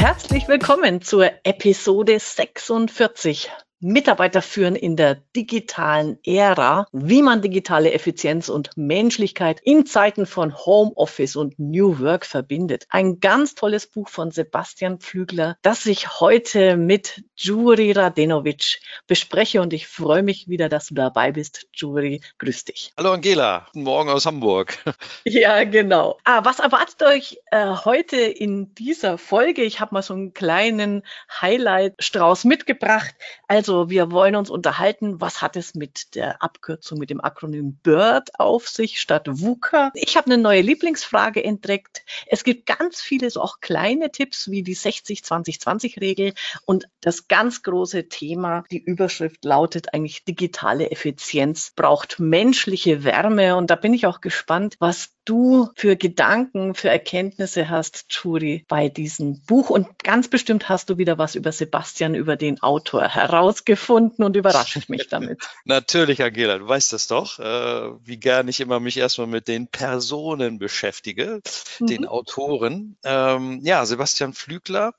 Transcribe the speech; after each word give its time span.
Herzlich 0.00 0.48
willkommen 0.48 1.02
zur 1.02 1.30
Episode 1.44 2.18
46 2.18 3.50
Mitarbeiter 3.80 4.42
führen 4.42 4.76
in 4.76 4.94
der 4.94 5.14
digitalen 5.34 6.18
Ära, 6.22 6.86
wie 6.92 7.22
man 7.22 7.40
digitale 7.40 7.92
Effizienz 7.92 8.50
und 8.50 8.70
Menschlichkeit 8.76 9.58
in 9.64 9.86
Zeiten 9.86 10.26
von 10.26 10.54
Homeoffice 10.54 11.34
und 11.36 11.58
New 11.58 11.98
Work 11.98 12.26
verbindet. 12.26 12.86
Ein 12.90 13.20
ganz 13.20 13.54
tolles 13.54 13.86
Buch 13.86 14.10
von 14.10 14.30
Sebastian 14.30 14.98
Pflügler, 14.98 15.56
das 15.62 15.86
ich 15.86 16.20
heute 16.20 16.76
mit 16.76 17.24
Juri 17.36 17.92
Radenovic 17.92 18.80
bespreche 19.06 19.62
und 19.62 19.72
ich 19.72 19.86
freue 19.86 20.22
mich 20.22 20.46
wieder, 20.46 20.68
dass 20.68 20.88
du 20.88 20.94
dabei 20.94 21.32
bist. 21.32 21.66
Juri, 21.72 22.20
grüß 22.38 22.66
dich. 22.66 22.92
Hallo 22.98 23.12
Angela, 23.12 23.66
guten 23.72 23.84
Morgen 23.84 24.10
aus 24.10 24.26
Hamburg. 24.26 24.76
Ja, 25.24 25.64
genau. 25.64 26.18
Ah, 26.24 26.44
was 26.44 26.58
erwartet 26.58 27.02
euch 27.02 27.38
äh, 27.50 27.66
heute 27.84 28.16
in 28.16 28.74
dieser 28.74 29.16
Folge? 29.18 29.62
Ich 29.62 29.80
habe 29.80 29.94
mal 29.94 30.02
so 30.02 30.14
einen 30.14 30.34
kleinen 30.34 31.02
Highlight-Strauß 31.40 32.44
mitgebracht. 32.44 33.14
Also 33.46 33.69
also 33.70 33.88
wir 33.88 34.10
wollen 34.10 34.34
uns 34.34 34.50
unterhalten, 34.50 35.20
was 35.20 35.42
hat 35.42 35.54
es 35.54 35.76
mit 35.76 36.16
der 36.16 36.42
Abkürzung, 36.42 36.98
mit 36.98 37.08
dem 37.08 37.20
Akronym 37.20 37.78
BIRD 37.84 38.30
auf 38.40 38.68
sich 38.68 39.00
statt 39.00 39.28
VUCA. 39.30 39.92
Ich 39.94 40.16
habe 40.16 40.26
eine 40.26 40.42
neue 40.42 40.60
Lieblingsfrage 40.60 41.44
entdeckt. 41.44 42.02
Es 42.26 42.42
gibt 42.42 42.66
ganz 42.66 43.00
viele 43.00 43.30
so 43.30 43.40
auch 43.40 43.60
kleine 43.60 44.10
Tipps 44.10 44.50
wie 44.50 44.64
die 44.64 44.74
60-20-20-Regel 44.74 46.32
und 46.66 46.88
das 47.00 47.28
ganz 47.28 47.62
große 47.62 48.08
Thema, 48.08 48.64
die 48.72 48.82
Überschrift 48.82 49.44
lautet 49.44 49.94
eigentlich 49.94 50.24
digitale 50.24 50.90
Effizienz 50.90 51.72
braucht 51.76 52.18
menschliche 52.18 53.04
Wärme 53.04 53.54
und 53.54 53.70
da 53.70 53.76
bin 53.76 53.94
ich 53.94 54.04
auch 54.04 54.20
gespannt, 54.20 54.74
was 54.80 55.10
du 55.30 55.68
für 55.76 55.94
Gedanken, 55.94 56.74
für 56.74 56.88
Erkenntnisse 56.88 57.68
hast, 57.68 58.08
Churi, 58.08 58.64
bei 58.66 58.88
diesem 58.88 59.40
Buch. 59.42 59.70
Und 59.70 59.86
ganz 60.02 60.26
bestimmt 60.26 60.68
hast 60.68 60.90
du 60.90 60.98
wieder 60.98 61.18
was 61.18 61.36
über 61.36 61.52
Sebastian, 61.52 62.16
über 62.16 62.36
den 62.36 62.60
Autor 62.62 63.06
herausgefunden 63.06 64.24
und 64.24 64.34
überrascht 64.36 64.88
mich 64.88 65.06
damit. 65.08 65.40
Natürlich, 65.64 66.22
Angela, 66.22 66.58
du 66.58 66.66
weißt 66.66 66.92
das 66.92 67.06
doch, 67.06 67.38
äh, 67.38 67.92
wie 68.04 68.16
gern 68.16 68.48
ich 68.48 68.60
immer 68.60 68.80
mich 68.80 68.96
erstmal 68.96 69.28
mit 69.28 69.46
den 69.46 69.68
Personen 69.68 70.58
beschäftige, 70.58 71.40
mhm. 71.78 71.86
den 71.86 72.06
Autoren. 72.06 72.96
Ähm, 73.04 73.60
ja, 73.62 73.86
Sebastian 73.86 74.32
Flügler 74.32 74.94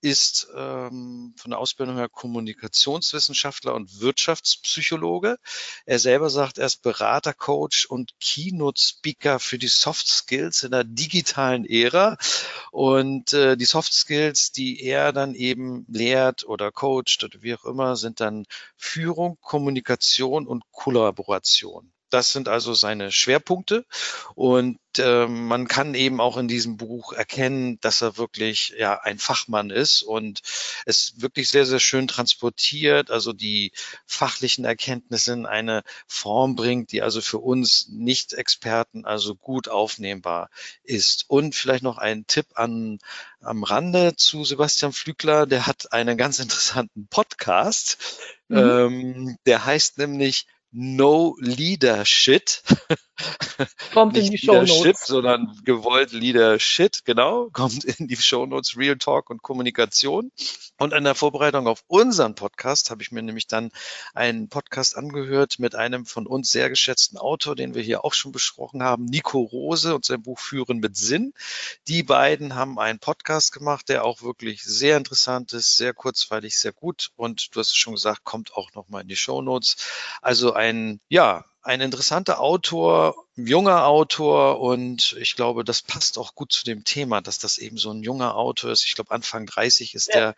ist 0.00 0.48
ähm, 0.54 1.34
von 1.36 1.50
der 1.50 1.58
Ausbildung 1.58 1.96
her 1.96 2.08
Kommunikationswissenschaftler 2.08 3.74
und 3.74 4.00
Wirtschaftspsychologe. 4.00 5.36
Er 5.84 5.98
selber 5.98 6.28
sagt, 6.28 6.58
er 6.58 6.66
ist 6.66 6.82
Berater, 6.82 7.32
Coach 7.34 7.86
und 7.86 8.12
Keynote-Speaker 8.20 9.38
für 9.38 9.58
die 9.58 9.75
Soft 9.80 10.08
Skills 10.08 10.62
in 10.62 10.72
der 10.72 10.84
digitalen 10.84 11.64
Ära. 11.64 12.16
Und 12.70 13.32
äh, 13.32 13.56
die 13.56 13.64
Soft 13.64 13.92
Skills, 13.92 14.52
die 14.52 14.82
er 14.82 15.12
dann 15.12 15.34
eben 15.34 15.84
lehrt 15.88 16.44
oder 16.44 16.72
coacht 16.72 17.22
oder 17.24 17.42
wie 17.42 17.54
auch 17.54 17.64
immer, 17.64 17.96
sind 17.96 18.20
dann 18.20 18.46
Führung, 18.76 19.38
Kommunikation 19.40 20.46
und 20.46 20.64
Kollaboration. 20.72 21.92
Das 22.16 22.32
sind 22.32 22.48
also 22.48 22.72
seine 22.72 23.12
Schwerpunkte. 23.12 23.84
Und 24.34 24.78
äh, 24.96 25.26
man 25.26 25.68
kann 25.68 25.92
eben 25.92 26.18
auch 26.18 26.38
in 26.38 26.48
diesem 26.48 26.78
Buch 26.78 27.12
erkennen, 27.12 27.78
dass 27.82 28.00
er 28.00 28.16
wirklich 28.16 28.72
ja 28.78 28.98
ein 29.02 29.18
Fachmann 29.18 29.68
ist 29.68 30.00
und 30.00 30.40
es 30.86 31.20
wirklich 31.20 31.50
sehr, 31.50 31.66
sehr 31.66 31.78
schön 31.78 32.08
transportiert, 32.08 33.10
also 33.10 33.34
die 33.34 33.70
fachlichen 34.06 34.64
Erkenntnisse 34.64 35.34
in 35.34 35.44
eine 35.44 35.82
Form 36.06 36.56
bringt, 36.56 36.90
die 36.90 37.02
also 37.02 37.20
für 37.20 37.36
uns 37.36 37.88
Nicht-Experten 37.90 39.04
also 39.04 39.34
gut 39.34 39.68
aufnehmbar 39.68 40.48
ist. 40.84 41.26
Und 41.28 41.54
vielleicht 41.54 41.82
noch 41.82 41.98
ein 41.98 42.26
Tipp 42.26 42.46
an, 42.54 42.98
am 43.40 43.62
Rande 43.62 44.16
zu 44.16 44.42
Sebastian 44.46 44.94
Flügler, 44.94 45.44
der 45.44 45.66
hat 45.66 45.92
einen 45.92 46.16
ganz 46.16 46.38
interessanten 46.38 47.08
Podcast. 47.08 47.98
Mhm. 48.48 48.56
Ähm, 48.56 49.38
der 49.44 49.66
heißt 49.66 49.98
nämlich 49.98 50.46
No 50.70 51.36
Leadership. 51.40 52.50
Kommt 53.94 54.12
Nicht 54.14 54.26
in 54.26 54.30
die 54.32 54.38
Show 54.38 54.62
Notes. 54.62 55.06
sondern 55.06 55.58
gewollt 55.64 56.12
Leadership, 56.12 57.04
genau. 57.04 57.48
Kommt 57.50 57.84
in 57.84 58.08
die 58.08 58.16
Show 58.16 58.44
Notes 58.44 58.76
Real 58.76 58.98
Talk 58.98 59.30
und 59.30 59.42
Kommunikation. 59.42 60.30
Und 60.78 60.92
in 60.92 61.04
der 61.04 61.14
Vorbereitung 61.14 61.66
auf 61.66 61.82
unseren 61.86 62.34
Podcast 62.34 62.90
habe 62.90 63.02
ich 63.02 63.10
mir 63.10 63.22
nämlich 63.22 63.46
dann 63.46 63.70
einen 64.12 64.50
Podcast 64.50 64.98
angehört 64.98 65.58
mit 65.58 65.74
einem 65.74 66.04
von 66.04 66.26
uns 66.26 66.50
sehr 66.50 66.68
geschätzten 66.68 67.16
Autor, 67.16 67.56
den 67.56 67.74
wir 67.74 67.80
hier 67.80 68.04
auch 68.04 68.12
schon 68.12 68.32
besprochen 68.32 68.82
haben, 68.82 69.06
Nico 69.06 69.40
Rose 69.40 69.94
und 69.94 70.04
sein 70.04 70.20
Buch 70.22 70.38
Führen 70.38 70.78
mit 70.78 70.96
Sinn. 70.96 71.32
Die 71.88 72.02
beiden 72.02 72.54
haben 72.54 72.78
einen 72.78 72.98
Podcast 72.98 73.52
gemacht, 73.52 73.88
der 73.88 74.04
auch 74.04 74.20
wirklich 74.20 74.62
sehr 74.62 74.98
interessant 74.98 75.54
ist, 75.54 75.78
sehr 75.78 75.94
kurzweilig, 75.94 76.58
sehr 76.58 76.72
gut. 76.72 77.12
Und 77.16 77.54
du 77.56 77.60
hast 77.60 77.68
es 77.68 77.76
schon 77.76 77.94
gesagt, 77.94 78.24
kommt 78.24 78.52
auch 78.52 78.74
nochmal 78.74 79.00
in 79.02 79.08
die 79.08 79.16
Show 79.16 79.40
Notes. 79.40 79.76
Also 80.20 80.52
ein, 80.56 81.00
ja, 81.08 81.44
ein 81.66 81.80
interessanter 81.80 82.40
Autor, 82.40 83.16
junger 83.34 83.86
Autor 83.86 84.60
und 84.60 85.16
ich 85.20 85.34
glaube, 85.34 85.64
das 85.64 85.82
passt 85.82 86.16
auch 86.16 86.36
gut 86.36 86.52
zu 86.52 86.64
dem 86.64 86.84
Thema, 86.84 87.20
dass 87.20 87.38
das 87.38 87.58
eben 87.58 87.76
so 87.76 87.90
ein 87.90 88.02
junger 88.02 88.36
Autor 88.36 88.70
ist. 88.70 88.84
Ich 88.84 88.94
glaube, 88.94 89.10
Anfang 89.10 89.46
30 89.46 89.94
ist 89.94 90.08
ja. 90.08 90.14
der, 90.14 90.34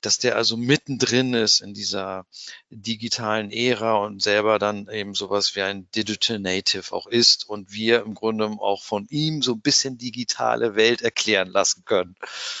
dass 0.00 0.18
der 0.18 0.34
also 0.34 0.56
mittendrin 0.56 1.34
ist 1.34 1.60
in 1.60 1.72
dieser 1.72 2.26
digitalen 2.68 3.52
Ära 3.52 4.04
und 4.04 4.20
selber 4.20 4.58
dann 4.58 4.88
eben 4.88 5.14
sowas 5.14 5.54
wie 5.54 5.62
ein 5.62 5.88
Digital 5.94 6.40
Native 6.40 6.92
auch 6.92 7.06
ist 7.06 7.48
und 7.48 7.72
wir 7.72 8.02
im 8.02 8.14
Grunde 8.14 8.46
auch 8.58 8.82
von 8.82 9.06
ihm 9.08 9.40
so 9.40 9.52
ein 9.52 9.60
bisschen 9.60 9.98
digitale 9.98 10.74
Welt 10.74 11.00
erklären 11.00 11.48
lassen 11.48 11.84
können. 11.84 12.16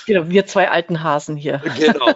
Genau, 0.06 0.28
wir 0.28 0.46
zwei 0.46 0.70
alten 0.70 1.02
Hasen 1.02 1.36
hier. 1.36 1.58
Genau. 1.76 2.14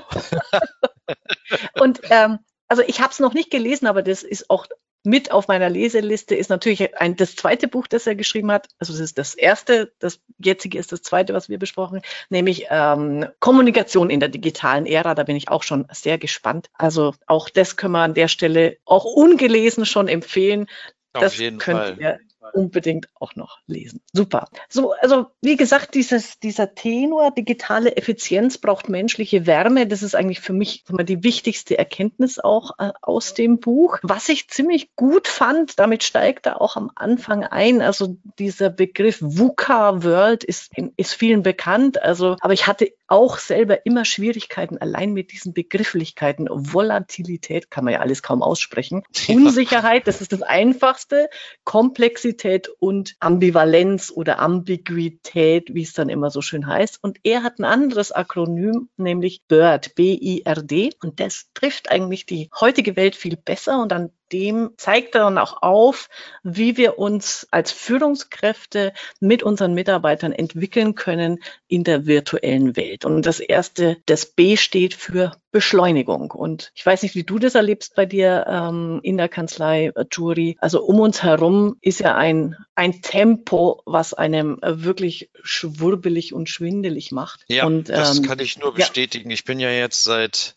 und 1.80 2.00
ähm, 2.10 2.38
also 2.68 2.82
ich 2.86 3.00
habe 3.00 3.10
es 3.10 3.18
noch 3.18 3.34
nicht 3.34 3.50
gelesen, 3.50 3.86
aber 3.86 4.02
das 4.02 4.22
ist 4.22 4.50
auch 4.50 4.66
mit 5.06 5.30
auf 5.30 5.48
meiner 5.48 5.70
Leseliste 5.70 6.34
ist 6.34 6.50
natürlich 6.50 6.94
ein, 7.00 7.16
das 7.16 7.36
zweite 7.36 7.68
Buch, 7.68 7.86
das 7.86 8.06
er 8.06 8.14
geschrieben 8.14 8.50
hat. 8.50 8.68
Also 8.78 8.92
es 8.92 9.00
ist 9.00 9.18
das 9.18 9.34
erste, 9.34 9.92
das 9.98 10.20
jetzige 10.38 10.78
ist 10.78 10.92
das 10.92 11.02
zweite, 11.02 11.32
was 11.32 11.48
wir 11.48 11.58
besprochen, 11.58 12.02
nämlich 12.28 12.66
ähm, 12.70 13.26
Kommunikation 13.40 14.10
in 14.10 14.20
der 14.20 14.28
digitalen 14.28 14.84
Ära. 14.84 15.14
Da 15.14 15.22
bin 15.22 15.36
ich 15.36 15.48
auch 15.48 15.62
schon 15.62 15.86
sehr 15.92 16.18
gespannt. 16.18 16.68
Also 16.74 17.14
auch 17.26 17.48
das 17.48 17.76
können 17.76 17.92
wir 17.92 18.00
an 18.00 18.14
der 18.14 18.28
Stelle 18.28 18.78
auch 18.84 19.04
ungelesen 19.04 19.86
schon 19.86 20.08
empfehlen. 20.08 20.66
Auf 21.12 21.22
das 21.22 21.38
jeden 21.38 21.58
könnt 21.58 21.78
Fall. 21.78 21.96
ihr 21.98 22.18
unbedingt 22.52 23.08
auch 23.14 23.34
noch 23.36 23.58
lesen. 23.66 24.00
Super. 24.12 24.48
So, 24.68 24.92
also 24.92 25.26
wie 25.40 25.56
gesagt, 25.56 25.94
dieses, 25.94 26.38
dieser 26.38 26.74
Tenor, 26.74 27.30
digitale 27.30 27.96
Effizienz 27.96 28.58
braucht 28.58 28.88
menschliche 28.88 29.46
Wärme. 29.46 29.86
Das 29.86 30.02
ist 30.02 30.14
eigentlich 30.14 30.40
für 30.40 30.52
mich 30.52 30.84
mal 30.88 31.04
die 31.04 31.22
wichtigste 31.22 31.78
Erkenntnis 31.78 32.38
auch 32.38 32.78
äh, 32.78 32.92
aus 33.02 33.34
dem 33.34 33.58
Buch. 33.58 33.98
Was 34.02 34.28
ich 34.28 34.48
ziemlich 34.48 34.94
gut 34.96 35.28
fand, 35.28 35.78
damit 35.78 36.02
steigt 36.02 36.46
er 36.46 36.60
auch 36.60 36.76
am 36.76 36.90
Anfang 36.94 37.44
ein. 37.44 37.82
Also 37.82 38.16
dieser 38.38 38.70
Begriff 38.70 39.18
VUCA 39.20 40.02
World 40.02 40.44
ist, 40.44 40.72
ist 40.96 41.14
vielen 41.14 41.42
bekannt. 41.42 42.02
Also, 42.02 42.36
aber 42.40 42.52
ich 42.52 42.66
hatte 42.66 42.92
auch 43.08 43.38
selber 43.38 43.86
immer 43.86 44.04
Schwierigkeiten 44.04 44.78
allein 44.78 45.12
mit 45.12 45.32
diesen 45.32 45.52
Begrifflichkeiten. 45.52 46.48
Volatilität 46.50 47.70
kann 47.70 47.84
man 47.84 47.94
ja 47.94 48.00
alles 48.00 48.22
kaum 48.22 48.42
aussprechen. 48.42 49.02
Unsicherheit, 49.28 50.06
das 50.06 50.20
ist 50.20 50.32
das 50.32 50.42
Einfachste. 50.42 51.28
Komplexität 51.64 52.68
und 52.78 53.16
Ambivalenz 53.20 54.12
oder 54.14 54.38
Ambiguität, 54.38 55.74
wie 55.74 55.82
es 55.82 55.92
dann 55.92 56.08
immer 56.08 56.30
so 56.30 56.42
schön 56.42 56.66
heißt. 56.66 56.98
Und 57.02 57.18
er 57.22 57.42
hat 57.42 57.58
ein 57.58 57.64
anderes 57.64 58.12
Akronym, 58.12 58.88
nämlich 58.96 59.42
BIRD, 59.48 59.94
B-I-R-D. 59.94 60.94
Und 61.02 61.20
das 61.20 61.46
trifft 61.54 61.90
eigentlich 61.90 62.26
die 62.26 62.50
heutige 62.60 62.96
Welt 62.96 63.16
viel 63.16 63.36
besser. 63.36 63.80
Und 63.80 63.92
an 63.92 64.10
dem 64.32 64.70
zeigt 64.76 65.14
er 65.14 65.22
dann 65.22 65.38
auch 65.38 65.62
auf, 65.62 66.08
wie 66.42 66.76
wir 66.76 66.98
uns 66.98 67.46
als 67.50 67.72
Führungskräfte 67.72 68.92
mit 69.20 69.42
unseren 69.42 69.74
Mitarbeitern 69.74 70.32
entwickeln 70.32 70.94
können 70.94 71.38
in 71.68 71.84
der 71.84 72.06
virtuellen 72.06 72.76
Welt. 72.76 73.04
Und 73.04 73.26
das 73.26 73.40
erste, 73.40 73.98
das 74.06 74.26
B 74.26 74.56
steht 74.56 74.94
für 74.94 75.32
Beschleunigung. 75.56 76.32
Und 76.32 76.70
ich 76.74 76.84
weiß 76.84 77.02
nicht, 77.02 77.14
wie 77.14 77.24
du 77.24 77.38
das 77.38 77.54
erlebst 77.54 77.94
bei 77.94 78.04
dir 78.04 78.44
ähm, 78.46 79.00
in 79.02 79.16
der 79.16 79.28
Kanzlei, 79.28 79.92
äh, 79.94 80.04
Jury. 80.12 80.56
Also 80.60 80.82
um 80.82 81.00
uns 81.00 81.22
herum 81.22 81.78
ist 81.80 82.00
ja 82.00 82.14
ein, 82.14 82.56
ein 82.74 83.00
Tempo, 83.00 83.80
was 83.86 84.12
einem 84.12 84.58
äh, 84.60 84.84
wirklich 84.84 85.30
schwurbelig 85.42 86.34
und 86.34 86.50
schwindelig 86.50 87.10
macht. 87.10 87.44
Ja, 87.48 87.64
und, 87.64 87.88
das 87.88 88.18
ähm, 88.18 88.24
kann 88.24 88.38
ich 88.40 88.58
nur 88.58 88.74
bestätigen. 88.74 89.30
Ja. 89.30 89.34
Ich 89.34 89.44
bin 89.44 89.58
ja 89.58 89.70
jetzt 89.70 90.04
seit 90.04 90.56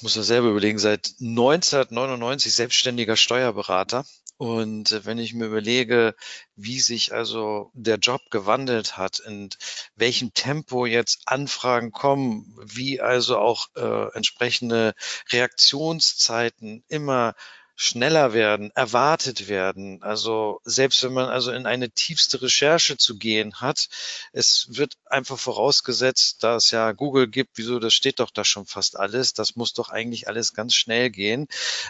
muss 0.00 0.16
man 0.16 0.24
selber 0.24 0.48
überlegen, 0.48 0.78
seit 0.78 1.14
1999 1.20 2.52
selbstständiger 2.52 3.16
Steuerberater. 3.16 4.04
Und 4.36 4.90
äh, 4.90 5.04
wenn 5.04 5.18
ich 5.18 5.32
mir 5.34 5.46
überlege, 5.46 6.14
wie 6.56 6.80
sich 6.80 7.12
also 7.12 7.70
der 7.72 7.98
Job 7.98 8.20
gewandelt 8.30 8.96
hat, 8.96 9.20
in 9.20 9.50
welchem 9.94 10.34
Tempo 10.34 10.86
jetzt 10.86 11.20
Anfragen 11.26 11.92
kommen, 11.92 12.56
wie 12.60 13.00
also 13.00 13.38
auch 13.38 13.68
äh, 13.76 14.12
entsprechende 14.14 14.94
Reaktionszeiten 15.30 16.84
immer 16.88 17.34
schneller 17.76 18.32
werden, 18.32 18.70
erwartet 18.74 19.48
werden. 19.48 20.02
Also 20.02 20.60
selbst 20.64 21.02
wenn 21.02 21.12
man 21.12 21.28
also 21.28 21.50
in 21.50 21.66
eine 21.66 21.90
tiefste 21.90 22.40
Recherche 22.40 22.96
zu 22.96 23.18
gehen 23.18 23.60
hat, 23.60 23.88
es 24.32 24.66
wird 24.70 24.94
einfach 25.06 25.38
vorausgesetzt, 25.38 26.44
da 26.44 26.56
es 26.56 26.70
ja 26.70 26.92
Google 26.92 27.26
gibt, 27.26 27.58
wieso, 27.58 27.80
das 27.80 27.94
steht 27.94 28.20
doch 28.20 28.30
da 28.30 28.44
schon 28.44 28.66
fast 28.66 28.96
alles, 28.98 29.32
das 29.32 29.56
muss 29.56 29.72
doch 29.72 29.88
eigentlich 29.88 30.28
alles 30.28 30.54
ganz 30.54 30.74
schnell 30.74 31.10
gehen. 31.10 31.48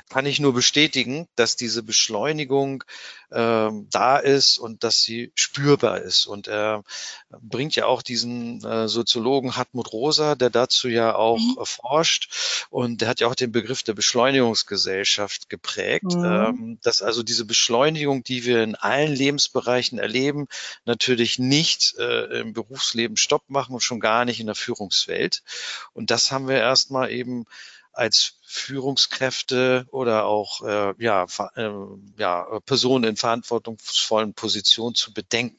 Kann 0.09 0.27
ich 0.27 0.41
nur 0.41 0.55
bestätigen, 0.55 1.29
dass 1.37 1.57
diese 1.57 1.83
Beschleunigung 1.83 2.85
äh, 3.35 3.71
da 3.91 4.17
ist 4.19 4.59
und 4.59 4.85
dass 4.85 5.03
sie 5.03 5.33
spürbar 5.35 6.01
ist. 6.01 6.27
Und 6.27 6.49
er 6.49 6.85
bringt 7.31 7.77
ja 7.77 7.87
auch 7.87 8.03
diesen 8.03 8.65
äh, 8.65 8.89
Soziologen 8.89 9.57
Hartmut 9.57 9.93
Rosa, 9.93 10.35
der 10.35 10.51
dazu 10.51 10.89
ja 10.89 11.15
auch 11.15 11.39
mhm. 11.39 11.59
forscht 11.65 12.67
und 12.71 13.01
der 13.01 13.09
hat 13.09 13.21
ja 13.21 13.27
auch 13.27 13.35
den 13.35 13.53
Begriff 13.53 13.83
der 13.83 13.95
Beschleunigungsgesellschaft 13.95 15.49
geprägt 15.51 15.65
geprägt, 15.65 16.15
mhm. 16.15 16.25
ähm, 16.25 16.79
dass 16.83 17.03
also 17.03 17.23
diese 17.23 17.45
Beschleunigung, 17.45 18.23
die 18.23 18.45
wir 18.45 18.63
in 18.63 18.75
allen 18.75 19.13
Lebensbereichen 19.13 19.99
erleben, 19.99 20.47
natürlich 20.85 21.39
nicht 21.39 21.95
äh, 21.99 22.41
im 22.41 22.53
Berufsleben 22.53 23.17
Stopp 23.17 23.49
machen 23.49 23.75
und 23.75 23.81
schon 23.81 24.01
gar 24.01 24.25
nicht 24.25 24.41
in 24.41 24.47
der 24.47 24.55
Führungswelt. 24.55 25.43
Und 25.93 26.11
das 26.11 26.31
haben 26.33 26.49
wir 26.49 26.57
erstmal 26.57 27.11
eben 27.11 27.45
als 27.93 28.35
Führungskräfte 28.55 29.87
oder 29.91 30.27
auch 30.27 30.63
äh, 30.63 30.95
ja, 30.99 31.27
äh, 31.57 31.71
ja, 32.17 32.61
Personen 32.65 33.05
in 33.05 33.17
verantwortungsvollen 33.17 34.35
Positionen 34.35 34.95
zu 34.95 35.13
bedenken 35.13 35.59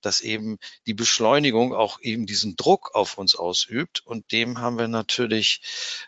dass 0.00 0.22
eben 0.22 0.58
die 0.86 0.94
Beschleunigung 0.94 1.74
auch 1.74 2.00
eben 2.00 2.24
diesen 2.24 2.56
Druck 2.56 2.94
auf 2.94 3.18
uns 3.18 3.34
ausübt. 3.34 4.00
Und 4.06 4.32
dem 4.32 4.58
haben 4.58 4.78
wir 4.78 4.88
natürlich 4.88 5.60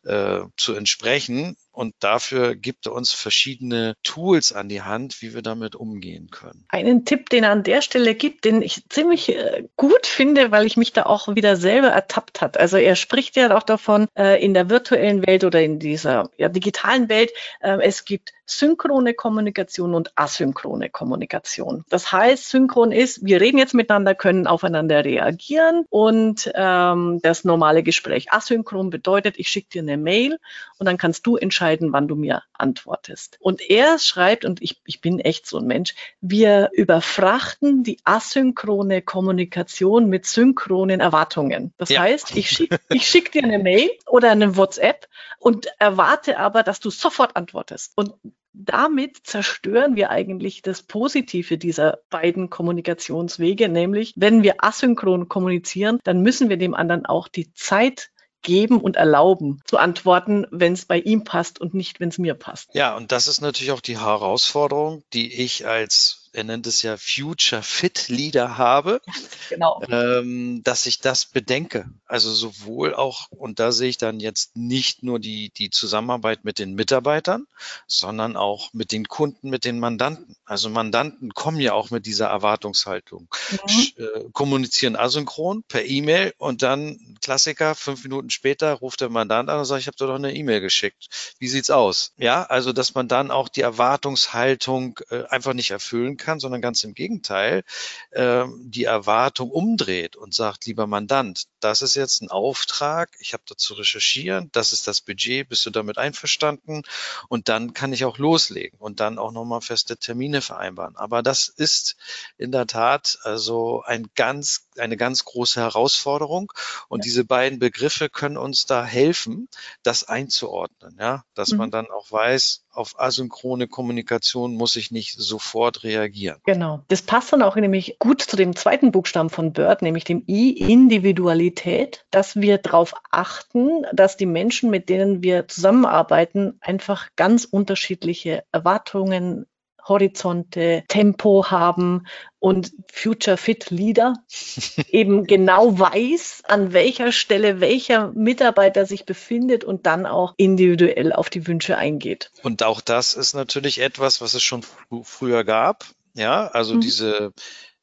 äh, 0.04 0.40
zu 0.56 0.74
entsprechen. 0.74 1.58
Und 1.78 1.94
dafür 2.00 2.56
gibt 2.56 2.86
er 2.86 2.92
uns 2.92 3.12
verschiedene 3.12 3.94
Tools 4.02 4.52
an 4.52 4.68
die 4.68 4.82
Hand, 4.82 5.22
wie 5.22 5.32
wir 5.32 5.42
damit 5.42 5.76
umgehen 5.76 6.28
können. 6.28 6.66
Einen 6.70 7.04
Tipp, 7.04 7.30
den 7.30 7.44
er 7.44 7.52
an 7.52 7.62
der 7.62 7.82
Stelle 7.82 8.16
gibt, 8.16 8.44
den 8.44 8.62
ich 8.62 8.82
ziemlich 8.88 9.28
äh, 9.28 9.62
gut 9.76 10.08
finde, 10.08 10.50
weil 10.50 10.66
ich 10.66 10.76
mich 10.76 10.92
da 10.92 11.04
auch 11.04 11.28
wieder 11.36 11.54
selber 11.54 11.86
ertappt 11.86 12.40
hat. 12.40 12.58
Also 12.58 12.78
er 12.78 12.96
spricht 12.96 13.36
ja 13.36 13.56
auch 13.56 13.62
davon, 13.62 14.08
äh, 14.18 14.44
in 14.44 14.54
der 14.54 14.68
virtuellen 14.70 15.24
Welt 15.24 15.44
oder 15.44 15.62
in 15.62 15.78
dieser 15.78 16.32
ja, 16.36 16.48
digitalen 16.48 17.08
Welt, 17.08 17.30
äh, 17.60 17.78
es 17.80 18.04
gibt 18.04 18.32
synchrone 18.50 19.14
Kommunikation 19.14 19.94
und 19.94 20.12
asynchrone 20.16 20.90
Kommunikation. 20.90 21.84
Das 21.88 22.12
heißt, 22.12 22.48
synchron 22.48 22.92
ist, 22.92 23.24
wir 23.24 23.40
reden 23.40 23.58
jetzt 23.58 23.74
miteinander, 23.74 24.14
können 24.14 24.46
aufeinander 24.46 25.04
reagieren 25.04 25.84
und 25.90 26.50
ähm, 26.54 27.20
das 27.22 27.44
normale 27.44 27.82
Gespräch. 27.82 28.32
Asynchron 28.32 28.90
bedeutet, 28.90 29.38
ich 29.38 29.48
schicke 29.48 29.68
dir 29.70 29.82
eine 29.82 29.96
Mail 29.96 30.38
und 30.78 30.86
dann 30.86 30.96
kannst 30.96 31.26
du 31.26 31.36
entscheiden, 31.36 31.92
wann 31.92 32.08
du 32.08 32.16
mir 32.16 32.42
antwortest. 32.52 33.36
Und 33.40 33.60
er 33.68 33.98
schreibt, 33.98 34.44
und 34.44 34.62
ich, 34.62 34.80
ich 34.86 35.00
bin 35.00 35.20
echt 35.20 35.46
so 35.46 35.58
ein 35.58 35.66
Mensch, 35.66 35.94
wir 36.20 36.70
überfrachten 36.72 37.82
die 37.82 37.98
asynchrone 38.04 39.02
Kommunikation 39.02 40.08
mit 40.08 40.26
synchronen 40.26 41.00
Erwartungen. 41.00 41.72
Das 41.76 41.90
ja. 41.90 42.00
heißt, 42.00 42.36
ich 42.36 42.50
schicke 42.50 42.78
ich 42.88 43.08
schick 43.08 43.32
dir 43.32 43.44
eine 43.44 43.58
Mail 43.58 43.90
oder 44.06 44.30
eine 44.30 44.56
WhatsApp 44.56 45.08
und 45.38 45.68
erwarte 45.78 46.38
aber, 46.38 46.62
dass 46.62 46.80
du 46.80 46.90
sofort 46.90 47.36
antwortest. 47.36 47.92
Und 47.96 48.14
damit 48.64 49.18
zerstören 49.24 49.96
wir 49.96 50.10
eigentlich 50.10 50.62
das 50.62 50.82
Positive 50.82 51.58
dieser 51.58 51.98
beiden 52.10 52.50
Kommunikationswege, 52.50 53.68
nämlich 53.68 54.12
wenn 54.16 54.42
wir 54.42 54.64
asynchron 54.64 55.28
kommunizieren, 55.28 56.00
dann 56.04 56.22
müssen 56.22 56.48
wir 56.48 56.56
dem 56.56 56.74
anderen 56.74 57.06
auch 57.06 57.28
die 57.28 57.52
Zeit 57.54 58.10
geben 58.42 58.80
und 58.80 58.96
erlauben 58.96 59.60
zu 59.64 59.78
antworten, 59.78 60.46
wenn 60.50 60.72
es 60.72 60.86
bei 60.86 60.98
ihm 60.98 61.24
passt 61.24 61.60
und 61.60 61.74
nicht, 61.74 62.00
wenn 62.00 62.08
es 62.08 62.18
mir 62.18 62.34
passt. 62.34 62.70
Ja, 62.74 62.96
und 62.96 63.12
das 63.12 63.28
ist 63.28 63.40
natürlich 63.40 63.72
auch 63.72 63.80
die 63.80 63.98
Herausforderung, 63.98 65.02
die 65.12 65.42
ich 65.42 65.66
als 65.66 66.27
er 66.38 66.44
nennt 66.44 66.68
es 66.68 66.82
ja 66.82 66.96
Future 66.96 67.64
Fit 67.64 68.08
Leader 68.08 68.56
habe, 68.56 69.00
genau. 69.48 69.82
ähm, 69.88 70.62
dass 70.62 70.86
ich 70.86 71.00
das 71.00 71.26
bedenke. 71.26 71.90
Also 72.06 72.32
sowohl 72.32 72.94
auch, 72.94 73.26
und 73.30 73.58
da 73.58 73.72
sehe 73.72 73.88
ich 73.88 73.98
dann 73.98 74.20
jetzt 74.20 74.56
nicht 74.56 75.02
nur 75.02 75.18
die, 75.18 75.50
die 75.50 75.70
Zusammenarbeit 75.70 76.44
mit 76.44 76.60
den 76.60 76.74
Mitarbeitern, 76.74 77.48
sondern 77.88 78.36
auch 78.36 78.72
mit 78.72 78.92
den 78.92 79.08
Kunden, 79.08 79.50
mit 79.50 79.64
den 79.64 79.80
Mandanten. 79.80 80.36
Also 80.44 80.70
Mandanten 80.70 81.34
kommen 81.34 81.58
ja 81.58 81.72
auch 81.72 81.90
mit 81.90 82.06
dieser 82.06 82.28
Erwartungshaltung, 82.28 83.26
mhm. 83.50 83.86
äh, 83.96 84.30
kommunizieren 84.32 84.94
asynchron 84.94 85.64
per 85.64 85.84
E-Mail 85.84 86.34
und 86.38 86.62
dann 86.62 87.18
Klassiker, 87.20 87.74
fünf 87.74 88.04
Minuten 88.04 88.30
später 88.30 88.74
ruft 88.74 89.00
der 89.00 89.08
Mandant 89.08 89.50
an 89.50 89.58
und 89.58 89.64
sagt, 89.64 89.80
ich 89.80 89.88
habe 89.88 89.96
dir 89.96 90.06
doch 90.06 90.14
eine 90.14 90.36
E-Mail 90.36 90.60
geschickt. 90.60 91.34
Wie 91.40 91.48
sieht's 91.48 91.70
aus? 91.70 92.12
Ja, 92.16 92.44
also 92.44 92.72
dass 92.72 92.94
man 92.94 93.08
dann 93.08 93.32
auch 93.32 93.48
die 93.48 93.62
Erwartungshaltung 93.62 95.00
äh, 95.10 95.24
einfach 95.24 95.52
nicht 95.52 95.72
erfüllen 95.72 96.16
kann, 96.16 96.27
sondern 96.38 96.60
ganz 96.60 96.84
im 96.84 96.94
Gegenteil 96.94 97.64
äh, 98.10 98.44
die 98.60 98.84
Erwartung 98.84 99.50
umdreht 99.50 100.16
und 100.16 100.34
sagt, 100.34 100.66
lieber 100.66 100.86
Mandant, 100.86 101.44
das 101.60 101.82
ist 101.82 101.94
jetzt 101.94 102.22
ein 102.22 102.30
Auftrag, 102.30 103.10
ich 103.18 103.32
habe 103.32 103.42
dazu 103.46 103.74
recherchieren, 103.74 104.50
das 104.52 104.72
ist 104.72 104.86
das 104.86 105.00
Budget, 105.00 105.48
bist 105.48 105.64
du 105.66 105.70
damit 105.70 105.98
einverstanden? 105.98 106.82
Und 107.28 107.48
dann 107.48 107.72
kann 107.72 107.92
ich 107.92 108.04
auch 108.04 108.18
loslegen 108.18 108.78
und 108.78 109.00
dann 109.00 109.18
auch 109.18 109.32
nochmal 109.32 109.60
feste 109.60 109.96
Termine 109.96 110.40
vereinbaren. 110.40 110.96
Aber 110.96 111.22
das 111.22 111.48
ist 111.48 111.96
in 112.36 112.52
der 112.52 112.66
Tat 112.66 113.18
also 113.22 113.82
ein 113.84 114.08
ganz, 114.14 114.67
eine 114.80 114.96
ganz 114.96 115.24
große 115.24 115.60
Herausforderung. 115.60 116.52
Und 116.88 117.00
ja. 117.00 117.02
diese 117.04 117.24
beiden 117.24 117.58
Begriffe 117.58 118.08
können 118.08 118.36
uns 118.36 118.66
da 118.66 118.84
helfen, 118.84 119.48
das 119.82 120.04
einzuordnen, 120.04 120.96
ja, 121.00 121.24
dass 121.34 121.52
mhm. 121.52 121.58
man 121.58 121.70
dann 121.70 121.86
auch 121.90 122.10
weiß, 122.10 122.64
auf 122.70 122.98
asynchrone 123.00 123.66
Kommunikation 123.66 124.54
muss 124.54 124.76
ich 124.76 124.90
nicht 124.90 125.14
sofort 125.18 125.82
reagieren. 125.82 126.38
Genau. 126.44 126.84
Das 126.88 127.02
passt 127.02 127.32
dann 127.32 127.42
auch 127.42 127.56
nämlich 127.56 127.96
gut 127.98 128.22
zu 128.22 128.36
dem 128.36 128.54
zweiten 128.54 128.92
Buchstaben 128.92 129.30
von 129.30 129.52
Bird, 129.52 129.82
nämlich 129.82 130.04
dem 130.04 130.22
I, 130.28 130.52
Individualität, 130.52 132.06
dass 132.10 132.36
wir 132.36 132.58
darauf 132.58 132.94
achten, 133.10 133.84
dass 133.92 134.16
die 134.16 134.26
Menschen, 134.26 134.70
mit 134.70 134.88
denen 134.88 135.22
wir 135.22 135.48
zusammenarbeiten, 135.48 136.58
einfach 136.60 137.08
ganz 137.16 137.44
unterschiedliche 137.44 138.44
Erwartungen, 138.52 139.46
Horizonte, 139.88 140.84
Tempo 140.88 141.50
haben 141.50 142.06
und 142.38 142.72
Future 142.92 143.36
Fit 143.36 143.70
Leader 143.70 144.14
eben 144.90 145.24
genau 145.24 145.78
weiß, 145.78 146.42
an 146.46 146.72
welcher 146.72 147.12
Stelle 147.12 147.60
welcher 147.60 148.12
Mitarbeiter 148.12 148.86
sich 148.86 149.04
befindet 149.04 149.64
und 149.64 149.86
dann 149.86 150.06
auch 150.06 150.34
individuell 150.36 151.12
auf 151.12 151.30
die 151.30 151.46
Wünsche 151.46 151.76
eingeht. 151.76 152.30
Und 152.42 152.62
auch 152.62 152.80
das 152.80 153.14
ist 153.14 153.34
natürlich 153.34 153.80
etwas, 153.80 154.20
was 154.20 154.34
es 154.34 154.42
schon 154.42 154.62
früher 155.02 155.44
gab. 155.44 155.84
Ja, 156.14 156.48
also 156.48 156.74
mhm. 156.74 156.80
diese 156.80 157.32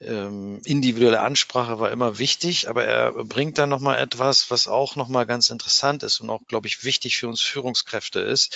ähm, 0.02 0.62
individuelle 0.66 1.22
Ansprache 1.22 1.80
war 1.80 1.92
immer 1.92 2.18
wichtig, 2.18 2.70
aber 2.70 2.86
er 2.86 3.12
bringt 3.24 3.58
dann 3.58 3.70
nochmal 3.70 3.98
etwas, 4.00 4.52
was 4.52 4.68
auch 4.68 4.96
nochmal 4.96 5.26
ganz 5.26 5.50
interessant 5.50 6.04
ist 6.04 6.20
und 6.20 6.30
auch, 6.30 6.42
glaube 6.48 6.68
ich, 6.68 6.84
wichtig 6.84 7.18
für 7.18 7.28
uns 7.28 7.42
Führungskräfte 7.42 8.20
ist. 8.20 8.56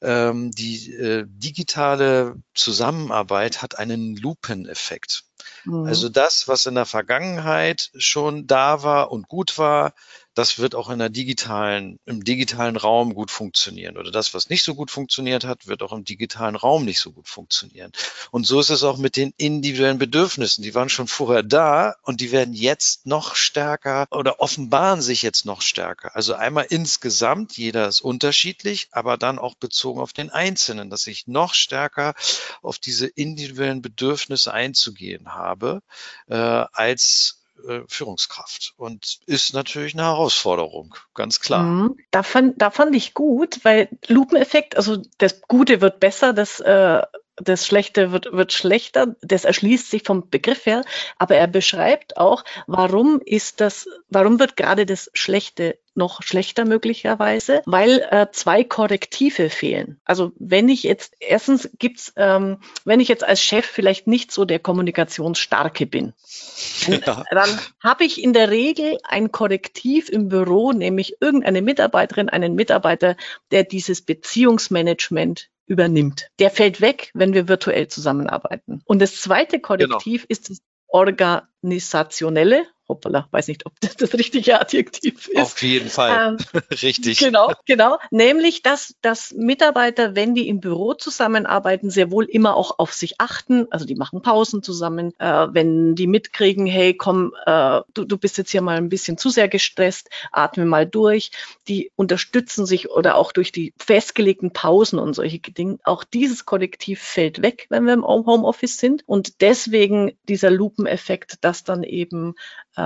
Ähm, 0.00 0.50
die 0.52 0.92
äh, 0.94 1.24
digitale 1.28 2.36
Zusammenarbeit 2.54 3.60
hat 3.62 3.78
einen 3.78 4.16
Lupeneffekt. 4.16 5.24
Mhm. 5.64 5.86
Also 5.86 6.08
das, 6.08 6.48
was 6.48 6.66
in 6.66 6.74
der 6.74 6.86
Vergangenheit 6.86 7.90
schon 7.96 8.46
da 8.46 8.82
war 8.82 9.10
und 9.10 9.28
gut 9.28 9.58
war, 9.58 9.92
das 10.34 10.58
wird 10.58 10.74
auch 10.74 10.90
in 10.90 10.98
der 10.98 11.08
digitalen, 11.08 11.98
im 12.06 12.22
digitalen 12.22 12.76
Raum 12.76 13.14
gut 13.14 13.30
funktionieren. 13.30 13.96
Oder 13.96 14.10
das, 14.10 14.32
was 14.32 14.48
nicht 14.48 14.62
so 14.62 14.74
gut 14.74 14.90
funktioniert 14.90 15.44
hat, 15.44 15.66
wird 15.66 15.82
auch 15.82 15.92
im 15.92 16.04
digitalen 16.04 16.56
Raum 16.56 16.84
nicht 16.84 17.00
so 17.00 17.12
gut 17.12 17.28
funktionieren. 17.28 17.90
Und 18.30 18.46
so 18.46 18.60
ist 18.60 18.70
es 18.70 18.84
auch 18.84 18.96
mit 18.96 19.16
den 19.16 19.32
individuellen 19.36 19.98
Bedürfnissen. 19.98 20.62
Die 20.62 20.74
waren 20.74 20.88
schon 20.88 21.08
vorher 21.08 21.42
da 21.42 21.96
und 22.02 22.20
die 22.20 22.30
werden 22.30 22.54
jetzt 22.54 23.06
noch 23.06 23.34
stärker 23.34 24.06
oder 24.10 24.40
offenbaren 24.40 25.02
sich 25.02 25.22
jetzt 25.22 25.46
noch 25.46 25.62
stärker. 25.62 26.14
Also 26.14 26.34
einmal 26.34 26.66
insgesamt, 26.68 27.56
jeder 27.56 27.88
ist 27.88 28.00
unterschiedlich, 28.00 28.88
aber 28.92 29.16
dann 29.16 29.38
auch 29.38 29.56
bezogen 29.56 30.00
auf 30.00 30.12
den 30.12 30.30
Einzelnen, 30.30 30.90
dass 30.90 31.06
ich 31.06 31.26
noch 31.26 31.54
stärker 31.54 32.14
auf 32.62 32.78
diese 32.78 33.06
individuellen 33.06 33.82
Bedürfnisse 33.82 34.52
einzugehen 34.52 35.34
habe, 35.34 35.82
äh, 36.28 36.36
als 36.36 37.39
äh, 37.68 37.82
Führungskraft 37.88 38.74
und 38.76 39.20
ist 39.26 39.54
natürlich 39.54 39.94
eine 39.94 40.04
Herausforderung, 40.04 40.94
ganz 41.14 41.40
klar. 41.40 41.62
Mhm. 41.62 41.96
Da, 42.10 42.22
fand, 42.22 42.60
da 42.60 42.70
fand 42.70 42.94
ich 42.94 43.14
gut, 43.14 43.60
weil 43.64 43.88
Lupeneffekt, 44.06 44.76
also 44.76 45.02
das 45.18 45.42
Gute 45.42 45.80
wird 45.80 46.00
besser, 46.00 46.32
das 46.32 46.60
äh, 46.60 47.02
das 47.42 47.66
Schlechte 47.66 48.12
wird, 48.12 48.32
wird 48.32 48.52
schlechter, 48.52 49.16
das 49.22 49.44
erschließt 49.44 49.90
sich 49.90 50.02
vom 50.04 50.28
Begriff 50.30 50.66
her, 50.66 50.82
aber 51.18 51.36
er 51.36 51.46
beschreibt 51.46 52.16
auch, 52.16 52.44
warum 52.66 53.20
ist 53.24 53.60
das, 53.60 53.88
warum 54.08 54.38
wird 54.38 54.56
gerade 54.56 54.86
das 54.86 55.10
Schlechte 55.14 55.78
noch 55.94 56.22
schlechter 56.22 56.64
möglicherweise, 56.64 57.62
weil 57.66 58.00
äh, 58.10 58.28
zwei 58.32 58.64
Korrektive 58.64 59.50
fehlen. 59.50 60.00
Also 60.04 60.32
wenn 60.38 60.68
ich 60.68 60.82
jetzt, 60.84 61.14
erstens 61.18 61.68
gibt's, 61.78 62.12
ähm, 62.16 62.58
wenn 62.84 63.00
ich 63.00 63.08
jetzt 63.08 63.24
als 63.24 63.42
Chef 63.42 63.66
vielleicht 63.66 64.06
nicht 64.06 64.30
so 64.30 64.44
der 64.44 64.60
Kommunikationsstarke 64.60 65.86
bin, 65.86 66.12
dann, 66.86 67.02
ja. 67.04 67.24
dann 67.30 67.60
habe 67.82 68.04
ich 68.04 68.22
in 68.22 68.32
der 68.32 68.50
Regel 68.50 68.98
ein 69.02 69.32
Korrektiv 69.32 70.08
im 70.08 70.28
Büro, 70.28 70.72
nämlich 70.72 71.16
irgendeine 71.20 71.60
Mitarbeiterin, 71.60 72.28
einen 72.28 72.54
Mitarbeiter, 72.54 73.16
der 73.50 73.64
dieses 73.64 74.02
Beziehungsmanagement 74.02 75.50
übernimmt. 75.70 76.30
Der 76.40 76.50
fällt 76.50 76.80
weg, 76.80 77.10
wenn 77.14 77.32
wir 77.32 77.48
virtuell 77.48 77.86
zusammenarbeiten. 77.86 78.82
Und 78.84 79.00
das 79.00 79.20
zweite. 79.20 79.60
Kollektiv 79.60 80.22
genau. 80.22 80.30
ist 80.30 80.50
das 80.50 80.58
organisationelle 80.88 82.66
hoppala, 82.90 83.28
weiß 83.30 83.48
nicht, 83.48 83.66
ob 83.66 83.72
das 83.80 83.96
das 83.96 84.12
richtige 84.14 84.60
Adjektiv 84.60 85.28
ist. 85.28 85.40
Auf 85.40 85.62
jeden 85.62 85.88
Fall. 85.88 86.36
Ähm, 86.38 86.60
Richtig. 86.82 87.18
Genau, 87.18 87.52
genau. 87.66 87.98
Nämlich, 88.10 88.62
dass, 88.62 88.94
dass 89.00 89.32
Mitarbeiter, 89.32 90.14
wenn 90.14 90.34
die 90.34 90.48
im 90.48 90.60
Büro 90.60 90.94
zusammenarbeiten, 90.94 91.90
sehr 91.90 92.10
wohl 92.10 92.24
immer 92.24 92.56
auch 92.56 92.78
auf 92.78 92.92
sich 92.92 93.20
achten. 93.20 93.66
Also 93.70 93.86
die 93.86 93.94
machen 93.94 94.22
Pausen 94.22 94.62
zusammen. 94.62 95.12
Äh, 95.18 95.48
wenn 95.52 95.94
die 95.94 96.06
mitkriegen, 96.06 96.66
hey, 96.66 96.94
komm, 96.94 97.32
äh, 97.46 97.80
du, 97.94 98.04
du 98.04 98.18
bist 98.18 98.38
jetzt 98.38 98.50
hier 98.50 98.62
mal 98.62 98.76
ein 98.76 98.88
bisschen 98.88 99.16
zu 99.16 99.30
sehr 99.30 99.48
gestresst, 99.48 100.10
atme 100.32 100.64
mal 100.64 100.86
durch. 100.86 101.30
Die 101.68 101.90
unterstützen 101.96 102.66
sich 102.66 102.90
oder 102.90 103.16
auch 103.16 103.32
durch 103.32 103.52
die 103.52 103.72
festgelegten 103.78 104.52
Pausen 104.52 104.98
und 104.98 105.14
solche 105.14 105.38
Dinge. 105.38 105.78
Auch 105.84 106.04
dieses 106.04 106.44
Kollektiv 106.44 107.00
fällt 107.00 107.42
weg, 107.42 107.66
wenn 107.70 107.84
wir 107.84 107.94
im 107.94 108.04
Homeoffice 108.04 108.78
sind. 108.78 109.02
Und 109.06 109.40
deswegen 109.40 110.12
dieser 110.28 110.50
Lupeneffekt, 110.50 111.44
dass 111.44 111.64
dann 111.64 111.82
eben 111.82 112.34
äh, 112.76 112.79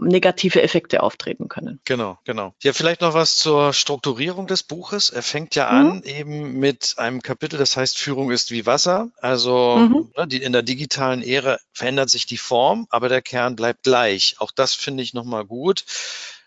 negative 0.00 0.62
Effekte 0.62 1.02
auftreten 1.02 1.48
können. 1.48 1.80
Genau, 1.84 2.18
genau. 2.24 2.54
Ja, 2.62 2.72
vielleicht 2.72 3.00
noch 3.00 3.14
was 3.14 3.36
zur 3.36 3.72
Strukturierung 3.72 4.46
des 4.46 4.62
Buches. 4.62 5.10
Er 5.10 5.22
fängt 5.22 5.54
ja 5.54 5.70
mhm. 5.70 5.90
an 5.90 6.02
eben 6.04 6.58
mit 6.58 6.94
einem 6.96 7.22
Kapitel, 7.22 7.58
das 7.58 7.76
heißt 7.76 7.98
Führung 7.98 8.30
ist 8.30 8.50
wie 8.50 8.66
Wasser. 8.66 9.08
Also 9.20 9.76
mhm. 9.76 10.12
ne, 10.16 10.26
die, 10.26 10.42
in 10.42 10.52
der 10.52 10.62
digitalen 10.62 11.22
Ära 11.22 11.58
verändert 11.72 12.10
sich 12.10 12.26
die 12.26 12.38
Form, 12.38 12.86
aber 12.90 13.08
der 13.08 13.22
Kern 13.22 13.56
bleibt 13.56 13.82
gleich. 13.82 14.36
Auch 14.38 14.50
das 14.50 14.74
finde 14.74 15.02
ich 15.02 15.14
nochmal 15.14 15.44
gut. 15.44 15.84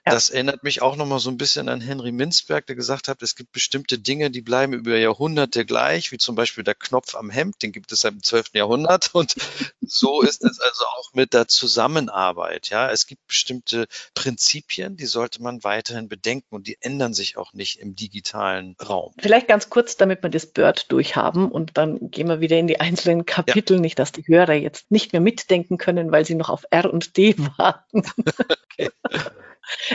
Ja. 0.05 0.11
Das 0.11 0.29
erinnert 0.29 0.63
mich 0.63 0.81
auch 0.81 0.97
nochmal 0.97 1.19
so 1.19 1.29
ein 1.29 1.37
bisschen 1.37 1.69
an 1.69 1.79
Henry 1.79 2.11
Minzberg, 2.11 2.65
der 2.67 2.75
gesagt 2.75 3.07
hat, 3.07 3.21
es 3.21 3.35
gibt 3.35 3.53
bestimmte 3.53 3.97
Dinge, 3.97 4.31
die 4.31 4.41
bleiben 4.41 4.73
über 4.73 4.97
Jahrhunderte 4.97 5.65
gleich, 5.65 6.11
wie 6.11 6.17
zum 6.17 6.35
Beispiel 6.35 6.65
der 6.65 6.75
Knopf 6.75 7.15
am 7.15 7.29
Hemd, 7.29 7.63
den 7.63 7.71
gibt 7.71 7.89
es 7.93 8.01
seit 8.01 8.11
dem 8.11 8.21
12. 8.21 8.47
Jahrhundert. 8.53 9.11
Und 9.13 9.35
so 9.81 10.21
ist 10.21 10.43
es 10.43 10.59
also 10.59 10.83
auch 10.97 11.13
mit 11.13 11.33
der 11.33 11.47
Zusammenarbeit. 11.47 12.67
Ja, 12.67 12.91
es 12.91 13.07
gibt 13.07 13.25
bestimmte 13.27 13.87
Prinzipien, 14.13 14.97
die 14.97 15.05
sollte 15.05 15.41
man 15.41 15.63
weiterhin 15.63 16.09
bedenken 16.09 16.53
und 16.53 16.67
die 16.67 16.77
ändern 16.81 17.13
sich 17.13 17.37
auch 17.37 17.53
nicht 17.53 17.79
im 17.79 17.95
digitalen 17.95 18.75
Raum. 18.85 19.13
Vielleicht 19.19 19.47
ganz 19.47 19.69
kurz, 19.69 19.95
damit 19.95 20.21
wir 20.21 20.29
das 20.29 20.47
Bird 20.47 20.91
durchhaben 20.91 21.49
und 21.49 21.77
dann 21.77 22.11
gehen 22.11 22.27
wir 22.27 22.41
wieder 22.41 22.57
in 22.57 22.67
die 22.67 22.81
einzelnen 22.81 23.25
Kapitel, 23.25 23.75
ja. 23.75 23.81
nicht, 23.81 23.99
dass 23.99 24.11
die 24.11 24.27
Hörer 24.27 24.53
jetzt 24.53 24.91
nicht 24.91 25.13
mehr 25.13 25.21
mitdenken 25.21 25.77
können, 25.77 26.11
weil 26.11 26.25
sie 26.25 26.35
noch 26.35 26.49
auf 26.49 26.65
R 26.71 26.91
und 26.91 27.15
D 27.15 27.35
warten. 27.57 28.03
okay. 28.73 28.89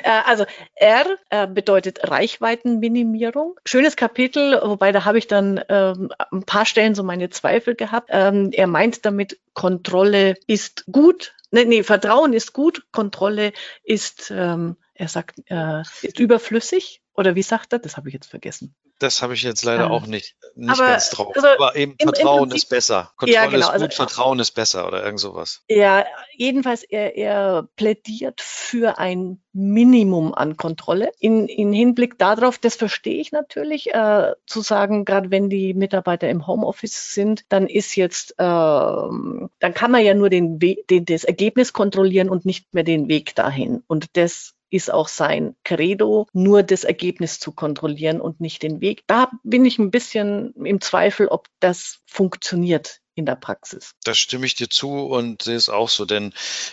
Äh, 0.03 0.23
also 0.25 0.45
R 0.75 1.07
äh, 1.31 1.47
bedeutet 1.47 2.11
Reichweitenminimierung. 2.11 3.59
Schönes 3.65 3.97
Kapitel, 3.97 4.61
wobei 4.65 4.93
da 4.93 5.05
habe 5.05 5.19
ich 5.19 5.27
dann 5.27 5.61
ähm, 5.69 6.11
ein 6.31 6.45
paar 6.45 6.67
Stellen 6.67 6.95
so 6.95 7.03
meine 7.03 7.31
Zweifel 7.31 7.75
gehabt. 7.75 8.11
Ähm, 8.13 8.51
er 8.53 8.67
meint 8.67 9.05
damit, 9.05 9.39
Kontrolle 9.55 10.35
ist 10.47 10.85
gut. 10.91 11.35
Nee, 11.51 11.65
nee, 11.65 11.83
Vertrauen 11.83 12.33
ist 12.33 12.53
gut, 12.53 12.87
Kontrolle 12.93 13.53
ist, 13.83 14.31
ähm, 14.31 14.77
er 14.95 15.09
sagt, 15.09 15.43
äh, 15.47 15.81
ist 15.81 16.19
überflüssig. 16.19 17.01
Oder 17.15 17.35
wie 17.35 17.43
sagt 17.43 17.73
er? 17.73 17.79
Das 17.79 17.97
habe 17.97 18.09
ich 18.09 18.15
jetzt 18.15 18.29
vergessen. 18.29 18.75
Das 18.99 19.23
habe 19.23 19.35
ich 19.35 19.43
jetzt 19.43 19.65
leider 19.65 19.85
ja. 19.85 19.91
auch 19.91 20.07
nicht, 20.07 20.37
nicht 20.57 20.71
aber, 20.71 20.89
ganz 20.89 21.11
drauf. 21.11 21.33
Also 21.37 21.47
aber 21.47 21.77
eben 21.77 21.95
im, 21.99 22.09
Vertrauen 22.09 22.45
im 22.45 22.49
Prinzip, 22.49 22.57
ist 22.57 22.69
besser. 22.69 23.13
Kontrolle 23.17 23.33
ja, 23.33 23.47
genau, 23.47 23.59
ist 23.59 23.73
gut, 23.73 23.83
also, 23.83 23.97
Vertrauen 23.97 24.39
ist 24.41 24.51
besser 24.53 24.89
oder 24.89 25.05
irgend 25.05 25.21
sowas. 25.21 25.63
Ja, 25.69 26.05
jedenfalls, 26.35 26.83
er, 26.83 27.17
er 27.17 27.69
plädiert 27.77 28.41
für 28.41 28.99
ein 28.99 29.41
Minimum 29.53 30.35
an 30.35 30.57
Kontrolle. 30.57 31.13
In, 31.21 31.47
in 31.47 31.73
Hinblick 31.73 32.19
darauf, 32.19 32.59
das 32.59 32.75
verstehe 32.75 33.21
ich 33.21 33.31
natürlich, 33.33 33.95
äh, 33.95 34.33
zu 34.47 34.61
sagen, 34.61 35.05
gerade 35.05 35.31
wenn 35.31 35.49
die 35.49 35.75
Mitarbeiter 35.75 36.29
im 36.29 36.47
Homeoffice 36.47 37.15
sind, 37.15 37.45
dann 37.49 37.69
ist 37.69 37.95
jetzt, 37.95 38.33
äh, 38.33 38.35
dann 38.39 39.75
kann 39.75 39.91
man 39.91 40.05
ja 40.05 40.15
nur 40.15 40.29
den, 40.29 40.59
den, 40.59 41.05
das 41.05 41.25
Ergebnis 41.25 41.73
kontrollieren 41.73 42.31
und 42.31 42.45
nicht 42.45 42.75
mehr 42.75 42.85
den 42.85 43.09
Weg 43.09 43.35
dahin. 43.37 43.83
Und 43.87 44.17
das 44.17 44.55
ist 44.71 44.93
auch 44.93 45.09
sein 45.09 45.57
Credo, 45.65 46.27
nur 46.33 46.63
das 46.63 46.85
Ergebnis 46.85 47.41
zu 47.41 47.53
kontrollieren 47.53 48.21
und 48.21 48.41
nicht 48.41 48.63
den 48.63 48.81
Weg. 48.81 49.03
Da 49.07 49.31
bin 49.43 49.65
ich 49.65 49.79
ein 49.79 49.91
bisschen 49.91 50.53
im 50.55 50.81
Zweifel, 50.81 51.29
ob 51.29 51.49
das 51.61 52.01
funktioniert 52.07 53.01
in 53.15 53.27
der 53.27 53.35
Praxis. 53.35 53.95
Das 54.05 54.17
stimme 54.17 54.47
ich 54.47 54.55
dir 54.55 54.71
zu 54.71 54.91
und 54.91 55.43
sehe 55.43 55.57
es 55.57 55.69
auch 55.69 55.89
so, 55.89 56.05
denn 56.05 56.33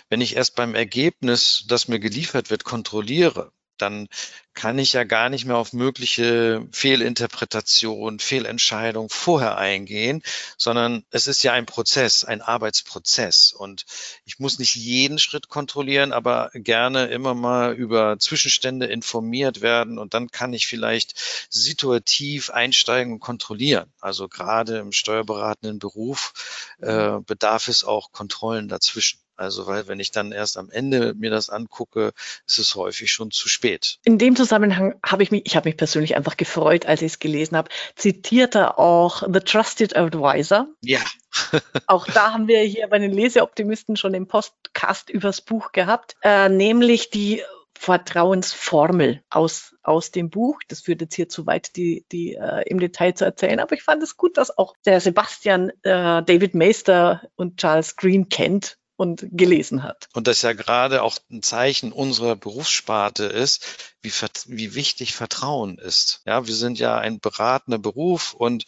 wenn 0.10 0.22
ich 0.22 0.36
erst 0.36 0.56
beim 0.56 0.76
Ergebnis, 0.76 1.66
das 1.68 1.88
mir 1.88 2.00
geliefert 2.00 2.52
wird, 2.52 2.64
kontrolliere, 2.64 3.52
dann 3.78 4.08
kann 4.54 4.80
ich 4.80 4.94
ja 4.94 5.04
gar 5.04 5.30
nicht 5.30 5.46
mehr 5.46 5.58
auf 5.58 5.74
mögliche 5.74 6.66
Fehlinterpretationen, 6.72 8.20
Fehlentscheidungen 8.20 9.10
vorher 9.10 9.58
eingehen, 9.58 10.24
sondern 10.58 11.04
es 11.12 11.28
ist 11.28 11.44
ja 11.44 11.52
ein 11.52 11.66
Prozess, 11.66 12.24
ein 12.24 12.42
Arbeitsprozess. 12.42 13.52
Und 13.52 13.86
ich 14.24 14.40
muss 14.40 14.58
nicht 14.58 14.76
jeden 14.76 15.20
Schritt 15.20 15.50
kontrollieren, 15.50 16.14
aber 16.14 16.52
gerne 16.54 17.08
immer 17.08 17.36
mal 17.36 17.74
über 17.74 18.18
Zwischenstände 18.18 18.86
informiert 18.86 19.62
werden 19.62 20.00
und 20.00 20.14
dann 20.14 20.32
kann 20.32 20.54
ich 20.54 20.68
vielleicht 20.68 21.20
situativ 21.50 22.50
einsteigen 22.50 23.14
und 23.14 23.20
kontrollieren. 23.20 23.92
Also 24.00 24.30
gerade 24.30 24.78
im 24.78 24.94
steuerberatenden 24.94 25.80
Beruf 25.80 26.34
äh, 26.80 27.20
bedarf 27.26 27.68
es 27.68 27.84
auch 27.84 28.14
Kontrollen 28.14 28.70
dazwischen. 28.70 29.25
Also, 29.38 29.68
weil 29.68 29.88
wenn 29.88 30.00
ich 30.00 30.12
dann 30.12 30.32
erst 30.32 30.58
am 30.58 30.70
Ende 30.70 31.14
mir 31.16 31.30
das 31.30 31.50
angucke, 31.50 32.14
ist 32.48 32.60
es 32.60 32.76
häufig 32.76 33.12
schon 33.12 33.32
zu 33.32 33.50
spät. 33.50 34.00
In 34.04 34.18
dem 34.18 34.36
Zusammenhang 34.36 34.96
habe 35.06 35.24
ich 35.24 35.32
mich, 35.32 35.44
ich 35.46 35.56
habe 35.56 35.70
mich 35.70 35.78
persönlich 35.78 36.16
einfach 36.16 36.38
gefreut, 36.38 36.86
als 36.86 37.02
ich 37.02 37.14
es 37.14 37.20
gelesen 37.20 37.58
habe, 37.58 37.70
zitiert 37.96 38.56
er 38.56 38.80
auch 38.80 39.24
The 39.24 39.40
Trusted 39.40 39.96
Advisor. 39.96 40.68
Ja. 40.82 41.02
auch 41.88 42.08
da 42.08 42.32
haben 42.32 42.48
wir 42.48 42.60
hier 42.62 42.88
bei 42.88 43.00
den 43.00 43.12
Leseoptimisten 43.12 43.98
schon 43.98 44.14
im 44.14 44.28
Podcast 44.28 45.10
übers 45.10 45.42
Buch 45.42 45.72
gehabt, 45.74 46.16
äh, 46.22 46.48
nämlich 46.50 47.10
die 47.10 47.44
Vertrauensformel 47.78 49.22
aus, 49.30 49.76
aus 49.84 50.12
dem 50.12 50.30
Buch. 50.30 50.60
Das 50.70 50.82
führt 50.82 51.02
jetzt 51.02 51.16
hier 51.16 51.30
zu 51.30 51.46
weit, 51.46 51.76
die, 51.76 52.06
die 52.12 52.36
äh, 52.36 52.64
im 52.68 52.80
Detail 52.80 53.14
zu 53.14 53.26
erzählen. 53.26 53.60
Aber 53.60 53.76
ich 53.76 53.84
fand 53.84 54.02
es 54.02 54.16
gut, 54.16 54.38
dass 54.38 54.58
auch 54.58 54.76
der 54.86 55.02
Sebastian 55.02 55.72
äh, 55.84 56.24
David 56.24 56.56
Meister 56.56 57.28
und 57.36 57.58
Charles 57.58 57.96
Green 57.98 58.30
kennt 58.30 58.78
und 58.98 59.26
gelesen 59.32 59.84
hat. 59.84 60.08
Und 60.14 60.28
das 60.28 60.42
ja 60.42 60.54
gerade 60.54 61.04
auch 61.04 61.18
ein 61.30 61.44
Zeichen 61.44 61.92
unserer 61.92 62.36
Berufssparte 62.36 63.26
ist, 63.26 63.94
wie, 64.02 64.12
wie 64.48 64.76
wichtig 64.76 65.14
Vertrauen 65.14 65.78
ist. 65.78 66.22
Ja, 66.26 66.48
wir 66.48 66.56
sind 66.56 66.80
ja 66.80 66.98
ein 66.98 67.20
beratender 67.20 67.80
Beruf 67.80 68.34
und 68.34 68.66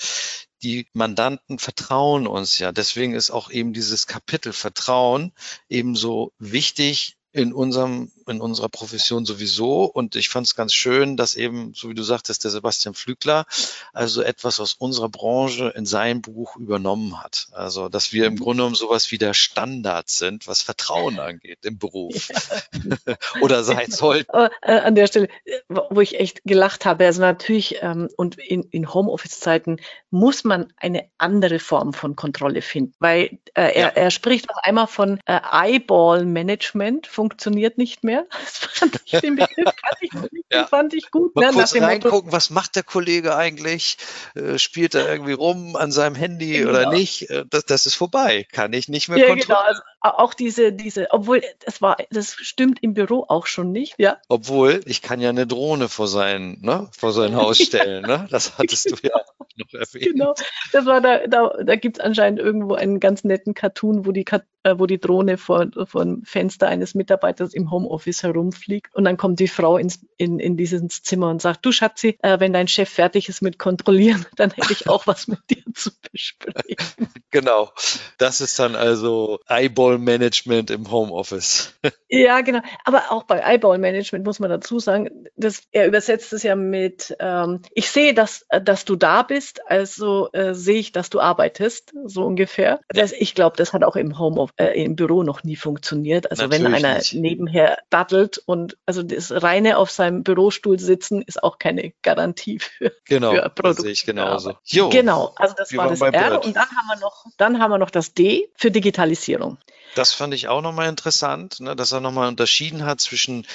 die 0.64 0.88
Mandanten 0.94 1.60
vertrauen 1.60 2.28
uns 2.28 2.60
ja. 2.60 2.72
Deswegen 2.72 3.14
ist 3.14 3.32
auch 3.32 3.50
eben 3.50 3.74
dieses 3.74 4.08
Kapitel 4.08 4.54
Vertrauen 4.54 5.34
ebenso 5.70 6.34
wichtig 6.40 7.18
in 7.32 7.54
unserem, 7.54 8.12
in 8.28 8.42
unserer 8.42 8.70
Profession 8.70 9.26
sowieso. 9.26 9.86
Und 9.86 10.16
ich 10.16 10.30
fand 10.30 10.48
es 10.48 10.56
ganz 10.56 10.74
schön, 10.74 11.18
dass 11.18 11.36
eben, 11.36 11.74
so 11.74 11.90
wie 11.90 11.94
du 11.94 12.04
sagtest, 12.04 12.44
der 12.44 12.52
Sebastian 12.52 12.94
Flügler 12.94 13.46
also 13.94 14.22
etwas 14.22 14.60
aus 14.60 14.74
unserer 14.74 15.10
Branche 15.10 15.74
in 15.76 15.86
sein 15.86 16.22
Buch 16.22 16.56
übernommen 16.58 17.22
hat. 17.22 17.48
Also, 17.52 17.90
dass 17.90 18.14
wir 18.14 18.26
im 18.26 18.34
mhm. 18.34 18.40
Grunde 18.40 18.58
genommen 18.58 18.76
sowas 18.76 19.12
wie 19.12 19.18
der 19.18 19.34
Standard 19.34 20.10
sind, 20.10 20.48
was 20.48 20.62
Vertrauen 20.62 21.20
angeht 21.20 21.60
im 21.64 21.78
Beruf. 21.78 22.30
Ja. 22.30 23.16
Oder 23.42 23.64
sein 23.64 23.88
äh, 24.34 24.50
an 24.72 24.96
der 24.96 25.08
Stelle, 25.08 25.30
wo 25.70 26.02
ich 26.02 26.20
echt 26.20 26.42
gelacht 26.46 26.86
habe, 26.86 27.06
also 27.06 27.22
natürlich, 27.22 27.78
ähm, 27.82 28.10
und 28.18 28.38
in, 28.38 28.64
in 28.64 28.94
Homeoffice-Zeiten 28.94 29.78
muss 30.10 30.44
man 30.44 30.74
eine 30.78 31.06
andere 31.18 31.60
Form 31.60 31.94
von 31.94 32.16
Kontrolle 32.16 32.62
finden, 32.62 32.94
weil 33.00 33.40
äh, 33.54 33.74
er, 33.74 33.74
ja. 33.74 33.88
er 33.88 34.12
spricht 34.12 34.50
auch 34.50 34.58
einmal 34.64 34.88
von 34.88 35.20
äh, 35.26 35.40
Eyeball-Management, 35.52 37.08
funktioniert 37.08 37.78
nicht 37.78 38.04
mehr. 38.04 38.17
Das 38.40 38.58
fand 38.58 39.02
ich, 39.06 39.20
den 39.20 39.36
Begriff 39.36 39.74
ich, 40.02 40.12
ja. 40.52 40.68
fand 40.68 40.94
ich 40.94 41.12
gut. 41.12 41.36
Mal 41.36 41.48
ne? 41.48 41.54
kurz 41.54 41.76
reingucken, 41.76 42.20
Motto, 42.20 42.32
was 42.32 42.50
macht 42.50 42.76
der 42.76 42.84
Kollege 42.84 43.36
eigentlich? 43.36 43.98
Äh, 44.36 44.58
spielt 44.60 44.96
er 44.96 45.10
irgendwie 45.10 45.34
rum 45.34 45.76
an 45.76 45.92
seinem 45.92 46.16
Handy 46.16 46.60
genau. 46.60 46.70
oder 46.70 46.90
nicht? 46.92 47.30
Äh, 47.30 47.46
das, 47.50 47.66
das 47.66 47.86
ist 47.86 47.96
vorbei. 47.96 48.46
Kann 48.52 48.74
ich 48.74 48.88
nicht 48.88 49.10
mehr 49.10 49.18
ja, 49.18 49.28
kontrollieren. 49.28 49.48
Genau. 49.48 49.68
Also, 49.68 49.82
auch 50.02 50.34
diese, 50.34 50.72
diese, 50.72 51.08
obwohl 51.12 51.42
das 51.66 51.82
war, 51.82 51.98
das 52.12 52.34
stimmt 52.34 52.80
im 52.82 52.94
Büro 52.94 53.26
auch 53.28 53.48
schon 53.48 53.72
nicht, 53.72 53.96
ja. 53.98 54.18
Obwohl, 54.30 54.82
ich 54.86 55.02
kann 55.02 55.20
ja 55.20 55.30
eine 55.30 55.48
Drohne 55.48 55.90
vor 55.90 56.08
sein, 56.08 56.60
ne, 56.62 56.88
vor 56.92 57.12
sein 57.12 57.36
Haus 57.36 57.58
stellen, 57.62 58.04
ne? 58.04 58.28
Das 58.30 58.58
hattest 58.58 58.92
du 58.92 58.96
ja 59.02 59.22
noch 59.58 59.74
erwähnt. 59.74 60.14
Genau, 60.14 60.34
das 60.72 60.86
war 60.86 61.02
da, 61.02 61.28
da, 61.28 61.54
da 61.64 61.76
gibt 61.76 61.98
es 61.98 62.04
anscheinend 62.04 62.40
irgendwo 62.40 62.76
einen 62.76 63.00
ganz 63.00 63.24
netten 63.24 63.54
Cartoon, 63.54 64.06
wo 64.06 64.12
die, 64.12 64.26
äh, 64.64 64.76
wo 64.78 64.86
die 64.86 65.00
Drohne 65.00 65.38
vor, 65.38 65.68
vor 65.86 66.06
dem 66.06 66.24
Fenster 66.24 66.68
eines 66.68 66.96
Mitarbeiters 66.96 67.54
im 67.54 67.72
Homeoffice 67.72 68.07
herumfliegt 68.24 68.94
und 68.96 69.06
dann 69.06 69.18
kommt 69.18 69.40
die 69.40 69.48
Frau 69.48 69.78
ins, 69.78 70.00
in, 70.18 70.40
in 70.40 70.58
dieses 70.58 71.04
Zimmer 71.04 71.30
und 71.30 71.42
sagt, 71.42 71.66
du 71.66 71.72
Schatzi, 71.72 72.18
äh, 72.22 72.40
wenn 72.40 72.54
dein 72.54 72.68
Chef 72.68 72.90
fertig 72.90 73.30
ist 73.30 73.42
mit 73.42 73.58
Kontrollieren, 73.58 74.26
dann 74.36 74.52
hätte 74.52 74.74
ich 74.74 74.88
auch 74.90 75.08
was 75.08 75.28
mit 75.28 75.40
dir 75.50 75.64
zu 75.74 75.92
besprechen. 76.12 77.08
Genau, 77.30 77.72
das 78.18 78.40
ist 78.40 78.58
dann 78.58 78.76
also 78.76 79.40
Eyeball 79.50 79.98
Management 79.98 80.72
im 80.72 80.90
Homeoffice. 80.90 81.74
Ja, 82.10 82.40
genau. 82.40 82.62
Aber 82.86 83.12
auch 83.12 83.24
bei 83.24 83.40
Eyeball 83.40 83.80
Management 83.80 84.24
muss 84.26 84.40
man 84.40 84.50
dazu 84.50 84.80
sagen, 84.80 85.26
dass 85.36 85.64
er 85.74 85.88
übersetzt 85.88 86.32
es 86.32 86.42
ja 86.42 86.56
mit, 86.56 87.14
ähm, 87.20 87.64
ich 87.74 87.92
sehe, 87.92 88.14
dass, 88.14 88.46
dass 88.64 88.86
du 88.86 88.96
da 88.96 89.24
bist, 89.24 89.38
bist, 89.38 89.62
also 89.70 90.30
äh, 90.34 90.54
sehe 90.56 90.80
ich, 90.80 90.92
dass 90.92 91.12
du 91.12 91.20
arbeitest, 91.20 91.94
so 92.06 92.26
ungefähr. 92.26 92.80
Das, 92.90 93.12
ich 93.12 93.36
glaube, 93.36 93.56
das 93.56 93.72
hat 93.72 93.84
auch 93.84 93.96
im 93.96 94.18
Home 94.18 94.48
äh, 94.58 94.84
im 94.84 94.96
Büro 94.96 95.22
noch 95.22 95.44
nie 95.44 95.56
funktioniert. 95.56 96.32
Also 96.32 96.44
Natürlich 96.44 96.66
wenn 96.66 96.74
einer 96.74 96.98
nicht. 96.98 97.14
nebenher 97.14 97.78
daddelt 97.98 98.38
und 98.46 98.78
also 98.86 99.02
das 99.02 99.32
reine 99.32 99.78
auf 99.78 99.90
seinem 99.90 100.24
Bürostuhl 100.24 100.80
sitzen 100.80 101.24
ist 101.24 101.42
auch 101.42 101.58
keine 101.58 101.94
Garantie 102.04 102.60
für, 102.60 102.92
genau, 103.06 103.32
für 103.32 103.50
Produkt. 103.50 103.82
sehe 103.82 103.92
ich 103.92 104.06
genauso. 104.06 104.56
Jo, 104.66 104.90
genau, 104.90 105.34
also 105.36 105.56
das 105.58 105.76
war 105.76 105.90
das 105.90 106.02
R 106.02 106.12
Bird. 106.12 106.46
und 106.46 106.56
dann 106.56 106.68
haben 106.70 106.88
wir 106.88 107.00
noch, 107.00 107.26
dann 107.38 107.60
haben 107.60 107.72
wir 107.72 107.80
noch 107.80 107.90
das 107.90 108.14
D 108.14 108.50
für 108.56 108.70
Digitalisierung. 108.70 109.58
Das 109.96 110.14
fand 110.14 110.36
ich 110.36 110.48
auch 110.48 110.62
nochmal 110.62 110.90
interessant, 110.90 111.60
ne, 111.60 111.76
dass 111.76 111.92
er 111.92 112.02
nochmal 112.02 112.28
unterschieden 112.28 112.86
hat 112.86 113.02
zwischen 113.02 113.48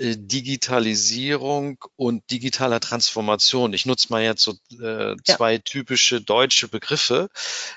Digitalisierung 0.00 1.76
und 1.96 2.30
digitaler 2.30 2.80
Transformation. 2.80 3.74
Ich 3.74 3.84
nutze 3.84 4.08
mal 4.10 4.22
jetzt 4.22 4.42
so 4.42 4.52
äh, 4.82 5.14
zwei 5.24 5.54
ja. 5.54 5.58
typische 5.58 6.22
deutsche 6.22 6.68
Begriffe. 6.68 7.28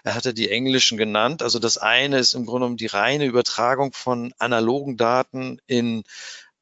Er 0.05 0.15
hatte 0.15 0.33
die 0.33 0.49
englischen 0.49 0.97
genannt. 0.97 1.43
Also 1.43 1.59
das 1.59 1.77
eine 1.77 2.19
ist 2.19 2.33
im 2.33 2.45
Grunde 2.45 2.61
genommen 2.61 2.77
die 2.77 2.87
reine 2.87 3.25
Übertragung 3.25 3.91
von 3.91 4.33
analogen 4.39 4.95
Daten 4.95 5.59
in 5.67 6.03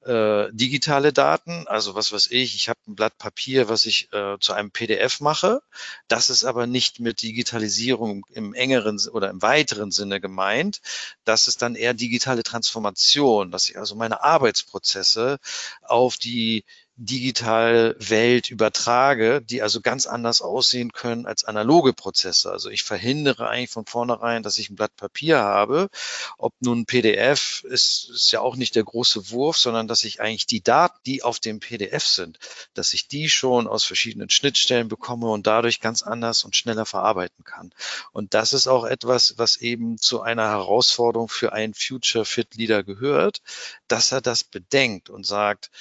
äh, 0.05 0.47
digitale 0.51 1.13
Daten, 1.13 1.67
also 1.67 1.95
was 1.95 2.11
weiß 2.11 2.27
ich, 2.31 2.55
ich 2.55 2.69
habe 2.69 2.79
ein 2.87 2.95
Blatt 2.95 3.17
Papier, 3.17 3.69
was 3.69 3.85
ich 3.85 4.11
äh, 4.13 4.37
zu 4.39 4.53
einem 4.53 4.71
PDF 4.71 5.19
mache. 5.19 5.61
Das 6.07 6.29
ist 6.29 6.43
aber 6.43 6.67
nicht 6.67 6.99
mit 6.99 7.21
Digitalisierung 7.21 8.25
im 8.29 8.53
engeren 8.53 8.99
oder 9.11 9.29
im 9.29 9.41
weiteren 9.41 9.91
Sinne 9.91 10.19
gemeint. 10.19 10.81
Das 11.23 11.47
ist 11.47 11.61
dann 11.61 11.75
eher 11.75 11.93
digitale 11.93 12.43
Transformation, 12.43 13.51
dass 13.51 13.69
ich 13.69 13.77
also 13.77 13.95
meine 13.95 14.23
Arbeitsprozesse 14.23 15.39
auf 15.83 16.17
die 16.17 16.65
digital 17.03 17.95
Welt 17.97 18.51
übertrage, 18.51 19.41
die 19.41 19.63
also 19.63 19.81
ganz 19.81 20.05
anders 20.05 20.41
aussehen 20.43 20.91
können 20.91 21.25
als 21.25 21.43
analoge 21.43 21.93
Prozesse. 21.93 22.51
Also 22.51 22.69
ich 22.69 22.83
verhindere 22.83 23.49
eigentlich 23.49 23.71
von 23.71 23.87
vornherein, 23.87 24.43
dass 24.43 24.59
ich 24.59 24.69
ein 24.69 24.75
Blatt 24.75 24.95
Papier 24.95 25.39
habe. 25.39 25.89
Ob 26.37 26.53
nun 26.59 26.85
PDF 26.85 27.63
ist, 27.63 28.07
ist 28.13 28.31
ja 28.31 28.41
auch 28.41 28.55
nicht 28.55 28.75
der 28.75 28.83
große 28.83 29.31
Wurf, 29.31 29.57
sondern 29.57 29.87
dass 29.87 30.03
ich 30.03 30.21
eigentlich 30.21 30.45
die 30.45 30.61
Daten, 30.61 30.99
die 31.07 31.23
auf 31.23 31.39
dem 31.39 31.59
PDF 31.59 32.05
sind, 32.05 32.37
dass 32.75 32.93
ich 32.93 33.07
die 33.07 33.29
schon 33.29 33.67
aus 33.67 33.83
verschiedenen 33.83 34.29
Schnittstellen 34.29 34.87
bekomme 34.87 35.27
und 35.29 35.47
dadurch 35.47 35.79
ganz 35.79 36.03
anders 36.03 36.43
und 36.43 36.55
schneller 36.55 36.85
verarbeiten 36.85 37.43
kann. 37.43 37.73
Und 38.11 38.35
das 38.35 38.53
ist 38.53 38.67
auch 38.67 38.85
etwas, 38.85 39.39
was 39.39 39.57
eben 39.57 39.97
zu 39.97 40.21
einer 40.21 40.49
Herausforderung 40.49 41.29
für 41.29 41.51
einen 41.51 41.73
Future 41.73 42.25
Fit 42.25 42.53
Leader 42.55 42.83
gehört, 42.83 43.41
dass 43.87 44.11
er 44.11 44.21
das 44.21 44.43
bedenkt 44.43 45.09
und 45.09 45.25
sagt, 45.25 45.71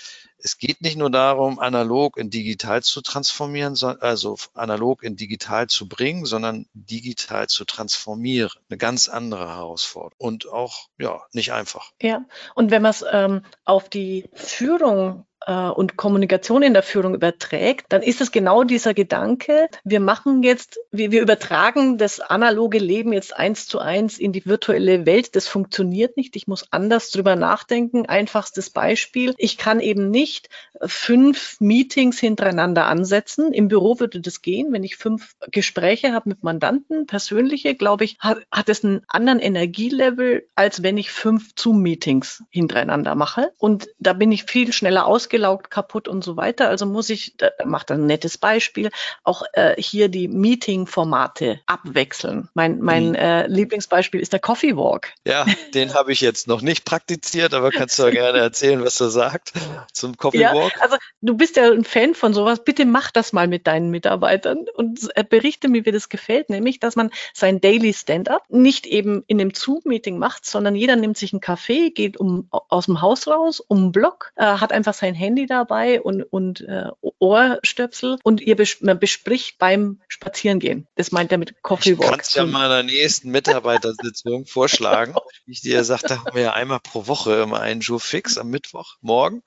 es 0.43 0.59
geht 0.59 0.81
nicht 0.83 0.97
nur 0.97 1.11
darum, 1.11 1.59
analog 1.59 2.17
in 2.17 2.31
digital 2.31 2.83
zu 2.83 3.01
transformieren, 3.01 3.77
also 4.01 4.37
analog 4.55 5.03
in 5.03 5.17
digital 5.17 5.67
zu 5.67 5.89
bringen, 5.89 6.25
sondern 6.25 6.67
digital 6.75 7.49
zu 7.49 7.65
transformieren. 7.65 8.51
Eine 8.69 8.79
ganz 8.79 9.09
andere 9.09 9.49
Herausforderung 9.49 10.15
und 10.19 10.49
auch 10.49 10.89
ja 10.99 11.23
nicht 11.33 11.53
einfach. 11.53 11.93
Ja, 12.01 12.25
und 12.55 12.71
wenn 12.71 12.83
man 12.83 12.91
es 12.91 13.05
ähm, 13.11 13.43
auf 13.65 13.89
die 13.89 14.29
Führung 14.35 15.27
und 15.47 15.97
Kommunikation 15.97 16.63
in 16.63 16.75
der 16.75 16.83
Führung 16.83 17.15
überträgt, 17.15 17.87
dann 17.89 18.03
ist 18.03 18.21
es 18.21 18.31
genau 18.31 18.63
dieser 18.63 18.93
Gedanke, 18.93 19.69
wir 19.85 20.01
machen 20.01 20.43
jetzt, 20.43 20.79
wir, 20.91 21.13
wir 21.13 21.23
übertragen 21.23 21.97
das 21.97 22.21
analoge 22.21 22.79
Leben 22.79 23.13
jetzt 23.13 23.35
eins 23.35 23.67
zu 23.67 23.79
eins 23.79 24.19
in 24.19 24.33
die 24.33 24.45
virtuelle 24.45 25.07
Welt. 25.07 25.35
Das 25.37 25.49
funktioniert 25.49 26.19
nicht. 26.19 26.37
Ich 26.37 26.47
muss 26.47 26.67
anders 26.71 27.11
drüber 27.11 27.37
nachdenken. 27.37 28.07
Einfachstes 28.07 28.71
Beispiel. 28.71 29.35
Ich 29.39 29.57
kann 29.57 29.81
eben 29.81 30.11
nicht 30.11 30.51
fünf 30.83 31.57
Meetings 31.61 32.19
hintereinander 32.19 32.87
ansetzen. 32.87 33.53
Im 33.53 33.69
Büro 33.69 33.99
würde 33.99 34.21
das 34.21 34.43
gehen. 34.43 34.73
Wenn 34.73 34.85
ich 34.85 34.97
fünf 34.97 35.37
Gespräche 35.51 36.13
habe 36.13 36.29
mit 36.29 36.43
Mandanten, 36.43 37.07
persönliche, 37.07 37.75
glaube 37.75 38.05
ich, 38.05 38.19
hat, 38.21 38.39
hat 38.53 38.69
es 38.69 38.85
einen 38.85 39.03
anderen 39.09 39.39
Energielevel, 39.39 40.47
als 40.55 40.83
wenn 40.83 40.99
ich 40.99 41.11
fünf 41.11 41.53
Zoom-Meetings 41.59 42.45
hintereinander 42.51 43.15
mache. 43.15 43.53
Und 43.59 43.89
da 43.99 44.13
bin 44.13 44.33
ich 44.33 44.45
viel 44.45 44.73
schneller 44.73 45.07
aus 45.07 45.30
ausgelaugt, 45.31 45.71
kaputt 45.71 46.09
und 46.09 46.25
so 46.25 46.37
weiter. 46.37 46.69
Also 46.69 46.87
muss 46.87 47.09
ich, 47.11 47.35
macht 47.65 47.91
ein 47.91 48.07
nettes 48.07 48.39
Beispiel, 48.39 48.91
auch 49.23 49.43
äh, 49.53 49.81
hier 49.81 50.09
die 50.09 50.29
Meeting-Formate 50.29 51.61
abwechseln. 51.67 52.49
Mein, 52.55 52.81
mein 52.81 53.11
mhm. 53.11 53.15
äh, 53.15 53.47
Lieblingsbeispiel 53.47 54.21
ist 54.21 54.33
der 54.33 54.41
Coffee 54.41 54.77
Walk. 54.77 55.13
Ja, 55.25 55.47
den 55.75 55.95
habe 55.95 56.13
ich 56.13 56.21
jetzt 56.21 56.49
noch 56.49 56.63
nicht 56.63 56.85
praktiziert, 56.85 57.55
aber 57.55 57.71
kannst 57.71 57.99
du 57.99 58.05
ja 58.05 58.11
gerne 58.11 58.39
erzählen, 58.39 58.85
was 58.85 59.01
er 59.01 59.11
sagt 59.11 59.53
zum 59.93 60.17
Coffee 60.17 60.41
ja, 60.41 60.55
Walk. 60.55 60.73
Also 60.81 60.97
du 61.21 61.37
bist 61.37 61.57
ja 61.57 61.71
ein 61.71 61.85
Fan 61.85 62.15
von 62.15 62.35
sowas. 62.35 62.65
Bitte 62.65 62.85
mach 62.85 63.11
das 63.11 63.33
mal 63.33 63.47
mit 63.47 63.67
deinen 63.67 63.91
Mitarbeitern 63.91 64.67
und 64.75 65.09
äh, 65.15 65.25
berichte 65.25 65.69
mir, 65.69 65.87
wie 65.87 65.93
das 65.93 66.09
gefällt, 66.09 66.51
nämlich, 66.51 66.81
dass 66.81 66.97
man 66.97 67.11
sein 67.35 67.61
Daily 67.61 67.93
Stand-up 67.93 68.45
nicht 68.49 68.87
eben 68.87 69.23
in 69.27 69.41
einem 69.41 69.55
Zoom-Meeting 69.55 70.19
macht, 70.19 70.45
sondern 70.45 70.75
jeder 70.75 70.97
nimmt 70.97 71.17
sich 71.17 71.33
einen 71.33 71.41
Kaffee, 71.41 71.91
geht 71.91 72.17
um, 72.17 72.49
aus 72.51 72.87
dem 72.87 73.01
Haus 73.01 73.29
raus, 73.29 73.61
um 73.61 73.79
einen 73.79 73.93
Block, 73.93 74.33
äh, 74.37 74.45
hat 74.45 74.73
einfach 74.73 74.95
sein 74.95 75.15
Handy 75.21 75.47
dabei 75.47 76.01
und, 76.01 76.23
und 76.23 76.63
äh, 76.63 76.89
Ohrstöpsel 77.19 78.19
und 78.25 78.41
ihr 78.41 78.57
bes 78.57 78.81
man 78.81 78.99
bespricht 78.99 79.59
beim 79.59 80.01
Spazierengehen. 80.09 80.87
Das 80.97 81.13
meint 81.13 81.31
er 81.31 81.39
mit 81.39 81.63
Coffee 81.63 81.99
Walk. 81.99 82.05
Ich 82.05 82.11
kann 82.11 82.21
es 82.21 82.35
ja 82.35 82.47
meiner 82.47 82.83
nächsten 82.83 83.31
Mitarbeitersitzung 83.31 84.47
vorschlagen. 84.47 85.15
Wie 85.45 85.53
ich 85.53 85.61
dir 85.61 85.85
sagte, 85.85 86.19
haben 86.25 86.35
wir 86.35 86.43
ja 86.43 86.53
einmal 86.55 86.81
pro 86.81 87.07
Woche 87.07 87.43
immer 87.43 87.61
einen 87.61 87.81
Jour 87.81 88.01
fix 88.01 88.39
am 88.39 88.49
Mittwoch 88.49 88.97
morgen. 89.01 89.43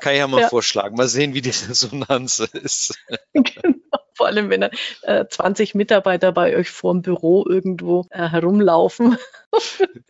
Kann 0.00 0.14
ich 0.14 0.18
ja 0.18 0.26
mal 0.26 0.40
ja. 0.42 0.48
vorschlagen. 0.48 0.96
Mal 0.96 1.08
sehen, 1.08 1.34
wie 1.34 1.42
die 1.42 1.50
Resonanz 1.68 2.40
ist. 2.40 2.98
genau 3.32 3.77
vor 4.18 4.26
allem 4.26 4.50
wenn 4.50 4.62
äh, 4.62 5.24
20 5.30 5.76
Mitarbeiter 5.76 6.32
bei 6.32 6.56
euch 6.56 6.70
vorm 6.70 7.02
Büro 7.02 7.46
irgendwo 7.48 8.04
äh, 8.10 8.28
herumlaufen. 8.28 9.16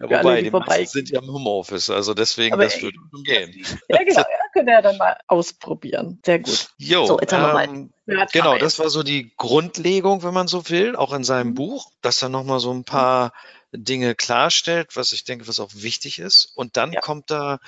Ja, 0.01 0.21
wobei, 0.21 0.42
die, 0.42 0.51
die 0.51 0.87
sind 0.87 1.11
ja 1.11 1.21
im 1.21 1.29
Homeoffice, 1.29 1.90
also 1.90 2.12
deswegen, 2.14 2.55
Aber 2.55 2.64
das 2.64 2.81
würde 2.83 2.97
schon 3.11 3.23
gehen. 3.23 3.64
Ja, 3.88 4.03
genau, 4.03 4.21
ja, 4.21 4.27
könnt 4.53 4.68
ihr 4.68 4.83
dann 4.83 4.97
mal 4.97 5.16
ausprobieren. 5.29 6.18
Sehr 6.25 6.40
gut. 6.40 6.68
Jo, 6.79 7.07
so, 7.07 7.21
jetzt 7.21 7.33
haben 7.33 7.61
ähm, 7.71 7.90
wir 8.07 8.14
mal. 8.16 8.27
Genau, 8.33 8.59
das 8.59 8.79
war 8.79 8.88
so 8.88 9.03
die 9.03 9.33
Grundlegung, 9.37 10.23
wenn 10.23 10.35
man 10.35 10.49
so 10.49 10.68
will, 10.71 10.97
auch 10.97 11.12
in 11.12 11.23
seinem 11.23 11.51
mhm. 11.51 11.55
Buch, 11.55 11.90
dass 12.01 12.18
da 12.18 12.29
nochmal 12.29 12.59
so 12.59 12.73
ein 12.73 12.85
paar 12.85 13.33
Dinge 13.73 14.14
klarstellt, 14.14 14.97
was 14.97 15.12
ich 15.12 15.25
denke, 15.25 15.47
was 15.47 15.61
auch 15.61 15.71
wichtig 15.75 16.18
ist. 16.18 16.51
Und 16.55 16.77
dann 16.77 16.92
ja. 16.92 17.01
kommt 17.01 17.31
da, 17.31 17.59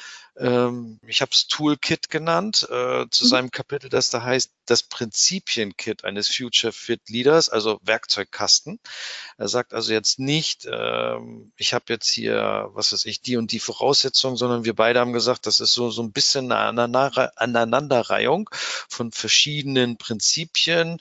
ähm, 0.40 0.98
ich 1.06 1.20
habe 1.20 1.32
es 1.32 1.46
Toolkit 1.46 2.08
genannt, 2.08 2.66
äh, 2.70 3.04
zu 3.10 3.24
mhm. 3.24 3.28
seinem 3.28 3.50
Kapitel, 3.50 3.90
das 3.90 4.08
da 4.08 4.22
heißt, 4.22 4.50
das 4.64 4.82
Prinzipienkit 4.82 6.04
eines 6.04 6.28
Future 6.28 6.72
Fit 6.72 7.08
Leaders, 7.08 7.50
also 7.50 7.78
Werkzeugkasten. 7.82 8.80
Er 9.36 9.48
sagt 9.48 9.74
also 9.74 9.92
jetzt 9.92 10.18
nicht, 10.18 10.66
ähm, 10.70 11.52
ich 11.56 11.74
habe 11.74 11.84
jetzt 11.88 12.08
hier, 12.08 12.70
was 12.72 12.92
weiß 12.92 13.04
ich, 13.04 13.20
die 13.20 13.36
und 13.36 13.52
die 13.52 13.60
Voraussetzungen, 13.60 14.36
sondern 14.36 14.64
wir 14.64 14.74
beide 14.74 15.00
haben 15.00 15.12
gesagt, 15.12 15.46
das 15.46 15.60
ist 15.60 15.74
so, 15.74 15.90
so 15.90 16.02
ein 16.02 16.12
bisschen 16.12 16.50
eine 16.50 17.30
Aneinanderreihung 17.36 18.48
von 18.88 19.12
verschiedenen 19.12 19.98
Prinzipien, 19.98 21.00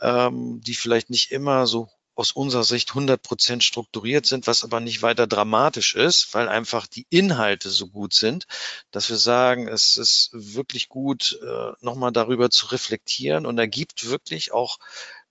ähm, 0.00 0.60
die 0.60 0.74
vielleicht 0.74 1.10
nicht 1.10 1.32
immer 1.32 1.66
so 1.66 1.88
aus 2.16 2.32
unserer 2.32 2.64
Sicht 2.64 2.88
100 2.90 3.22
Prozent 3.22 3.62
strukturiert 3.62 4.26
sind, 4.26 4.46
was 4.46 4.64
aber 4.64 4.80
nicht 4.80 5.02
weiter 5.02 5.26
dramatisch 5.26 5.94
ist, 5.94 6.32
weil 6.34 6.48
einfach 6.48 6.86
die 6.86 7.06
Inhalte 7.10 7.68
so 7.68 7.88
gut 7.88 8.14
sind, 8.14 8.46
dass 8.90 9.10
wir 9.10 9.18
sagen, 9.18 9.68
es 9.68 9.98
ist 9.98 10.30
wirklich 10.32 10.88
gut, 10.88 11.38
äh, 11.42 11.72
nochmal 11.80 12.12
darüber 12.12 12.50
zu 12.50 12.66
reflektieren 12.66 13.44
und 13.46 13.58
ergibt 13.58 14.08
wirklich 14.08 14.52
auch 14.52 14.78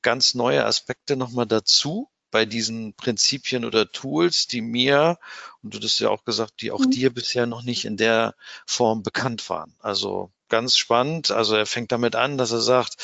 ganz 0.03 0.35
neue 0.35 0.63
Aspekte 0.63 1.15
nochmal 1.15 1.47
dazu 1.47 2.09
bei 2.29 2.45
diesen 2.45 2.93
Prinzipien 2.93 3.65
oder 3.65 3.91
Tools, 3.91 4.45
die 4.45 4.61
mir, 4.61 5.17
und 5.63 5.73
du 5.73 5.79
hast 5.79 5.99
ja 5.99 6.09
auch 6.09 6.23
gesagt, 6.23 6.61
die 6.61 6.71
auch 6.71 6.81
mhm. 6.81 6.91
dir 6.91 7.13
bisher 7.13 7.47
noch 7.47 7.63
nicht 7.63 7.85
in 7.85 7.97
der 7.97 8.35
Form 8.67 9.01
bekannt 9.01 9.49
waren. 9.49 9.73
Also 9.79 10.31
ganz 10.49 10.77
spannend. 10.77 11.31
Also 11.31 11.55
er 11.55 11.65
fängt 11.65 11.91
damit 11.91 12.15
an, 12.15 12.37
dass 12.37 12.51
er 12.51 12.61
sagt, 12.61 12.95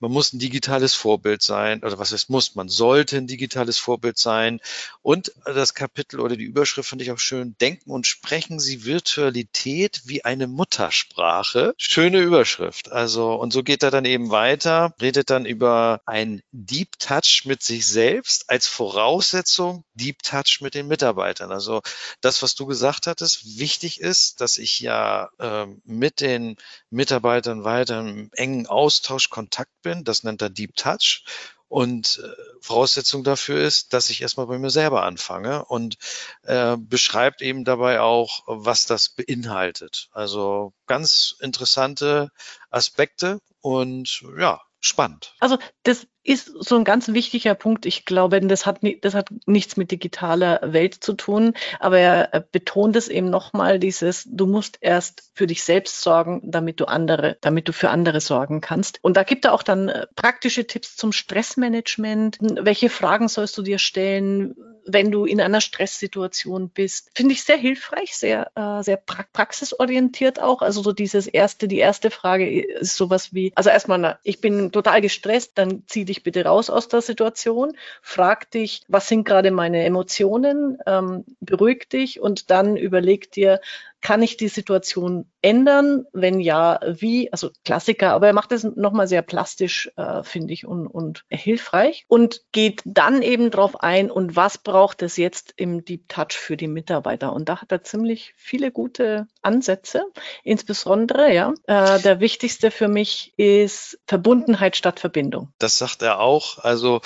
man 0.00 0.10
muss 0.10 0.32
ein 0.32 0.38
digitales 0.38 0.94
Vorbild 0.94 1.42
sein, 1.42 1.82
oder 1.82 1.98
was 1.98 2.12
heißt 2.12 2.30
muss, 2.30 2.54
man 2.54 2.68
sollte 2.68 3.16
ein 3.16 3.26
digitales 3.26 3.78
Vorbild 3.78 4.18
sein. 4.18 4.60
Und 5.02 5.32
das 5.44 5.74
Kapitel 5.74 6.20
oder 6.20 6.36
die 6.36 6.44
Überschrift 6.44 6.88
finde 6.88 7.04
ich 7.04 7.10
auch 7.10 7.18
schön, 7.18 7.56
denken 7.60 7.90
und 7.90 8.06
sprechen 8.06 8.58
Sie 8.60 8.84
Virtualität 8.84 10.02
wie 10.04 10.24
eine 10.24 10.46
Muttersprache. 10.46 11.74
Schöne 11.78 12.20
Überschrift. 12.20 12.92
Also, 12.92 13.34
und 13.34 13.52
so 13.52 13.62
geht 13.62 13.82
er 13.82 13.90
dann 13.90 14.04
eben 14.04 14.30
weiter, 14.30 14.94
redet 15.00 15.30
dann 15.30 15.46
über 15.46 16.00
ein 16.06 16.42
Deep 16.52 16.98
Touch 16.98 17.42
mit 17.44 17.62
sich 17.62 17.86
selbst 17.86 18.50
als 18.50 18.66
Voraussetzung 18.66 19.84
Deep 19.94 20.22
Touch 20.22 20.58
mit 20.60 20.74
den 20.74 20.88
Mitarbeitern. 20.88 21.52
Also 21.52 21.82
das, 22.20 22.42
was 22.42 22.54
du 22.54 22.66
gesagt 22.66 23.06
hattest, 23.06 23.58
wichtig 23.58 24.00
ist, 24.00 24.40
dass 24.40 24.58
ich 24.58 24.80
ja 24.80 25.30
äh, 25.38 25.66
mit 25.84 26.20
den 26.20 26.56
Mitarbeitern 26.90 27.64
weiter 27.64 28.00
im 28.00 28.30
engen 28.34 28.66
Austausch, 28.66 29.30
Kontakt 29.30 29.72
bin. 29.82 30.04
Das 30.04 30.22
nennt 30.22 30.42
er 30.42 30.50
Deep 30.50 30.76
Touch. 30.76 31.24
Und 31.68 32.22
äh, 32.22 32.28
Voraussetzung 32.60 33.24
dafür 33.24 33.60
ist, 33.60 33.92
dass 33.92 34.08
ich 34.08 34.22
erstmal 34.22 34.46
bei 34.46 34.56
mir 34.58 34.70
selber 34.70 35.02
anfange 35.02 35.64
und 35.64 35.96
äh, 36.42 36.76
beschreibt 36.78 37.42
eben 37.42 37.64
dabei 37.64 38.00
auch, 38.00 38.44
was 38.46 38.86
das 38.86 39.08
beinhaltet. 39.08 40.08
Also 40.12 40.72
ganz 40.86 41.34
interessante 41.40 42.30
Aspekte 42.70 43.40
und 43.60 44.22
ja, 44.38 44.60
spannend. 44.80 45.34
Also 45.40 45.58
das 45.82 46.06
ist 46.22 46.46
so 46.46 46.76
ein 46.76 46.84
ganz 46.84 47.08
wichtiger 47.08 47.54
Punkt. 47.54 47.86
Ich 47.86 48.04
glaube, 48.04 48.40
das 48.40 48.66
hat, 48.66 48.80
das 49.02 49.14
hat 49.14 49.28
nichts 49.46 49.76
mit 49.76 49.90
digitaler 49.90 50.60
Welt 50.62 50.94
zu 50.94 51.12
tun, 51.12 51.54
aber 51.78 51.98
er 51.98 52.40
betont 52.40 52.96
es 52.96 53.08
eben 53.08 53.30
nochmal, 53.30 53.78
dieses, 53.78 54.26
du 54.28 54.46
musst 54.46 54.78
erst 54.80 55.30
für 55.34 55.46
dich 55.46 55.62
selbst 55.62 56.02
sorgen, 56.02 56.42
damit 56.44 56.80
du 56.80 56.86
andere, 56.86 57.36
damit 57.40 57.68
du 57.68 57.72
für 57.72 57.90
andere 57.90 58.20
sorgen 58.20 58.60
kannst. 58.60 58.98
Und 59.02 59.16
da 59.16 59.22
gibt 59.22 59.44
er 59.44 59.52
auch 59.52 59.62
dann 59.62 59.88
äh, 59.88 60.06
praktische 60.16 60.66
Tipps 60.66 60.96
zum 60.96 61.12
Stressmanagement. 61.12 62.38
Welche 62.40 62.90
Fragen 62.90 63.28
sollst 63.28 63.56
du 63.58 63.62
dir 63.62 63.78
stellen, 63.78 64.56
wenn 64.86 65.10
du 65.10 65.24
in 65.24 65.40
einer 65.40 65.60
Stresssituation 65.60 66.70
bist? 66.70 67.10
Finde 67.14 67.32
ich 67.32 67.44
sehr 67.44 67.56
hilfreich, 67.56 68.16
sehr, 68.16 68.50
äh, 68.54 68.82
sehr 68.82 68.96
praxisorientiert 68.96 70.40
auch. 70.40 70.62
Also 70.62 70.82
so 70.82 70.92
dieses 70.92 71.26
erste, 71.26 71.68
die 71.68 71.78
erste 71.78 72.10
Frage 72.10 72.62
ist 72.62 72.96
sowas 72.96 73.34
wie, 73.34 73.52
also 73.54 73.70
erstmal, 73.70 74.18
ich 74.22 74.40
bin 74.40 74.72
total 74.72 75.00
gestresst, 75.00 75.52
dann 75.56 75.82
zieh 75.86 76.04
dich 76.04 76.22
bitte 76.22 76.44
raus 76.44 76.70
aus 76.70 76.88
der 76.88 77.02
Situation, 77.02 77.76
frag 78.02 78.50
dich, 78.50 78.82
was 78.88 79.08
sind 79.08 79.24
gerade 79.24 79.50
meine 79.50 79.84
Emotionen, 79.84 80.78
ähm, 80.86 81.24
beruhig 81.40 81.88
dich 81.88 82.20
und 82.20 82.50
dann 82.50 82.76
überleg 82.76 83.32
dir, 83.32 83.60
kann 84.00 84.22
ich 84.22 84.36
die 84.36 84.48
Situation 84.48 85.30
ändern? 85.42 86.04
Wenn 86.12 86.40
ja, 86.40 86.80
wie? 86.86 87.32
Also 87.32 87.50
Klassiker, 87.64 88.12
aber 88.12 88.28
er 88.28 88.32
macht 88.32 88.52
es 88.52 88.64
nochmal 88.64 89.08
sehr 89.08 89.22
plastisch, 89.22 89.90
äh, 89.96 90.22
finde 90.22 90.52
ich, 90.52 90.66
und, 90.66 90.86
und 90.86 91.24
hilfreich 91.28 92.04
und 92.08 92.42
geht 92.52 92.82
dann 92.84 93.22
eben 93.22 93.50
drauf 93.50 93.80
ein, 93.80 94.10
und 94.10 94.36
was 94.36 94.58
braucht 94.58 95.02
es 95.02 95.16
jetzt 95.16 95.54
im 95.56 95.84
Deep 95.84 96.08
Touch 96.08 96.32
für 96.32 96.56
die 96.56 96.68
Mitarbeiter? 96.68 97.32
Und 97.32 97.48
da 97.48 97.60
hat 97.60 97.72
er 97.72 97.82
ziemlich 97.82 98.34
viele 98.36 98.70
gute 98.70 99.26
Ansätze, 99.42 100.04
insbesondere, 100.44 101.32
ja. 101.32 101.54
Äh, 101.66 102.00
der 102.00 102.20
wichtigste 102.20 102.70
für 102.70 102.88
mich 102.88 103.32
ist 103.36 103.98
Verbundenheit 104.06 104.76
statt 104.76 105.00
Verbindung. 105.00 105.52
Das 105.58 105.78
sagt 105.78 106.02
er 106.02 106.20
auch. 106.20 106.58
Also 106.58 107.00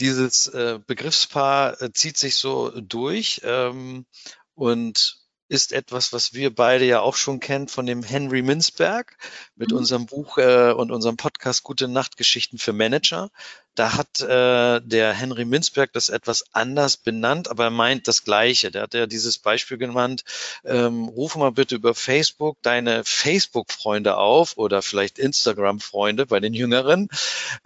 dieses 0.00 0.48
äh, 0.48 0.78
Begriffspaar 0.86 1.80
äh, 1.82 1.92
zieht 1.92 2.16
sich 2.16 2.36
so 2.36 2.72
durch 2.80 3.40
ähm, 3.44 4.06
und 4.54 5.25
ist 5.48 5.72
etwas, 5.72 6.12
was 6.12 6.34
wir 6.34 6.54
beide 6.54 6.84
ja 6.84 7.00
auch 7.00 7.16
schon 7.16 7.40
kennen 7.40 7.68
von 7.68 7.86
dem 7.86 8.02
Henry 8.02 8.42
Minzberg 8.42 9.16
mit 9.54 9.70
mhm. 9.70 9.78
unserem 9.78 10.06
Buch 10.06 10.38
äh, 10.38 10.72
und 10.72 10.90
unserem 10.90 11.16
Podcast 11.16 11.62
Gute 11.62 11.88
Nachtgeschichten 11.88 12.58
für 12.58 12.72
Manager. 12.72 13.30
Da 13.76 13.92
hat 13.92 14.20
äh, 14.20 14.80
der 14.80 15.12
Henry 15.12 15.44
Minzberg 15.44 15.92
das 15.92 16.08
etwas 16.08 16.46
anders 16.54 16.96
benannt, 16.96 17.48
aber 17.48 17.64
er 17.64 17.70
meint 17.70 18.08
das 18.08 18.24
Gleiche. 18.24 18.70
Der 18.70 18.82
hat 18.82 18.94
ja 18.94 19.06
dieses 19.06 19.36
Beispiel 19.36 19.76
genannt, 19.76 20.24
ähm, 20.64 21.04
ruf 21.04 21.36
mal 21.36 21.52
bitte 21.52 21.74
über 21.74 21.94
Facebook 21.94 22.56
deine 22.62 23.04
Facebook-Freunde 23.04 24.16
auf 24.16 24.56
oder 24.56 24.80
vielleicht 24.80 25.18
Instagram-Freunde 25.18 26.24
bei 26.24 26.40
den 26.40 26.54
Jüngeren 26.54 27.08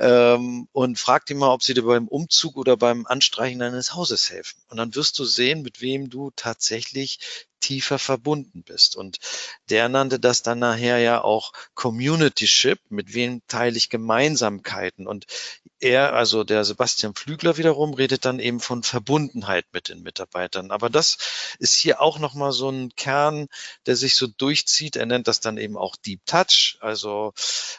ähm, 0.01 0.67
und 0.73 0.99
frag 0.99 1.27
die 1.27 1.35
mal, 1.35 1.53
ob 1.53 1.63
sie 1.63 1.75
dir 1.75 1.85
beim 1.85 2.09
Umzug 2.09 2.57
oder 2.57 2.77
beim 2.77 3.07
Anstreichen 3.07 3.61
deines 3.61 3.95
Hauses 3.95 4.31
helfen. 4.31 4.61
Und 4.69 4.79
dann 4.79 4.97
wirst 4.97 5.17
du 5.21 5.25
sehen, 5.25 5.63
mit 5.63 5.81
wem 5.81 6.11
du 6.11 6.33
tatsächlich 6.35 7.21
tiefer 7.61 7.99
verbunden 7.99 8.63
bist. 8.63 8.97
Und 8.97 9.19
der 9.69 9.89
nannte 9.89 10.19
das 10.19 10.43
dann 10.43 10.59
nachher 10.59 10.99
ja 10.99 11.23
auch 11.23 11.53
Communityship, 11.75 12.81
mit 12.89 13.15
wem 13.15 13.43
teile 13.47 13.77
ich 13.77 13.91
Gemeinsamkeiten. 13.91 15.07
Und 15.07 15.27
er, 15.79 16.15
also 16.15 16.45
der 16.45 16.65
Sebastian 16.65 17.15
Flügler 17.15 17.57
wiederum, 17.57 17.95
redet 17.95 18.25
dann 18.25 18.39
eben 18.39 18.61
von 18.61 18.83
Verbundenheit 18.83 19.67
mit 19.73 19.89
den 19.89 20.03
Mitarbeitern. 20.03 20.71
Aber 20.71 20.91
das 20.91 21.19
ist 21.59 21.75
hier 21.75 22.01
auch 22.01 22.19
nochmal 22.19 22.53
so 22.53 22.69
ein 22.69 22.91
Kern, 22.97 23.47
der 23.87 23.97
sich 23.97 24.17
so 24.17 24.27
durchzieht. 24.27 24.97
Er 24.97 25.07
nennt 25.07 25.29
das 25.29 25.41
dann 25.41 25.57
eben 25.57 25.77
auch 25.77 25.97
Deep 25.97 26.25
Touch, 26.27 26.77
also 26.81 27.33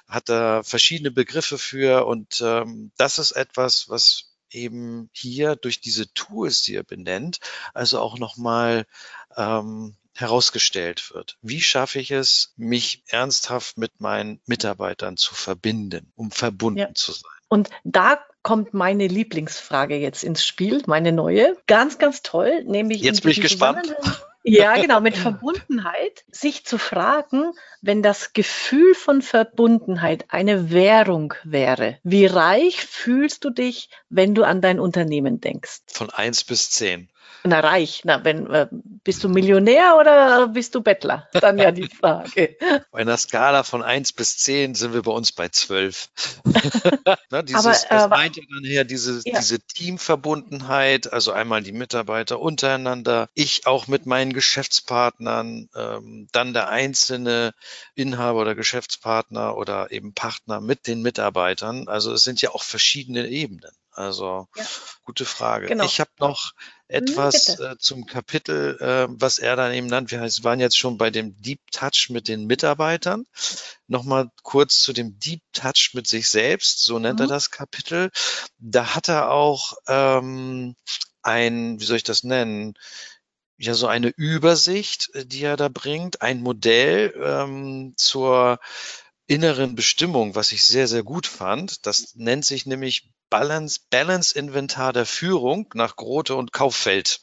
hat 0.07 0.29
er 0.29 0.63
verschiedene 0.63 1.11
Begriffe 1.11 1.57
für. 1.57 2.05
Und 2.05 2.41
ähm, 2.41 2.91
das 2.97 3.19
ist 3.19 3.31
etwas, 3.31 3.89
was 3.89 4.30
eben 4.51 5.09
hier 5.13 5.55
durch 5.55 5.81
diese 5.81 6.11
Tools, 6.13 6.61
die 6.61 6.75
er 6.75 6.83
benennt, 6.83 7.39
also 7.73 7.99
auch 7.99 8.17
nochmal 8.17 8.85
ähm, 9.35 9.95
herausgestellt 10.13 11.11
wird. 11.13 11.37
Wie 11.41 11.61
schaffe 11.61 11.99
ich 11.99 12.11
es, 12.11 12.53
mich 12.57 13.03
ernsthaft 13.07 13.77
mit 13.77 13.99
meinen 13.99 14.41
Mitarbeitern 14.45 15.17
zu 15.17 15.33
verbinden, 15.35 16.11
um 16.15 16.31
verbunden 16.31 16.79
ja. 16.79 16.93
zu 16.93 17.13
sein? 17.13 17.31
Und 17.47 17.69
da 17.83 18.19
kommt 18.43 18.73
meine 18.73 19.07
Lieblingsfrage 19.07 19.97
jetzt 19.97 20.23
ins 20.23 20.45
Spiel, 20.45 20.81
meine 20.85 21.11
neue. 21.11 21.57
Ganz, 21.67 21.97
ganz 21.97 22.21
toll, 22.21 22.63
nämlich. 22.65 23.01
Jetzt 23.01 23.21
bin 23.23 23.31
ich 23.31 23.41
gespannt. 23.41 23.95
Ja, 24.43 24.75
genau, 24.75 25.01
mit 25.01 25.15
Verbundenheit, 25.15 26.23
sich 26.31 26.65
zu 26.65 26.79
fragen, 26.79 27.51
wenn 27.81 28.01
das 28.01 28.33
Gefühl 28.33 28.95
von 28.95 29.21
Verbundenheit 29.21 30.25
eine 30.29 30.71
Währung 30.71 31.35
wäre, 31.43 31.99
wie 32.03 32.25
reich 32.25 32.83
fühlst 32.83 33.45
du 33.45 33.51
dich, 33.51 33.89
wenn 34.09 34.33
du 34.33 34.43
an 34.43 34.61
dein 34.61 34.79
Unternehmen 34.79 35.41
denkst? 35.41 35.81
Von 35.87 36.09
eins 36.09 36.43
bis 36.43 36.71
zehn. 36.71 37.10
Na 37.43 37.59
reich, 37.59 38.01
na 38.03 38.23
wenn 38.23 38.49
äh, 38.51 38.67
bist 39.03 39.23
du 39.23 39.29
Millionär 39.29 39.97
oder 39.99 40.47
bist 40.47 40.75
du 40.75 40.81
Bettler? 40.81 41.27
Dann 41.33 41.57
ja 41.57 41.71
die 41.71 41.87
Frage. 41.87 42.55
Bei 42.91 42.99
einer 42.99 43.17
Skala 43.17 43.63
von 43.63 43.81
eins 43.81 44.13
bis 44.13 44.37
zehn 44.37 44.75
sind 44.75 44.93
wir 44.93 45.01
bei 45.01 45.11
uns 45.11 45.31
bei 45.31 45.49
zwölf. 45.49 46.09
Na, 47.31 47.41
dieses, 47.41 47.65
Aber, 47.65 47.71
das 47.71 47.85
äh, 47.85 48.07
meint 48.07 48.37
ja 48.37 48.43
dann 48.53 48.63
her, 48.63 48.83
diese, 48.83 49.21
ja. 49.25 49.39
diese 49.39 49.59
Teamverbundenheit, 49.59 51.11
also 51.11 51.31
einmal 51.31 51.63
die 51.63 51.71
Mitarbeiter 51.71 52.39
untereinander, 52.39 53.27
ich 53.33 53.65
auch 53.65 53.87
mit 53.87 54.05
meinen 54.05 54.33
Geschäftspartnern, 54.33 55.69
ähm, 55.75 56.27
dann 56.31 56.53
der 56.53 56.69
einzelne 56.69 57.53
Inhaber 57.95 58.41
oder 58.41 58.55
Geschäftspartner 58.55 59.57
oder 59.57 59.91
eben 59.91 60.13
Partner 60.13 60.61
mit 60.61 60.87
den 60.87 61.01
Mitarbeitern. 61.01 61.87
Also 61.87 62.13
es 62.13 62.23
sind 62.23 62.41
ja 62.41 62.51
auch 62.51 62.63
verschiedene 62.63 63.27
Ebenen. 63.27 63.71
Also 63.93 64.47
ja. 64.55 64.63
gute 65.03 65.25
Frage. 65.25 65.67
Genau. 65.67 65.83
Ich 65.83 65.99
habe 65.99 66.11
noch 66.19 66.53
etwas 66.91 67.59
äh, 67.59 67.77
zum 67.79 68.05
Kapitel, 68.05 68.77
äh, 68.79 69.07
was 69.09 69.39
er 69.39 69.55
dann 69.55 69.73
eben 69.73 69.87
nannt. 69.87 70.11
Wir 70.11 70.21
waren 70.21 70.59
jetzt 70.59 70.77
schon 70.77 70.97
bei 70.97 71.09
dem 71.09 71.39
Deep 71.41 71.59
Touch 71.71 72.07
mit 72.09 72.27
den 72.27 72.45
Mitarbeitern. 72.45 73.25
Nochmal 73.87 74.29
kurz 74.43 74.79
zu 74.79 74.93
dem 74.93 75.17
Deep 75.19 75.41
Touch 75.53 75.91
mit 75.93 76.07
sich 76.07 76.29
selbst, 76.29 76.83
so 76.83 76.99
nennt 76.99 77.19
mhm. 77.19 77.25
er 77.25 77.29
das 77.29 77.49
Kapitel. 77.49 78.09
Da 78.59 78.95
hat 78.95 79.07
er 79.09 79.31
auch 79.31 79.73
ähm, 79.87 80.75
ein, 81.21 81.79
wie 81.79 81.85
soll 81.85 81.97
ich 81.97 82.03
das 82.03 82.23
nennen? 82.23 82.75
ja 83.63 83.75
so 83.75 83.87
eine 83.87 84.09
Übersicht, 84.09 85.13
äh, 85.13 85.25
die 85.25 85.43
er 85.43 85.57
da 85.57 85.69
bringt, 85.69 86.21
ein 86.21 86.41
Modell 86.41 87.13
ähm, 87.23 87.93
zur 87.95 88.59
inneren 89.31 89.75
Bestimmung, 89.75 90.35
was 90.35 90.51
ich 90.51 90.65
sehr, 90.65 90.87
sehr 90.87 91.03
gut 91.03 91.25
fand. 91.25 91.85
Das 91.85 92.15
nennt 92.15 92.43
sich 92.43 92.65
nämlich 92.65 93.09
Balance, 93.29 93.79
Balance 93.89 94.37
Inventar 94.37 94.91
der 94.91 95.05
Führung 95.05 95.69
nach 95.73 95.95
Grote 95.95 96.35
und 96.35 96.51
Kauffeld. 96.51 97.21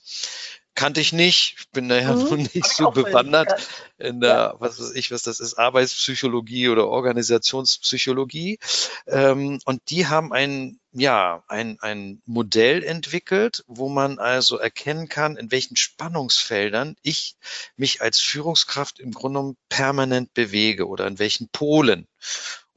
Kannte 0.74 1.02
ich 1.02 1.12
nicht, 1.12 1.56
ich 1.58 1.70
bin 1.70 1.88
daher 1.90 2.14
mhm. 2.14 2.22
noch 2.24 2.36
nicht 2.54 2.64
so 2.64 2.90
bewandert 2.92 3.52
in 3.98 4.20
der, 4.20 4.30
ja. 4.30 4.54
was 4.58 4.80
weiß 4.80 4.92
ich, 4.94 5.10
was 5.10 5.22
das 5.22 5.38
ist, 5.38 5.58
Arbeitspsychologie 5.58 6.70
oder 6.70 6.86
Organisationspsychologie. 6.86 8.58
Ähm, 9.06 9.58
und 9.66 9.82
die 9.90 10.06
haben 10.06 10.32
ein, 10.32 10.80
ja, 10.98 11.42
ein, 11.48 11.78
ein 11.80 12.22
Modell 12.26 12.82
entwickelt, 12.82 13.64
wo 13.66 13.88
man 13.88 14.18
also 14.18 14.58
erkennen 14.58 15.08
kann, 15.08 15.36
in 15.36 15.50
welchen 15.50 15.76
Spannungsfeldern 15.76 16.96
ich 17.02 17.36
mich 17.76 18.02
als 18.02 18.20
Führungskraft 18.20 18.98
im 18.98 19.12
Grunde 19.12 19.38
genommen 19.38 19.56
permanent 19.68 20.34
bewege 20.34 20.88
oder 20.88 21.06
in 21.06 21.18
welchen 21.18 21.48
Polen. 21.48 22.06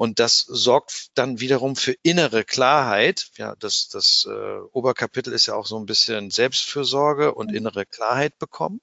Und 0.01 0.17
das 0.17 0.39
sorgt 0.47 1.09
dann 1.13 1.41
wiederum 1.41 1.75
für 1.75 1.95
innere 2.01 2.43
Klarheit. 2.43 3.29
Ja, 3.37 3.55
das, 3.59 3.87
das 3.87 4.27
äh, 4.27 4.59
Oberkapitel 4.71 5.31
ist 5.31 5.45
ja 5.45 5.53
auch 5.53 5.67
so 5.67 5.77
ein 5.77 5.85
bisschen 5.85 6.31
Selbstfürsorge 6.31 7.35
und 7.35 7.51
mhm. 7.51 7.57
innere 7.57 7.85
Klarheit 7.85 8.39
bekommen. 8.39 8.81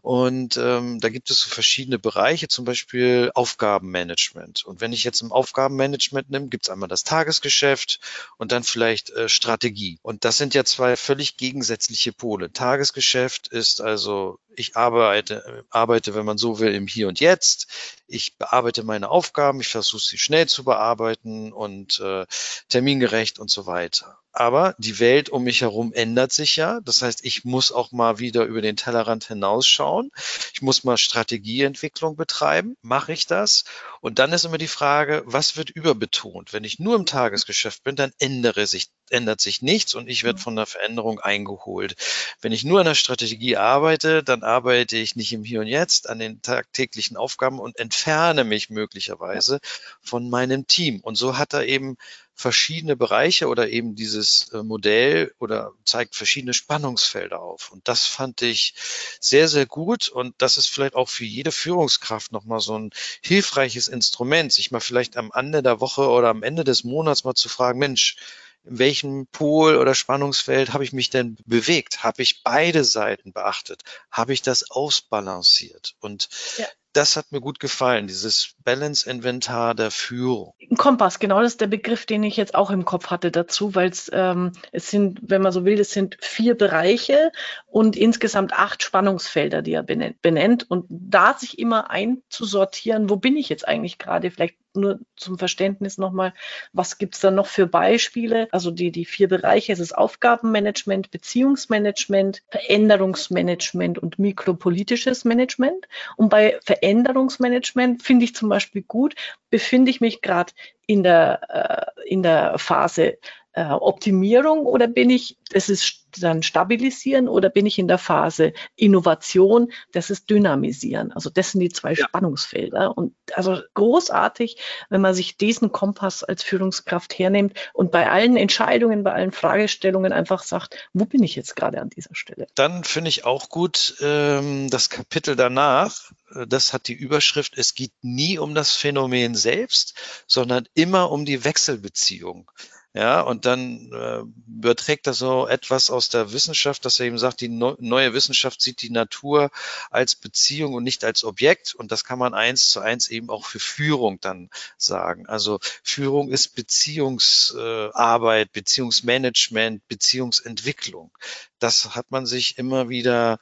Und 0.00 0.56
ähm, 0.56 0.98
da 1.00 1.10
gibt 1.10 1.28
es 1.30 1.42
so 1.42 1.50
verschiedene 1.50 1.98
Bereiche, 1.98 2.48
zum 2.48 2.64
Beispiel 2.64 3.30
Aufgabenmanagement. 3.34 4.64
Und 4.64 4.80
wenn 4.80 4.94
ich 4.94 5.04
jetzt 5.04 5.20
im 5.20 5.30
Aufgabenmanagement 5.30 6.30
nehme, 6.30 6.48
gibt 6.48 6.64
es 6.64 6.70
einmal 6.70 6.88
das 6.88 7.04
Tagesgeschäft 7.04 8.00
und 8.38 8.50
dann 8.50 8.64
vielleicht 8.68 9.10
äh, 9.10 9.28
Strategie. 9.28 9.98
Und 10.02 10.24
das 10.24 10.38
sind 10.38 10.54
ja 10.54 10.64
zwei 10.64 10.96
völlig 10.96 11.36
gegensätzliche 11.36 12.12
Pole. 12.12 12.52
Tagesgeschäft 12.52 13.48
ist 13.48 13.80
also 13.80 14.38
ich 14.56 14.76
arbeite, 14.76 15.64
arbeite, 15.70 16.14
wenn 16.14 16.24
man 16.24 16.38
so 16.38 16.58
will, 16.58 16.74
im 16.74 16.86
Hier 16.86 17.08
und 17.08 17.20
Jetzt. 17.20 17.66
Ich 18.06 18.36
bearbeite 18.38 18.84
meine 18.84 19.10
Aufgaben, 19.10 19.60
ich 19.60 19.68
versuche 19.68 20.02
sie 20.02 20.18
schnell 20.18 20.48
zu 20.48 20.64
bearbeiten 20.64 21.52
und 21.52 22.00
äh, 22.00 22.26
termingerecht 22.68 23.38
und 23.38 23.50
so 23.50 23.66
weiter. 23.66 24.18
Aber 24.38 24.74
die 24.76 24.98
Welt 24.98 25.30
um 25.30 25.44
mich 25.44 25.62
herum 25.62 25.94
ändert 25.94 26.30
sich 26.30 26.56
ja. 26.56 26.80
Das 26.84 27.00
heißt, 27.00 27.24
ich 27.24 27.46
muss 27.46 27.72
auch 27.72 27.90
mal 27.90 28.18
wieder 28.18 28.44
über 28.44 28.60
den 28.60 28.76
Tellerrand 28.76 29.24
hinausschauen. 29.24 30.10
Ich 30.52 30.60
muss 30.60 30.84
mal 30.84 30.98
Strategieentwicklung 30.98 32.16
betreiben. 32.16 32.76
Mache 32.82 33.14
ich 33.14 33.26
das? 33.26 33.64
Und 34.02 34.18
dann 34.18 34.34
ist 34.34 34.44
immer 34.44 34.58
die 34.58 34.68
Frage, 34.68 35.22
was 35.24 35.56
wird 35.56 35.70
überbetont? 35.70 36.52
Wenn 36.52 36.64
ich 36.64 36.78
nur 36.78 36.96
im 36.96 37.06
Tagesgeschäft 37.06 37.82
bin, 37.82 37.96
dann 37.96 38.12
ändere 38.18 38.66
sich, 38.66 38.88
ändert 39.08 39.40
sich 39.40 39.62
nichts 39.62 39.94
und 39.94 40.06
ich 40.06 40.22
werde 40.22 40.38
mhm. 40.38 40.42
von 40.42 40.56
der 40.56 40.66
Veränderung 40.66 41.18
eingeholt. 41.18 41.96
Wenn 42.42 42.52
ich 42.52 42.62
nur 42.62 42.80
an 42.80 42.86
der 42.86 42.94
Strategie 42.94 43.56
arbeite, 43.56 44.22
dann 44.22 44.42
arbeite 44.42 44.98
ich 44.98 45.16
nicht 45.16 45.32
im 45.32 45.44
Hier 45.44 45.60
und 45.60 45.66
Jetzt 45.66 46.10
an 46.10 46.18
den 46.18 46.42
tagtäglichen 46.42 47.16
Aufgaben 47.16 47.58
und 47.58 47.78
entferne 47.78 48.44
mich 48.44 48.68
möglicherweise 48.68 49.60
von 50.02 50.28
meinem 50.28 50.66
Team. 50.66 51.00
Und 51.00 51.14
so 51.14 51.38
hat 51.38 51.54
er 51.54 51.64
eben 51.64 51.96
verschiedene 52.36 52.96
Bereiche 52.96 53.48
oder 53.48 53.70
eben 53.70 53.94
dieses 53.94 54.50
äh, 54.52 54.62
Modell 54.62 55.34
oder 55.38 55.72
zeigt 55.84 56.14
verschiedene 56.14 56.52
Spannungsfelder 56.52 57.40
auf. 57.40 57.72
Und 57.72 57.88
das 57.88 58.06
fand 58.06 58.42
ich 58.42 58.74
sehr, 59.20 59.48
sehr 59.48 59.64
gut. 59.64 60.08
Und 60.10 60.34
das 60.38 60.58
ist 60.58 60.66
vielleicht 60.68 60.94
auch 60.94 61.08
für 61.08 61.24
jede 61.24 61.50
Führungskraft 61.50 62.32
nochmal 62.32 62.60
so 62.60 62.78
ein 62.78 62.90
hilfreiches 63.22 63.88
Instrument, 63.88 64.52
sich 64.52 64.70
mal 64.70 64.80
vielleicht 64.80 65.16
am 65.16 65.32
Ende 65.34 65.62
der 65.62 65.80
Woche 65.80 66.08
oder 66.08 66.28
am 66.28 66.42
Ende 66.42 66.62
des 66.62 66.84
Monats 66.84 67.24
mal 67.24 67.34
zu 67.34 67.48
fragen, 67.48 67.78
Mensch, 67.78 68.16
in 68.64 68.78
welchem 68.78 69.26
Pol 69.28 69.76
oder 69.76 69.94
Spannungsfeld 69.94 70.72
habe 70.72 70.84
ich 70.84 70.92
mich 70.92 71.08
denn 71.08 71.38
bewegt? 71.46 72.02
Habe 72.02 72.22
ich 72.22 72.42
beide 72.42 72.84
Seiten 72.84 73.32
beachtet? 73.32 73.82
Habe 74.10 74.34
ich 74.34 74.42
das 74.42 74.70
ausbalanciert? 74.70 75.94
Und 76.00 76.28
ja 76.58 76.66
das 76.96 77.16
hat 77.16 77.30
mir 77.30 77.40
gut 77.40 77.60
gefallen, 77.60 78.06
dieses 78.06 78.54
Balance-Inventar 78.64 79.74
der 79.74 79.90
Führung. 79.90 80.54
Kompass, 80.78 81.18
genau 81.18 81.42
das 81.42 81.52
ist 81.52 81.60
der 81.60 81.66
Begriff, 81.66 82.06
den 82.06 82.22
ich 82.22 82.36
jetzt 82.36 82.54
auch 82.54 82.70
im 82.70 82.84
Kopf 82.84 83.08
hatte 83.08 83.30
dazu, 83.30 83.74
weil 83.74 83.90
es, 83.90 84.10
ähm, 84.12 84.52
es 84.72 84.90
sind, 84.90 85.20
wenn 85.22 85.42
man 85.42 85.52
so 85.52 85.64
will, 85.64 85.78
es 85.78 85.92
sind 85.92 86.16
vier 86.20 86.56
Bereiche 86.56 87.32
und 87.66 87.96
insgesamt 87.96 88.54
acht 88.54 88.82
Spannungsfelder, 88.82 89.60
die 89.60 89.74
er 89.74 89.82
benennt. 89.82 90.22
benennt. 90.22 90.70
Und 90.70 90.86
da 90.88 91.34
sich 91.34 91.58
immer 91.58 91.90
einzusortieren, 91.90 93.10
wo 93.10 93.16
bin 93.16 93.36
ich 93.36 93.48
jetzt 93.48 93.68
eigentlich 93.68 93.98
gerade, 93.98 94.30
vielleicht 94.30 94.56
nur 94.76 95.00
zum 95.16 95.38
Verständnis 95.38 95.98
nochmal, 95.98 96.32
was 96.72 96.98
gibt's 96.98 97.20
da 97.20 97.30
noch 97.30 97.46
für 97.46 97.66
Beispiele? 97.66 98.48
Also 98.52 98.70
die, 98.70 98.90
die 98.90 99.04
vier 99.04 99.28
Bereiche, 99.28 99.72
es 99.72 99.80
ist 99.80 99.96
Aufgabenmanagement, 99.96 101.10
Beziehungsmanagement, 101.10 102.42
Veränderungsmanagement 102.50 103.98
und 103.98 104.18
mikropolitisches 104.18 105.24
Management. 105.24 105.88
Und 106.16 106.28
bei 106.28 106.58
Veränderungsmanagement 106.64 108.02
finde 108.02 108.24
ich 108.24 108.34
zum 108.34 108.48
Beispiel 108.48 108.82
gut, 108.82 109.14
befinde 109.50 109.90
ich 109.90 110.00
mich 110.00 110.22
gerade 110.22 110.52
in 110.86 111.02
der, 111.02 111.94
äh, 111.96 112.08
in 112.08 112.22
der 112.22 112.58
Phase 112.58 113.18
äh, 113.56 113.72
Optimierung 113.72 114.66
oder 114.66 114.86
bin 114.86 115.08
ich, 115.08 115.38
das 115.50 115.70
ist 115.70 116.04
dann 116.18 116.42
stabilisieren 116.42 117.26
oder 117.26 117.48
bin 117.48 117.64
ich 117.64 117.78
in 117.78 117.88
der 117.88 117.96
Phase 117.96 118.52
Innovation, 118.76 119.72
das 119.92 120.10
ist 120.10 120.28
dynamisieren. 120.28 121.10
Also 121.12 121.30
das 121.30 121.52
sind 121.52 121.60
die 121.60 121.70
zwei 121.70 121.94
ja. 121.94 122.04
Spannungsfelder 122.04 122.96
und 122.96 123.14
also 123.32 123.58
großartig, 123.72 124.58
wenn 124.90 125.00
man 125.00 125.14
sich 125.14 125.38
diesen 125.38 125.72
Kompass 125.72 126.22
als 126.22 126.42
Führungskraft 126.42 127.18
hernimmt 127.18 127.54
und 127.72 127.90
bei 127.90 128.10
allen 128.10 128.36
Entscheidungen, 128.36 129.04
bei 129.04 129.14
allen 129.14 129.32
Fragestellungen 129.32 130.12
einfach 130.12 130.42
sagt, 130.42 130.76
wo 130.92 131.06
bin 131.06 131.22
ich 131.22 131.34
jetzt 131.34 131.56
gerade 131.56 131.80
an 131.80 131.88
dieser 131.88 132.14
Stelle? 132.14 132.46
Dann 132.54 132.84
finde 132.84 133.08
ich 133.08 133.24
auch 133.24 133.48
gut 133.48 133.96
ähm, 134.00 134.68
das 134.68 134.90
Kapitel 134.90 135.34
danach, 135.34 136.12
das 136.46 136.74
hat 136.74 136.88
die 136.88 136.94
Überschrift, 136.94 137.56
es 137.56 137.74
geht 137.74 137.92
nie 138.02 138.38
um 138.38 138.54
das 138.54 138.72
Phänomen 138.72 139.34
selbst, 139.34 139.94
sondern 140.26 140.68
immer 140.74 141.10
um 141.10 141.24
die 141.24 141.44
Wechselbeziehung. 141.44 142.50
Ja, 142.96 143.20
und 143.20 143.44
dann 143.44 143.92
äh, 143.92 144.22
überträgt 144.48 145.06
das 145.06 145.18
so 145.18 145.46
etwas 145.46 145.90
aus 145.90 146.08
der 146.08 146.32
Wissenschaft, 146.32 146.82
dass 146.86 146.98
er 146.98 147.04
eben 147.04 147.18
sagt, 147.18 147.42
die 147.42 147.48
no 147.50 147.76
neue 147.78 148.14
Wissenschaft 148.14 148.62
sieht 148.62 148.80
die 148.80 148.88
Natur 148.88 149.50
als 149.90 150.14
Beziehung 150.16 150.72
und 150.72 150.82
nicht 150.82 151.04
als 151.04 151.22
Objekt. 151.22 151.74
Und 151.74 151.92
das 151.92 152.04
kann 152.04 152.18
man 152.18 152.32
eins 152.32 152.68
zu 152.68 152.80
eins 152.80 153.08
eben 153.08 153.28
auch 153.28 153.44
für 153.44 153.58
Führung 153.58 154.18
dann 154.22 154.48
sagen. 154.78 155.26
Also 155.26 155.58
Führung 155.82 156.30
ist 156.30 156.54
Beziehungsarbeit, 156.54 158.46
äh, 158.46 158.50
Beziehungsmanagement, 158.50 159.86
Beziehungsentwicklung. 159.88 161.10
Das 161.58 161.94
hat 161.94 162.10
man 162.10 162.24
sich 162.24 162.56
immer 162.56 162.88
wieder 162.88 163.38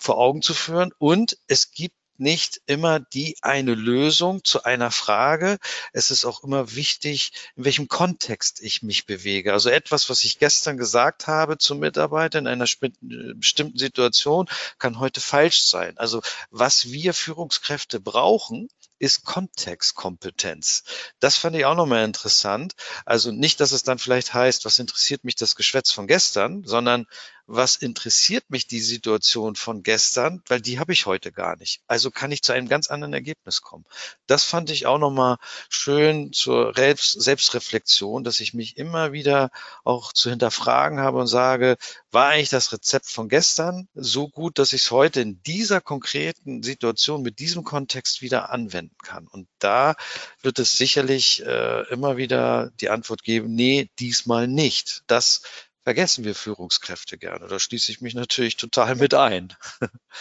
vor 0.00 0.18
Augen 0.18 0.42
zu 0.42 0.52
führen. 0.52 0.90
Und 0.98 1.38
es 1.46 1.70
gibt 1.70 1.94
nicht 2.18 2.60
immer 2.66 3.00
die 3.00 3.36
eine 3.42 3.74
Lösung 3.74 4.44
zu 4.44 4.64
einer 4.64 4.90
Frage. 4.90 5.58
Es 5.92 6.10
ist 6.10 6.24
auch 6.24 6.42
immer 6.42 6.74
wichtig, 6.74 7.32
in 7.56 7.64
welchem 7.64 7.88
Kontext 7.88 8.60
ich 8.60 8.82
mich 8.82 9.06
bewege. 9.06 9.52
Also 9.52 9.70
etwas, 9.70 10.08
was 10.10 10.24
ich 10.24 10.38
gestern 10.38 10.76
gesagt 10.76 11.26
habe 11.26 11.58
zum 11.58 11.78
Mitarbeiter 11.78 12.38
in 12.38 12.46
einer 12.46 12.66
bestimmten 13.00 13.78
Situation, 13.78 14.48
kann 14.78 14.98
heute 14.98 15.20
falsch 15.20 15.64
sein. 15.64 15.96
Also 15.98 16.22
was 16.50 16.90
wir 16.90 17.14
Führungskräfte 17.14 18.00
brauchen, 18.00 18.68
ist 18.98 19.24
Kontextkompetenz. 19.24 20.84
Das 21.20 21.36
fand 21.36 21.56
ich 21.56 21.64
auch 21.64 21.74
nochmal 21.74 22.04
interessant. 22.04 22.74
Also 23.04 23.30
nicht, 23.30 23.60
dass 23.60 23.72
es 23.72 23.82
dann 23.82 23.98
vielleicht 23.98 24.32
heißt, 24.32 24.64
was 24.64 24.78
interessiert 24.78 25.24
mich 25.24 25.36
das 25.36 25.54
Geschwätz 25.54 25.92
von 25.92 26.06
gestern, 26.06 26.64
sondern 26.64 27.06
was 27.46 27.76
interessiert 27.76 28.50
mich 28.50 28.66
die 28.66 28.80
Situation 28.80 29.54
von 29.54 29.82
gestern, 29.82 30.42
weil 30.48 30.60
die 30.60 30.78
habe 30.78 30.92
ich 30.92 31.06
heute 31.06 31.32
gar 31.32 31.56
nicht. 31.56 31.80
Also 31.86 32.10
kann 32.10 32.32
ich 32.32 32.42
zu 32.42 32.52
einem 32.52 32.68
ganz 32.68 32.88
anderen 32.88 33.12
Ergebnis 33.12 33.62
kommen. 33.62 33.84
Das 34.26 34.44
fand 34.44 34.70
ich 34.70 34.86
auch 34.86 34.98
nochmal 34.98 35.36
schön 35.68 36.32
zur 36.32 36.74
Selbstreflexion, 36.74 38.24
dass 38.24 38.40
ich 38.40 38.54
mich 38.54 38.76
immer 38.76 39.12
wieder 39.12 39.50
auch 39.84 40.12
zu 40.12 40.30
hinterfragen 40.30 40.98
habe 40.98 41.18
und 41.18 41.26
sage, 41.28 41.76
war 42.10 42.28
eigentlich 42.28 42.50
das 42.50 42.72
Rezept 42.72 43.06
von 43.06 43.28
gestern 43.28 43.88
so 43.94 44.28
gut, 44.28 44.58
dass 44.58 44.72
ich 44.72 44.82
es 44.82 44.90
heute 44.90 45.20
in 45.20 45.42
dieser 45.42 45.80
konkreten 45.80 46.62
Situation 46.62 47.22
mit 47.22 47.38
diesem 47.38 47.62
Kontext 47.62 48.22
wieder 48.22 48.50
anwenden 48.50 48.96
kann? 49.04 49.28
Und 49.28 49.48
da 49.58 49.94
wird 50.42 50.58
es 50.58 50.76
sicherlich 50.76 51.44
äh, 51.44 51.82
immer 51.90 52.16
wieder 52.16 52.70
die 52.80 52.90
Antwort 52.90 53.22
geben, 53.22 53.54
nee, 53.54 53.88
diesmal 53.98 54.48
nicht. 54.48 55.02
Das 55.06 55.42
vergessen 55.86 56.24
wir 56.24 56.34
Führungskräfte 56.34 57.16
gerne. 57.16 57.46
Da 57.46 57.60
schließe 57.60 57.92
ich 57.92 58.00
mich 58.00 58.16
natürlich 58.16 58.56
total 58.56 58.96
mit 58.96 59.14
ein. 59.14 59.54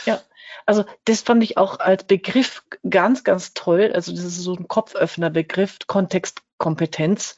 Ja, 0.05 0.21
also 0.67 0.85
das 1.05 1.21
fand 1.21 1.43
ich 1.43 1.57
auch 1.57 1.79
als 1.79 2.03
Begriff 2.03 2.63
ganz, 2.87 3.23
ganz 3.23 3.55
toll. 3.55 3.91
Also 3.91 4.11
das 4.11 4.25
ist 4.25 4.37
so 4.37 4.53
ein 4.53 4.67
Kopföffner-Begriff, 4.67 5.79
Kontextkompetenz. 5.87 7.35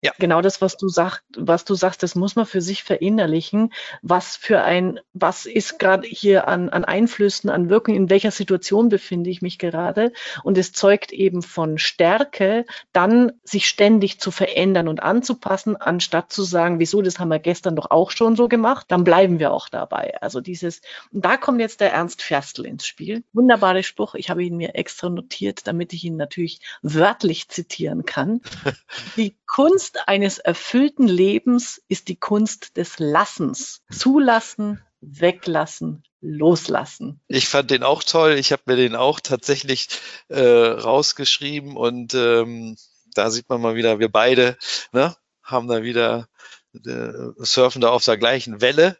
Ja. 0.00 0.12
Genau 0.18 0.40
das, 0.42 0.60
was 0.60 0.76
du 0.76 0.88
sagst, 0.88 1.22
was 1.36 1.64
du 1.64 1.74
sagst, 1.74 2.04
das 2.04 2.14
muss 2.14 2.36
man 2.36 2.46
für 2.46 2.60
sich 2.60 2.84
verinnerlichen. 2.84 3.72
Was 4.00 4.36
für 4.36 4.62
ein, 4.62 5.00
was 5.12 5.44
ist 5.44 5.80
gerade 5.80 6.06
hier 6.06 6.46
an, 6.46 6.68
an 6.68 6.84
Einflüssen, 6.84 7.50
an 7.50 7.68
Wirken, 7.68 7.94
in 7.96 8.08
welcher 8.08 8.30
Situation 8.30 8.90
befinde 8.90 9.28
ich 9.28 9.42
mich 9.42 9.58
gerade? 9.58 10.12
Und 10.44 10.56
es 10.56 10.72
zeugt 10.72 11.10
eben 11.10 11.42
von 11.42 11.78
Stärke, 11.78 12.64
dann 12.92 13.32
sich 13.42 13.68
ständig 13.68 14.20
zu 14.20 14.30
verändern 14.30 14.86
und 14.86 15.02
anzupassen, 15.02 15.74
anstatt 15.74 16.32
zu 16.32 16.44
sagen, 16.44 16.78
wieso, 16.78 17.02
das 17.02 17.18
haben 17.18 17.30
wir 17.30 17.40
gestern 17.40 17.74
doch 17.74 17.90
auch 17.90 18.12
schon 18.12 18.36
so 18.36 18.46
gemacht, 18.46 18.86
dann 18.90 19.02
bleiben 19.02 19.40
wir 19.40 19.52
auch 19.52 19.68
dabei. 19.68 20.20
Also 20.22 20.40
dieses, 20.40 20.80
und 21.12 21.24
da 21.24 21.36
kommt 21.36 21.60
jetzt 21.60 21.80
der 21.80 21.92
Ernst 21.92 22.22
Ferstl 22.22 22.66
ins 22.66 22.86
Spiel. 22.86 23.24
Wunderbarer 23.32 23.82
Spruch. 23.82 24.14
Ich 24.14 24.30
habe 24.30 24.44
ihn 24.44 24.56
mir 24.56 24.76
extra 24.76 25.08
notiert, 25.08 25.66
damit 25.66 25.92
ich 25.92 26.04
ihn 26.04 26.16
natürlich 26.16 26.60
wörtlich 26.82 27.48
zitieren 27.48 28.04
kann. 28.04 28.42
Die 29.16 29.34
Kunst 29.48 29.98
eines 30.06 30.38
erfüllten 30.38 31.08
Lebens 31.08 31.82
ist 31.88 32.08
die 32.08 32.16
Kunst 32.16 32.76
des 32.76 32.98
Lassens. 32.98 33.82
Zulassen, 33.90 34.80
weglassen, 35.00 36.04
loslassen. 36.20 37.20
Ich 37.28 37.48
fand 37.48 37.70
den 37.70 37.82
auch 37.82 38.02
toll. 38.02 38.32
Ich 38.32 38.52
habe 38.52 38.62
mir 38.66 38.76
den 38.76 38.94
auch 38.94 39.20
tatsächlich 39.20 39.88
äh, 40.28 40.40
rausgeschrieben 40.40 41.76
und 41.76 42.14
ähm, 42.14 42.76
da 43.14 43.30
sieht 43.30 43.48
man 43.48 43.60
mal 43.60 43.74
wieder, 43.74 43.98
wir 43.98 44.10
beide 44.10 44.56
ne, 44.92 45.16
haben 45.42 45.66
da 45.66 45.82
wieder 45.82 46.28
äh, 46.74 47.12
surfen 47.38 47.80
da 47.80 47.90
auf 47.90 48.04
der 48.04 48.18
gleichen 48.18 48.60
Welle 48.60 48.98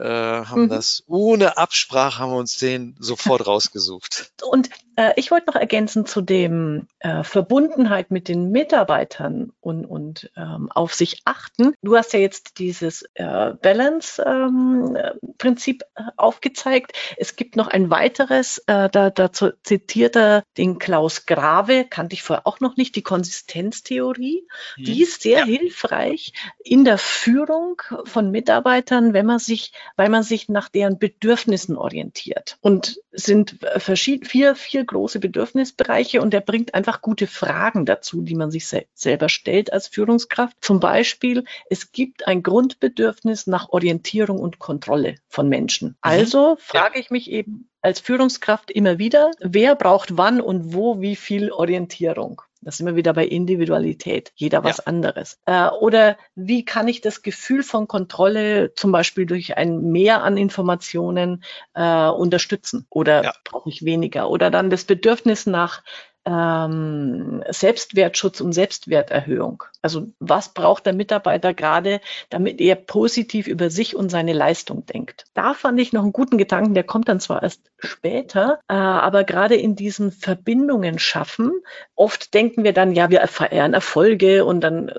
äh, 0.00 0.46
haben 0.46 0.62
mhm. 0.62 0.68
das 0.68 1.04
ohne 1.06 1.58
Absprache 1.58 2.18
haben 2.18 2.32
wir 2.32 2.38
uns 2.38 2.56
den 2.56 2.96
sofort 2.98 3.46
rausgesucht. 3.46 4.32
Und 4.42 4.70
äh, 5.00 5.14
ich 5.16 5.30
wollte 5.30 5.46
noch 5.46 5.56
ergänzen 5.56 6.04
zu 6.04 6.20
dem 6.20 6.86
äh, 6.98 7.22
Verbundenheit 7.22 8.10
mit 8.10 8.28
den 8.28 8.50
Mitarbeitern 8.50 9.52
und, 9.60 9.86
und 9.86 10.30
ähm, 10.36 10.70
auf 10.72 10.92
sich 10.94 11.22
achten. 11.24 11.72
Du 11.82 11.96
hast 11.96 12.12
ja 12.12 12.18
jetzt 12.20 12.58
dieses 12.58 13.04
äh, 13.14 13.54
Balance-Prinzip 13.62 15.82
ähm, 15.96 16.06
äh, 16.06 16.10
aufgezeigt. 16.16 16.92
Es 17.16 17.36
gibt 17.36 17.56
noch 17.56 17.68
ein 17.68 17.88
weiteres, 17.90 18.58
äh, 18.66 18.90
da, 18.90 19.08
dazu 19.10 19.50
zitiert 19.62 20.16
er 20.16 20.42
den 20.58 20.78
Klaus 20.78 21.24
Grave, 21.26 21.86
kannte 21.88 22.14
ich 22.14 22.22
vorher 22.22 22.46
auch 22.46 22.60
noch 22.60 22.76
nicht, 22.76 22.94
die 22.96 23.02
Konsistenztheorie. 23.02 24.46
Mhm. 24.76 24.84
Die 24.84 25.02
ist 25.02 25.22
sehr 25.22 25.40
ja. 25.40 25.46
hilfreich 25.46 26.32
in 26.62 26.84
der 26.84 26.98
Führung 26.98 27.80
von 28.04 28.30
Mitarbeitern, 28.30 29.14
wenn 29.14 29.26
man 29.26 29.38
sich 29.38 29.72
weil 29.96 30.08
man 30.08 30.22
sich 30.22 30.48
nach 30.48 30.68
deren 30.68 30.98
Bedürfnissen 30.98 31.76
orientiert. 31.76 32.58
Und 32.60 33.00
es 33.10 33.24
sind 33.24 33.62
äh, 33.62 33.80
verschied 33.80 34.26
vier, 34.26 34.54
vier 34.54 34.84
große 34.84 35.20
Bedürfnisbereiche 35.20 36.20
und 36.20 36.34
er 36.34 36.40
bringt 36.40 36.74
einfach 36.74 37.02
gute 37.02 37.26
Fragen 37.26 37.86
dazu, 37.86 38.22
die 38.22 38.34
man 38.34 38.50
sich 38.50 38.66
se 38.66 38.84
selber 38.94 39.28
stellt 39.28 39.72
als 39.72 39.88
Führungskraft. 39.88 40.56
Zum 40.60 40.80
Beispiel, 40.80 41.44
es 41.68 41.92
gibt 41.92 42.26
ein 42.26 42.42
Grundbedürfnis 42.42 43.46
nach 43.46 43.70
Orientierung 43.70 44.38
und 44.38 44.58
Kontrolle 44.58 45.16
von 45.28 45.48
Menschen. 45.48 45.88
Mhm. 45.88 45.94
Also 46.00 46.56
frage 46.58 46.98
ich 46.98 47.10
mich 47.10 47.30
eben 47.30 47.68
als 47.82 48.00
Führungskraft 48.00 48.70
immer 48.70 48.98
wieder, 48.98 49.30
wer 49.40 49.74
braucht 49.74 50.16
wann 50.16 50.40
und 50.40 50.74
wo 50.74 51.00
wie 51.00 51.16
viel 51.16 51.50
Orientierung? 51.50 52.42
Das 52.62 52.76
sind 52.76 52.86
wir 52.86 52.96
wieder 52.96 53.14
bei 53.14 53.26
Individualität, 53.26 54.32
jeder 54.34 54.62
was 54.64 54.78
ja. 54.78 54.84
anderes. 54.84 55.38
Äh, 55.46 55.68
oder 55.68 56.16
wie 56.34 56.64
kann 56.64 56.88
ich 56.88 57.00
das 57.00 57.22
Gefühl 57.22 57.62
von 57.62 57.88
Kontrolle 57.88 58.74
zum 58.74 58.92
Beispiel 58.92 59.26
durch 59.26 59.56
ein 59.56 59.90
Mehr 59.90 60.22
an 60.22 60.36
Informationen 60.36 61.42
äh, 61.74 62.08
unterstützen? 62.08 62.86
Oder 62.90 63.24
ja. 63.24 63.32
brauche 63.44 63.70
ich 63.70 63.84
weniger? 63.84 64.28
Oder 64.28 64.50
dann 64.50 64.70
das 64.70 64.84
Bedürfnis 64.84 65.46
nach 65.46 65.82
ähm, 66.26 67.42
Selbstwertschutz 67.48 68.40
und 68.40 68.52
Selbstwerterhöhung. 68.52 69.64
Also 69.82 70.08
was 70.18 70.52
braucht 70.52 70.84
der 70.84 70.92
Mitarbeiter 70.92 71.54
gerade, 71.54 72.00
damit 72.28 72.60
er 72.60 72.74
positiv 72.74 73.46
über 73.46 73.70
sich 73.70 73.96
und 73.96 74.10
seine 74.10 74.34
Leistung 74.34 74.84
denkt? 74.84 75.24
Da 75.34 75.54
fand 75.54 75.80
ich 75.80 75.92
noch 75.92 76.02
einen 76.02 76.12
guten 76.12 76.36
Gedanken, 76.36 76.74
der 76.74 76.84
kommt 76.84 77.08
dann 77.08 77.20
zwar 77.20 77.42
erst 77.42 77.70
später, 77.78 78.60
äh, 78.68 78.74
aber 78.74 79.24
gerade 79.24 79.54
in 79.54 79.76
diesen 79.76 80.12
Verbindungen 80.12 80.98
schaffen, 80.98 81.52
oft 82.00 82.32
denken 82.32 82.64
wir 82.64 82.72
dann, 82.72 82.92
ja, 82.92 83.10
wir 83.10 83.20
verehren 83.28 83.74
Erfolge 83.74 84.46
und 84.46 84.62
dann 84.62 84.90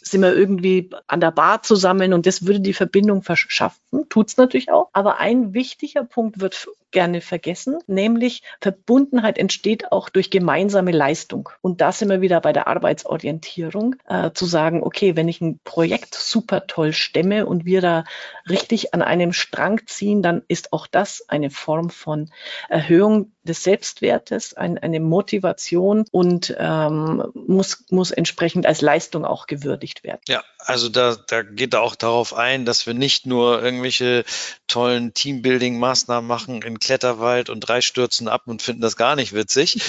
sind 0.00 0.22
wir 0.22 0.34
irgendwie 0.34 0.90
an 1.06 1.20
der 1.20 1.30
Bar 1.30 1.62
zusammen 1.62 2.12
und 2.12 2.26
das 2.26 2.46
würde 2.46 2.58
die 2.58 2.72
Verbindung 2.74 3.22
verschaffen, 3.22 4.08
tut's 4.08 4.36
natürlich 4.36 4.72
auch. 4.72 4.88
Aber 4.92 5.18
ein 5.20 5.54
wichtiger 5.54 6.02
Punkt 6.02 6.40
wird 6.40 6.66
gerne 6.90 7.20
vergessen, 7.20 7.78
nämlich 7.86 8.42
Verbundenheit 8.60 9.38
entsteht 9.38 9.92
auch 9.92 10.08
durch 10.08 10.30
gemeinsame 10.30 10.90
Leistung. 10.90 11.50
Und 11.60 11.80
da 11.80 11.92
sind 11.92 12.08
wir 12.08 12.22
wieder 12.22 12.40
bei 12.40 12.52
der 12.52 12.66
Arbeitsorientierung, 12.66 13.96
äh, 14.08 14.32
zu 14.32 14.46
sagen, 14.46 14.82
okay, 14.82 15.14
wenn 15.14 15.28
ich 15.28 15.40
ein 15.40 15.60
Projekt 15.62 16.14
super 16.14 16.66
toll 16.66 16.92
stemme 16.92 17.46
und 17.46 17.66
wir 17.66 17.80
da 17.80 18.04
richtig 18.48 18.94
an 18.94 19.02
einem 19.02 19.32
Strang 19.32 19.82
ziehen, 19.86 20.22
dann 20.22 20.42
ist 20.48 20.72
auch 20.72 20.86
das 20.86 21.24
eine 21.28 21.50
Form 21.50 21.90
von 21.90 22.30
Erhöhung 22.68 23.32
des 23.48 23.62
Selbstwertes, 23.62 24.54
ein, 24.54 24.78
eine 24.78 25.00
Motivation 25.00 26.04
und 26.10 26.54
ähm, 26.58 27.24
muss, 27.34 27.84
muss 27.90 28.10
entsprechend 28.10 28.66
als 28.66 28.80
Leistung 28.80 29.24
auch 29.24 29.46
gewürdigt 29.46 30.04
werden. 30.04 30.20
Ja, 30.28 30.44
also 30.58 30.88
da, 30.88 31.16
da 31.26 31.42
geht 31.42 31.74
er 31.74 31.82
auch 31.82 31.96
darauf 31.96 32.34
ein, 32.34 32.64
dass 32.64 32.86
wir 32.86 32.94
nicht 32.94 33.26
nur 33.26 33.62
irgendwelche 33.62 34.24
tollen 34.66 35.14
Teambuilding-Maßnahmen 35.14 36.26
machen 36.26 36.62
in 36.62 36.78
Kletterwald 36.78 37.50
und 37.50 37.60
drei 37.60 37.80
stürzen 37.80 38.28
ab 38.28 38.42
und 38.46 38.62
finden 38.62 38.82
das 38.82 38.96
gar 38.96 39.16
nicht 39.16 39.32
witzig, 39.32 39.80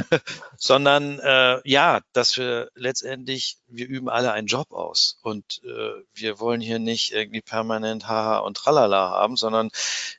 sondern 0.62 1.18
äh, 1.20 1.60
ja, 1.64 2.02
dass 2.12 2.36
wir 2.36 2.70
letztendlich, 2.74 3.56
wir 3.66 3.88
üben 3.88 4.10
alle 4.10 4.32
einen 4.32 4.46
Job 4.46 4.72
aus. 4.72 5.18
Und 5.22 5.62
äh, 5.64 6.02
wir 6.12 6.38
wollen 6.38 6.60
hier 6.60 6.78
nicht 6.78 7.12
irgendwie 7.12 7.40
permanent 7.40 8.06
Haha 8.06 8.40
und 8.40 8.58
Tralala 8.58 9.08
haben, 9.08 9.36
sondern 9.36 9.70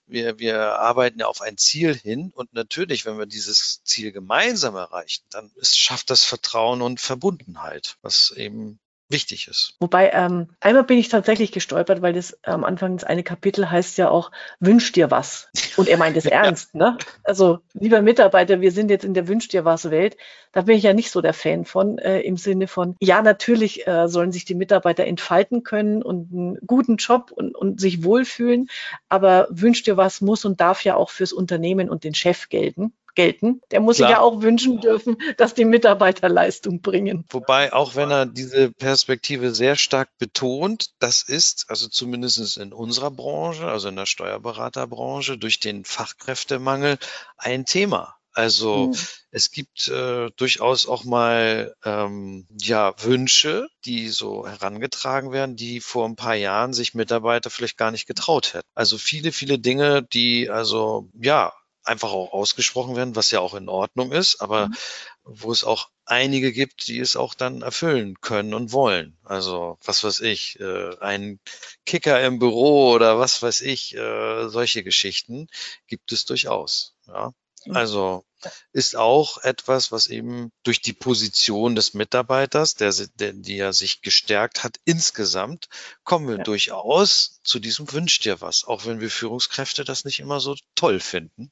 wir, 0.08 0.40
wir 0.40 0.80
arbeiten 0.80 1.20
ja 1.20 1.28
auf 1.28 1.42
ein 1.42 1.58
Ziel 1.58 1.96
hin. 1.96 2.32
Und 2.36 2.54
natürlich, 2.54 3.06
wenn 3.06 3.20
wir 3.20 3.28
dieses 3.28 3.84
Ziel 3.84 4.12
gemeinsam 4.12 4.76
erreichen, 4.76 5.24
dann 5.30 5.52
ist, 5.58 5.78
schafft 5.78 6.10
das 6.10 6.24
Vertrauen 6.24 6.82
und 6.82 7.00
Verbundenheit, 7.00 7.98
was 8.02 8.34
eben 8.36 8.80
wichtig 9.12 9.48
ist. 9.48 9.76
Wobei, 9.80 10.12
ähm, 10.14 10.50
einmal 10.60 10.84
bin 10.84 10.98
ich 10.98 11.10
tatsächlich 11.10 11.52
gestolpert, 11.52 12.02
weil 12.02 12.14
das 12.14 12.38
am 12.44 12.64
Anfang 12.64 12.98
das 12.98 13.04
eine 13.04 13.24
Kapitel 13.24 13.70
heißt 13.70 13.98
ja 13.98 14.10
auch, 14.10 14.32
wünsch 14.60 14.92
dir 14.92 15.12
was. 15.12 15.50
Und 15.78 15.88
er 15.88 15.98
meint 15.98 16.18
es 16.18 16.26
ernst, 16.28 16.76
ne? 16.76 16.98
Also, 17.24 17.60
lieber 17.74 18.02
Mitarbeiter, 18.02 18.62
wir 18.62 18.72
sind 18.72 18.90
jetzt 18.90 19.06
in 19.06 19.14
der 19.14 19.28
Wünsch 19.28 19.48
dir 19.48 19.66
was 19.66 19.92
Welt. 19.92 20.18
Da 20.52 20.62
bin 20.62 20.78
ich 20.78 20.84
ja 20.84 20.94
nicht 20.94 21.12
so 21.12 21.22
der 21.22 21.34
Fan 21.34 21.66
von, 21.66 21.98
äh, 21.98 22.22
im 22.22 22.38
Sinne 22.38 22.68
von, 22.68 22.96
ja, 23.00 23.22
natürlich 23.22 23.88
äh, 23.88 24.08
sollen 24.08 24.32
sich 24.32 24.46
die 24.46 24.56
Mitarbeiter 24.56 25.06
entfalten 25.06 25.64
können 25.64 26.04
und 26.04 26.32
einen 26.32 26.58
guten 26.66 26.98
Job 26.98 27.32
und, 27.32 27.56
und 27.56 27.80
sich 27.80 28.04
wohlfühlen. 28.04 28.70
Aber 29.10 29.48
wünsch 29.50 29.84
dir 29.84 29.98
was 29.98 30.22
muss 30.22 30.46
und 30.46 30.60
darf 30.60 30.84
ja 30.84 30.96
auch 30.96 31.10
fürs 31.10 31.34
Unternehmen 31.34 31.90
und 31.90 32.04
den 32.04 32.14
Chef 32.14 32.50
gelten 32.50 32.94
gelten. 33.16 33.62
Der 33.72 33.80
muss 33.80 33.98
Klar. 33.98 34.10
sich 34.10 34.18
ja 34.18 34.22
auch 34.22 34.42
wünschen 34.42 34.80
dürfen, 34.80 35.18
dass 35.38 35.54
die 35.54 35.66
Mitarbeiter 35.66 36.30
Leistung 36.30 36.82
bringen. 36.82 37.26
Wobei, 37.30 37.74
auch 37.74 37.96
wenn 37.96 38.12
er 38.12 38.26
diese 38.26 38.72
Perspektive 38.72 39.54
sehr 39.54 39.76
stark 39.76 40.10
betont, 40.18 40.92
das 41.00 41.24
ist, 41.24 41.66
also 41.70 41.88
zumindest 41.88 42.58
in 42.58 42.74
unserer 42.74 43.12
Branche, 43.12 43.68
also 43.68 43.90
in 43.90 43.96
der 43.96 44.06
Steuerberaterbranche, 44.06 45.38
durch 45.38 45.60
den 45.60 45.86
Fachkräftemangel 45.86 46.98
ein 47.38 47.66
Thema. 47.66 48.16
Also 48.34 48.88
mhm. 48.88 48.98
es 49.32 49.52
gibt 49.52 49.90
äh, 49.90 50.30
durchaus 50.38 50.88
auch 50.88 51.04
mal 51.04 51.76
ähm, 51.84 52.48
ja 52.62 52.94
Wünsche, 53.04 53.68
die 53.86 54.08
so 54.10 54.48
herangetragen 54.48 55.32
werden, 55.32 55.58
die 55.58 55.82
vor 55.82 56.08
ein 56.08 56.16
paar 56.16 56.36
Jahren 56.36 56.74
sich 56.74 56.94
Mitarbeiter 56.94 57.50
vielleicht 57.50 57.78
gar 57.78 57.92
nicht 57.92 58.08
getraut 58.08 58.54
hätten. 58.54 58.68
Also 58.74 58.98
viele, 58.98 59.32
viele 59.32 59.60
Dinge, 59.60 60.04
die 60.04 60.50
also 60.50 61.10
ja 61.22 61.52
einfach 61.84 62.12
auch 62.12 62.34
ausgesprochen 62.34 62.96
werden, 62.96 63.16
was 63.16 63.32
ja 63.32 63.40
auch 63.40 63.54
in 63.54 63.70
Ordnung 63.70 64.12
ist, 64.12 64.42
aber 64.42 64.68
mhm. 64.68 64.76
wo 65.24 65.52
es 65.52 65.64
auch 65.64 65.90
einige 66.06 66.52
gibt, 66.52 66.88
die 66.88 67.00
es 67.00 67.16
auch 67.16 67.34
dann 67.34 67.62
erfüllen 67.62 68.20
können 68.22 68.54
und 68.54 68.72
wollen. 68.72 69.18
Also 69.24 69.78
was 69.84 70.04
weiß 70.04 70.22
ich, 70.22 70.60
äh, 70.60 70.98
ein 71.00 71.40
Kicker 71.86 72.22
im 72.24 72.40
Büro 72.40 72.92
oder 72.92 73.20
was 73.20 73.42
weiß 73.42 73.62
ich, 73.62 73.96
äh, 73.96 74.50
solche 74.50 74.84
Geschichten 74.84 75.48
gibt 75.88 76.12
es 76.12 76.26
durchaus. 76.26 76.96
Ja. 77.08 77.32
Mhm. 77.66 77.76
Also 77.76 78.26
ist 78.74 78.96
auch 78.96 79.38
etwas, 79.44 79.92
was 79.92 80.08
eben 80.08 80.52
durch 80.64 80.82
die 80.82 80.94
Position 80.94 81.76
des 81.76 81.94
Mitarbeiters, 81.94 82.76
der, 82.76 82.94
der 83.16 83.34
die 83.34 83.58
ja 83.58 83.74
sich 83.74 84.02
gestärkt 84.02 84.64
hat, 84.64 84.80
insgesamt 84.86 85.68
kommen 86.04 86.28
wir 86.28 86.38
ja. 86.38 86.44
durchaus 86.44 87.40
zu 87.44 87.60
diesem 87.60 87.92
Wünsch 87.92 88.20
dir 88.20 88.42
was, 88.42 88.66
auch 88.66 88.86
wenn 88.86 89.00
wir 89.00 89.10
Führungskräfte 89.10 89.84
das 89.84 90.06
nicht 90.06 90.20
immer 90.20 90.40
so 90.40 90.56
toll 90.76 91.00
finden. 91.00 91.52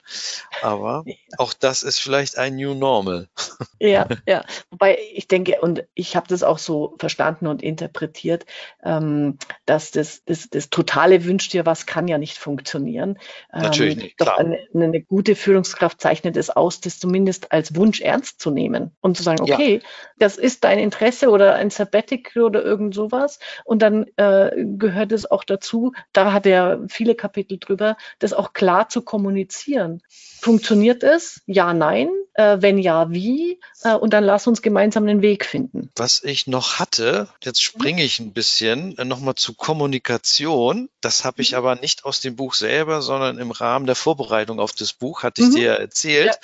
Aber 0.61 1.03
ja. 1.05 1.15
auch 1.37 1.53
das 1.53 1.83
ist 1.83 1.99
vielleicht 1.99 2.37
ein 2.37 2.55
New 2.55 2.73
Normal. 2.73 3.27
Ja, 3.79 4.07
ja. 4.27 4.45
Wobei 4.69 4.99
ich 5.13 5.27
denke, 5.27 5.61
und 5.61 5.83
ich 5.93 6.15
habe 6.15 6.27
das 6.27 6.43
auch 6.43 6.57
so 6.57 6.95
verstanden 6.99 7.47
und 7.47 7.61
interpretiert, 7.61 8.45
ähm, 8.83 9.37
dass 9.65 9.91
das, 9.91 10.23
das, 10.25 10.49
das 10.49 10.69
totale 10.69 11.25
Wünsch 11.25 11.49
dir 11.49 11.65
was 11.65 11.85
kann 11.85 12.07
ja 12.07 12.17
nicht 12.17 12.37
funktionieren. 12.37 13.17
Natürlich 13.51 13.95
ähm, 13.95 14.03
nicht. 14.03 14.21
Doch 14.21 14.37
eine, 14.37 14.59
eine 14.73 15.01
gute 15.01 15.35
Führungskraft 15.35 16.01
zeichnet 16.01 16.37
es 16.37 16.49
aus, 16.49 16.78
das 16.85 16.99
zumindest 16.99 17.51
als 17.51 17.75
Wunsch 17.75 18.01
ernst 18.01 18.39
zu 18.41 18.51
nehmen 18.51 18.91
und 19.01 19.17
zu 19.17 19.23
sagen, 19.23 19.41
okay, 19.41 19.75
ja. 19.75 19.89
das 20.17 20.37
ist 20.37 20.63
dein 20.63 20.79
Interesse 20.79 21.29
oder 21.29 21.55
ein 21.55 21.69
Sabbatical 21.69 22.43
oder 22.43 22.63
irgend 22.63 22.93
sowas. 22.93 23.39
Und 23.65 23.81
dann 23.81 24.05
äh, 24.17 24.51
gehört 24.55 25.11
es 25.11 25.29
auch 25.29 25.43
dazu, 25.43 25.93
da 26.13 26.33
hat 26.33 26.45
er 26.45 26.81
viele 26.87 27.15
Kapitel 27.15 27.57
drüber, 27.59 27.97
das 28.19 28.33
auch 28.33 28.53
klar 28.53 28.89
zu 28.89 29.01
kommunizieren. 29.01 30.01
Funktioniert 30.41 31.03
es? 31.03 31.41
Ja, 31.45 31.73
nein. 31.73 32.09
Äh, 32.39 32.61
wenn 32.61 32.77
ja, 32.77 33.11
wie? 33.11 33.59
Äh, 33.83 33.95
und 33.95 34.13
dann 34.13 34.23
lass 34.23 34.47
uns 34.47 34.61
gemeinsam 34.61 35.05
einen 35.05 35.21
Weg 35.21 35.43
finden. 35.43 35.91
Was 35.97 36.23
ich 36.23 36.47
noch 36.47 36.79
hatte, 36.79 37.27
jetzt 37.43 37.61
springe 37.61 38.01
ich 38.01 38.19
ein 38.19 38.31
bisschen 38.31 38.97
äh, 38.97 39.03
nochmal 39.03 39.35
zu 39.35 39.53
Kommunikation. 39.53 40.87
Das 41.01 41.25
habe 41.25 41.41
ich 41.41 41.51
mhm. 41.51 41.57
aber 41.57 41.75
nicht 41.75 42.05
aus 42.05 42.21
dem 42.21 42.37
Buch 42.37 42.53
selber, 42.53 43.01
sondern 43.01 43.39
im 43.39 43.51
Rahmen 43.51 43.87
der 43.87 43.95
Vorbereitung 43.95 44.61
auf 44.61 44.71
das 44.71 44.93
Buch, 44.93 45.23
hatte 45.23 45.41
ich 45.41 45.49
mhm. 45.49 45.55
dir 45.55 45.71
erzählt. 45.71 46.39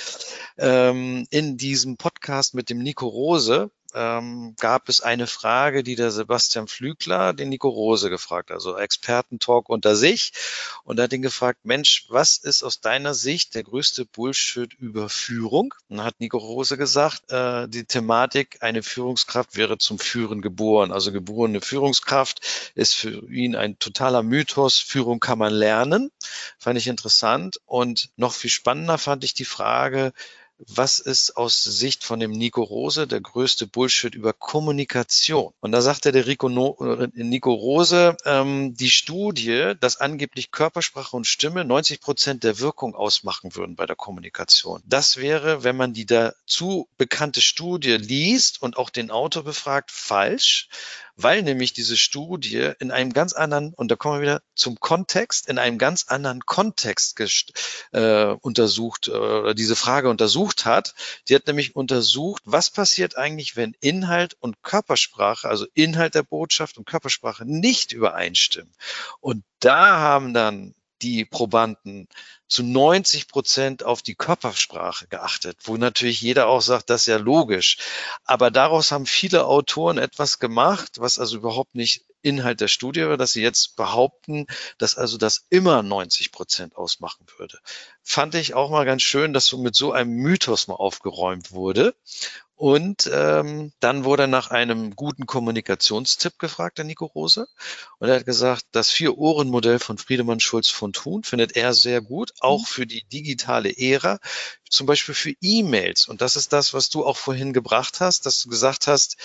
Ja. 0.58 0.90
Ähm, 0.90 1.28
in 1.30 1.56
diesem 1.56 1.96
Podcast 1.96 2.56
mit 2.56 2.70
dem 2.70 2.80
Nico 2.80 3.08
Rose, 3.08 3.70
ähm, 3.96 4.56
gab 4.60 4.90
es 4.90 5.00
eine 5.00 5.26
Frage, 5.26 5.82
die 5.82 5.96
der 5.96 6.12
Sebastian 6.12 6.68
Flügler 6.68 7.34
den 7.34 7.50
Nico 7.50 7.70
Rose 7.70 8.10
gefragt, 8.10 8.52
also 8.52 8.78
Expertentalk 8.78 9.70
unter 9.70 9.96
sich. 9.96 10.34
Und 10.84 11.00
hat 11.00 11.14
ihn 11.14 11.22
gefragt, 11.22 11.62
Mensch, 11.64 12.06
was 12.10 12.38
ist 12.38 12.64
aus 12.64 12.82
deiner 12.82 13.14
Sicht 13.14 13.56
der 13.56 13.64
größte 13.64 14.06
Bullshit 14.06 14.74
über 14.74 15.08
Führung? 15.08 15.74
Und 15.88 15.98
dann 15.98 16.06
hat 16.06 16.20
Nico 16.20 16.38
Rose 16.38 16.78
gesagt, 16.78 17.32
äh, 17.32 17.68
die 17.70 17.86
Thematik, 17.86 18.58
eine 18.60 18.84
Führungskraft 18.84 19.56
wäre 19.56 19.78
zum 19.78 19.98
Führen 19.98 20.42
geboren. 20.42 20.92
Also 20.92 21.14
geborene 21.14 21.62
Führungskraft 21.62 22.42
ist 22.76 22.96
für 22.96 23.32
ihn 23.32 23.56
ein 23.56 23.80
totaler 23.80 24.24
Mythos. 24.24 24.80
Führung 24.80 25.22
kann 25.22 25.40
man 25.40 25.54
lernen. 25.54 26.12
Fand 26.60 26.78
ich 26.78 26.88
interessant. 26.88 27.62
Und 27.66 28.10
noch 28.18 28.34
viel 28.34 28.50
spannender 28.50 28.98
fand 28.98 29.24
ich 29.24 29.34
die 29.34 29.46
Frage, 29.46 30.12
was 30.58 31.00
ist 31.00 31.38
aus 31.38 31.64
Sicht 31.64 32.04
von 32.04 32.20
dem 32.20 32.32
Nico 32.32 32.64
Rose 32.64 33.08
der 33.08 33.20
größte 33.20 33.68
Bullshit 33.68 34.16
über 34.16 34.34
Kommunikation? 34.34 35.54
Und 35.60 35.72
da 35.72 35.82
sagte 35.82 36.12
der 36.12 36.28
Rico 36.28 36.50
no, 36.50 36.78
Nico 37.14 37.54
Rose, 37.54 38.16
ähm, 38.26 38.74
die 38.76 38.90
Studie, 38.90 39.74
dass 39.80 40.00
angeblich 40.00 40.52
Körpersprache 40.52 41.16
und 41.16 41.28
Stimme 41.28 41.66
90 41.66 42.02
Prozent 42.02 42.44
der 42.44 42.60
Wirkung 42.60 42.96
ausmachen 42.96 43.56
würden 43.56 43.76
bei 43.76 43.86
der 43.86 43.96
Kommunikation. 43.96 44.82
Das 44.86 45.18
wäre, 45.18 45.64
wenn 45.64 45.76
man 45.76 45.94
die 45.94 46.06
dazu 46.06 46.88
bekannte 46.98 47.42
Studie 47.42 47.98
liest 47.98 48.62
und 48.62 48.78
auch 48.78 48.90
den 48.90 49.12
Autor 49.12 49.44
befragt, 49.44 49.92
falsch, 49.92 50.70
weil 51.18 51.44
nämlich 51.44 51.74
diese 51.74 51.98
Studie 51.98 52.72
in 52.80 52.92
einem 52.92 53.14
ganz 53.14 53.34
anderen, 53.34 53.74
und 53.74 53.90
da 53.90 53.96
kommen 53.96 54.18
wir 54.18 54.22
wieder 54.22 54.42
zum 54.54 54.80
Kontext, 54.80 55.48
in 55.48 55.58
einem 55.58 55.78
ganz 55.78 56.06
anderen 56.08 56.42
Kontext 56.42 57.20
äh, 57.92 58.26
untersucht, 58.26 59.08
äh, 59.08 59.54
diese 59.56 59.76
Frage 59.76 60.10
untersucht 60.10 60.66
hat. 60.66 60.94
Die 61.30 61.36
hat 61.36 61.48
nämlich 61.48 61.76
untersucht, 61.76 62.42
was 62.46 62.70
passiert 62.70 63.18
eigentlich, 63.18 63.56
wenn 63.56 63.76
Inhalt 63.80 64.36
und 64.40 64.62
Körpersprache, 64.64 65.48
also 65.48 65.66
Inhalt 65.74 66.16
der 66.16 66.24
Botschaft 66.24 66.78
und 66.78 66.86
Körpersprache 66.86 67.46
nicht 67.46 67.92
übereinstimmen. 67.92 68.74
Und 69.20 69.44
da 69.60 70.00
haben 70.00 70.34
dann 70.34 70.76
die 71.02 71.26
Probanden 71.26 72.08
zu 72.48 72.64
90 72.64 73.28
Prozent 73.28 73.84
auf 73.84 74.02
die 74.02 74.16
Körpersprache 74.16 75.08
geachtet, 75.08 75.58
wo 75.64 75.78
natürlich 75.78 76.22
jeder 76.22 76.48
auch 76.48 76.62
sagt, 76.62 76.90
das 76.90 77.02
ist 77.02 77.08
ja 77.08 77.18
logisch. 77.18 77.78
Aber 78.24 78.52
daraus 78.52 78.92
haben 78.92 79.06
viele 79.06 79.46
Autoren 79.46 79.98
etwas 79.98 80.40
gemacht, 80.40 81.00
was 81.00 81.20
also 81.20 81.38
überhaupt 81.38 81.76
nicht 81.76 82.06
Inhalt 82.26 82.60
der 82.60 82.68
Studie 82.68 83.06
war, 83.08 83.18
dass 83.18 83.34
sie 83.34 83.44
jetzt 83.44 83.76
behaupten, 83.76 84.48
dass 84.80 84.98
also 84.98 85.18
das 85.18 85.46
immer 85.50 85.84
90 85.84 86.32
Prozent 86.32 86.76
ausmachen 86.76 87.28
würde. 87.38 87.60
Fand 88.02 88.34
ich 88.34 88.56
auch 88.56 88.72
mal 88.72 88.86
ganz 88.86 89.04
schön, 89.04 89.32
dass 89.32 89.46
so 89.46 89.60
mit 89.60 89.76
so 89.76 89.92
einem 89.92 90.12
Mythos 90.12 90.68
mal 90.68 90.74
aufgeräumt 90.74 91.52
wurde. 91.52 91.94
Und 92.66 93.08
ähm, 93.14 93.74
dann 93.80 94.06
wurde 94.06 94.28
nach 94.28 94.50
einem 94.50 94.96
guten 94.96 95.28
Kommunikationstipp 95.28 96.40
gefragt, 96.40 96.80
der 96.80 96.86
Nico 96.86 97.06
Rose. 97.06 97.46
Und 98.00 98.10
er 98.10 98.16
hat 98.16 98.26
gesagt, 98.26 98.64
das 98.72 98.90
Vier-Ohren-Modell 98.90 99.78
von 99.78 100.00
Friedemann 100.00 100.40
Schulz 100.40 100.70
von 100.70 100.92
Thun 100.92 101.24
findet 101.24 101.56
er 101.56 101.76
sehr 101.76 102.02
gut, 102.02 102.32
auch 102.40 102.62
mhm. 102.62 102.66
für 102.66 102.88
die 102.88 103.04
digitale 103.04 103.72
Ära, 103.78 104.18
zum 104.68 104.88
Beispiel 104.88 105.14
für 105.14 105.36
E-Mails. 105.42 106.08
Und 106.08 106.22
das 106.22 106.36
ist 106.36 106.54
das, 106.54 106.74
was 106.74 106.90
du 106.90 107.06
auch 107.06 107.18
vorhin 107.18 107.54
gebracht 107.54 108.00
hast, 108.00 108.26
dass 108.26 108.42
du 108.42 108.50
gesagt 108.50 108.88
hast, 108.88 109.18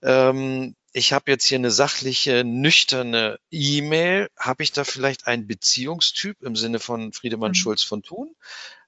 ähm, 0.00 0.74
ich 0.94 1.12
habe 1.12 1.30
jetzt 1.30 1.44
hier 1.44 1.58
eine 1.58 1.70
sachliche, 1.70 2.44
nüchterne 2.44 3.38
E-Mail. 3.50 4.28
Habe 4.38 4.62
ich 4.62 4.72
da 4.72 4.84
vielleicht 4.84 5.26
einen 5.26 5.46
Beziehungstyp 5.46 6.42
im 6.42 6.56
Sinne 6.56 6.78
von 6.78 7.12
Friedemann 7.12 7.50
mhm. 7.50 7.56
Schulz 7.56 7.82
von 7.82 8.02
Thun? 8.02 8.34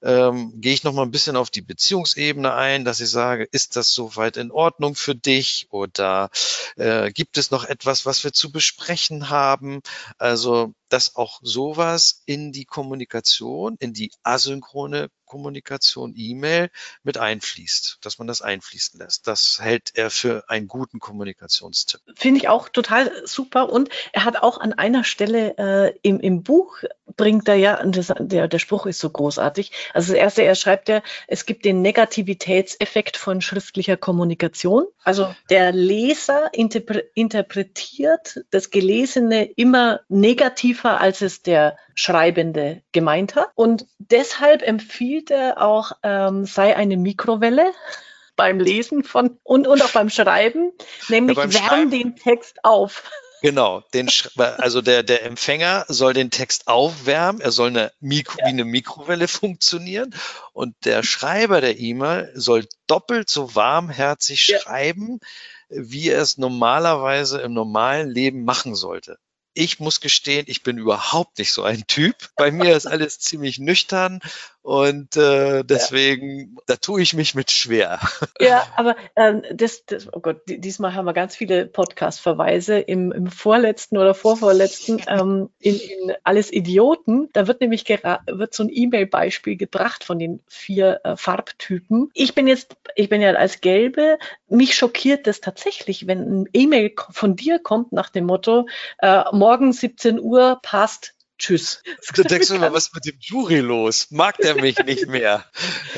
Ähm, 0.02 0.52
gehe 0.60 0.72
ich 0.72 0.84
noch 0.84 0.92
mal 0.92 1.02
ein 1.02 1.10
bisschen 1.10 1.36
auf 1.36 1.50
die 1.50 1.62
Beziehungsebene 1.62 2.54
ein, 2.54 2.84
dass 2.84 3.00
ich 3.00 3.10
sage, 3.10 3.48
ist 3.50 3.76
das 3.76 3.92
soweit 3.92 4.36
in 4.36 4.50
Ordnung 4.50 4.94
für 4.94 5.14
dich 5.14 5.66
oder 5.70 6.30
äh, 6.76 7.10
gibt 7.10 7.38
es 7.38 7.50
noch 7.50 7.64
etwas, 7.64 8.06
was 8.06 8.24
wir 8.24 8.32
zu 8.32 8.52
besprechen 8.52 9.30
haben? 9.30 9.80
Also, 10.18 10.74
dass 10.88 11.16
auch 11.16 11.40
sowas 11.42 12.22
in 12.26 12.52
die 12.52 12.64
Kommunikation, 12.64 13.76
in 13.78 13.92
die 13.92 14.12
asynchrone 14.22 15.10
Kommunikation, 15.28 16.14
E-Mail 16.16 16.70
mit 17.04 17.18
einfließt, 17.18 17.98
dass 18.00 18.18
man 18.18 18.26
das 18.26 18.42
einfließen 18.42 18.98
lässt. 18.98 19.28
Das 19.28 19.58
hält 19.60 19.92
er 19.94 20.10
für 20.10 20.48
einen 20.48 20.66
guten 20.66 20.98
Kommunikationstipp. 20.98 22.00
Finde 22.16 22.40
ich 22.40 22.48
auch 22.48 22.68
total 22.68 23.12
super. 23.26 23.70
Und 23.70 23.90
er 24.12 24.24
hat 24.24 24.42
auch 24.42 24.58
an 24.58 24.72
einer 24.72 25.04
Stelle 25.04 25.56
äh, 25.58 25.98
im, 26.02 26.18
im 26.18 26.42
Buch 26.42 26.82
bringt 27.16 27.48
er 27.48 27.56
ja, 27.56 27.82
der, 27.84 28.48
der 28.48 28.58
Spruch 28.58 28.86
ist 28.86 29.00
so 29.00 29.10
großartig, 29.10 29.72
also 29.94 30.12
das 30.12 30.20
erste, 30.20 30.42
er 30.42 30.54
schreibt 30.54 30.88
ja, 30.88 31.02
es 31.26 31.46
gibt 31.46 31.64
den 31.64 31.82
Negativitätseffekt 31.82 33.16
von 33.16 33.40
schriftlicher 33.40 33.96
Kommunikation. 33.96 34.86
Also 35.04 35.34
der 35.50 35.72
Leser 35.72 36.50
interpre 36.52 37.04
interpretiert 37.14 38.40
das 38.50 38.70
Gelesene 38.70 39.44
immer 39.44 40.00
negativer, 40.08 41.00
als 41.00 41.22
es 41.22 41.42
der 41.42 41.76
Schreibende 41.94 42.82
gemeint 42.92 43.34
hat. 43.34 43.50
Und 43.54 43.86
deshalb 43.98 44.62
empfiehlt 44.62 45.30
er 45.30 45.60
auch, 45.62 45.92
ähm, 46.02 46.44
sei 46.44 46.76
eine 46.76 46.96
Mikrowelle 46.96 47.72
beim 48.36 48.60
Lesen 48.60 49.02
von 49.02 49.38
und, 49.42 49.66
und 49.66 49.82
auch 49.82 49.92
beim 49.92 50.10
Schreiben, 50.10 50.72
nämlich 51.08 51.36
ja, 51.36 51.52
wärm 51.52 51.90
den 51.90 52.16
Text 52.16 52.58
auf. 52.62 53.10
Genau, 53.40 53.82
den, 53.94 54.08
also 54.36 54.80
der, 54.80 55.02
der 55.02 55.24
Empfänger 55.24 55.84
soll 55.88 56.12
den 56.12 56.30
Text 56.30 56.66
aufwärmen, 56.66 57.40
er 57.40 57.52
soll 57.52 57.68
eine 57.68 57.92
Mikro, 58.00 58.38
ja. 58.38 58.46
wie 58.46 58.50
eine 58.50 58.64
Mikrowelle 58.64 59.28
funktionieren 59.28 60.14
und 60.52 60.74
der 60.84 61.02
Schreiber 61.02 61.60
der 61.60 61.78
E-Mail 61.78 62.32
soll 62.34 62.66
doppelt 62.86 63.30
so 63.30 63.54
warmherzig 63.54 64.48
ja. 64.48 64.60
schreiben, 64.60 65.20
wie 65.68 66.08
er 66.08 66.22
es 66.22 66.38
normalerweise 66.38 67.40
im 67.40 67.52
normalen 67.52 68.10
Leben 68.10 68.44
machen 68.44 68.74
sollte. 68.74 69.18
Ich 69.54 69.80
muss 69.80 70.00
gestehen, 70.00 70.44
ich 70.48 70.62
bin 70.62 70.78
überhaupt 70.78 71.38
nicht 71.38 71.52
so 71.52 71.64
ein 71.64 71.84
Typ. 71.86 72.14
Bei 72.36 72.52
mir 72.52 72.76
ist 72.76 72.86
alles 72.86 73.18
ziemlich 73.18 73.58
nüchtern 73.58 74.20
und 74.68 75.16
äh, 75.16 75.64
deswegen, 75.64 76.40
ja. 76.40 76.62
da 76.66 76.76
tue 76.76 77.00
ich 77.00 77.14
mich 77.14 77.34
mit 77.34 77.50
schwer. 77.50 78.00
Ja, 78.40 78.66
aber 78.76 78.96
ähm, 79.16 79.42
das, 79.52 79.84
das, 79.86 80.12
oh 80.12 80.20
Gott, 80.20 80.42
diesmal 80.46 80.94
haben 80.94 81.06
wir 81.06 81.12
ganz 81.12 81.34
viele 81.34 81.66
Podcast-Verweise 81.66 82.78
im, 82.78 83.10
im 83.10 83.26
vorletzten 83.28 83.96
oder 83.96 84.14
vorvorletzten 84.14 85.02
ähm, 85.08 85.48
in, 85.58 85.76
in 85.76 86.12
Alles 86.22 86.52
Idioten. 86.52 87.30
Da 87.32 87.46
wird 87.48 87.62
nämlich 87.62 87.88
wird 87.88 88.54
so 88.54 88.62
ein 88.62 88.70
E-Mail-Beispiel 88.70 89.56
gebracht 89.56 90.04
von 90.04 90.18
den 90.18 90.40
vier 90.46 91.00
äh, 91.02 91.16
Farbtypen. 91.16 92.10
Ich 92.12 92.34
bin 92.34 92.46
jetzt, 92.46 92.76
ich 92.94 93.08
bin 93.08 93.22
ja 93.22 93.32
als 93.32 93.60
Gelbe, 93.60 94.18
mich 94.48 94.76
schockiert 94.76 95.26
das 95.26 95.40
tatsächlich, 95.40 96.06
wenn 96.06 96.42
ein 96.42 96.48
E-Mail 96.52 96.94
von 97.10 97.36
dir 97.36 97.58
kommt 97.58 97.92
nach 97.92 98.10
dem 98.10 98.26
Motto, 98.26 98.66
äh, 98.98 99.24
morgen 99.32 99.72
17 99.72 100.20
Uhr 100.20 100.60
passt 100.62 101.14
Tschüss. 101.38 101.82
Du 102.14 102.24
denkst 102.24 102.50
immer, 102.50 102.72
was 102.72 102.88
ist 102.88 102.94
mit 102.94 103.06
dem 103.06 103.16
Jury 103.20 103.60
los? 103.60 104.08
Mag 104.10 104.36
der 104.38 104.56
mich 104.56 104.78
nicht 104.84 105.06
mehr? 105.06 105.44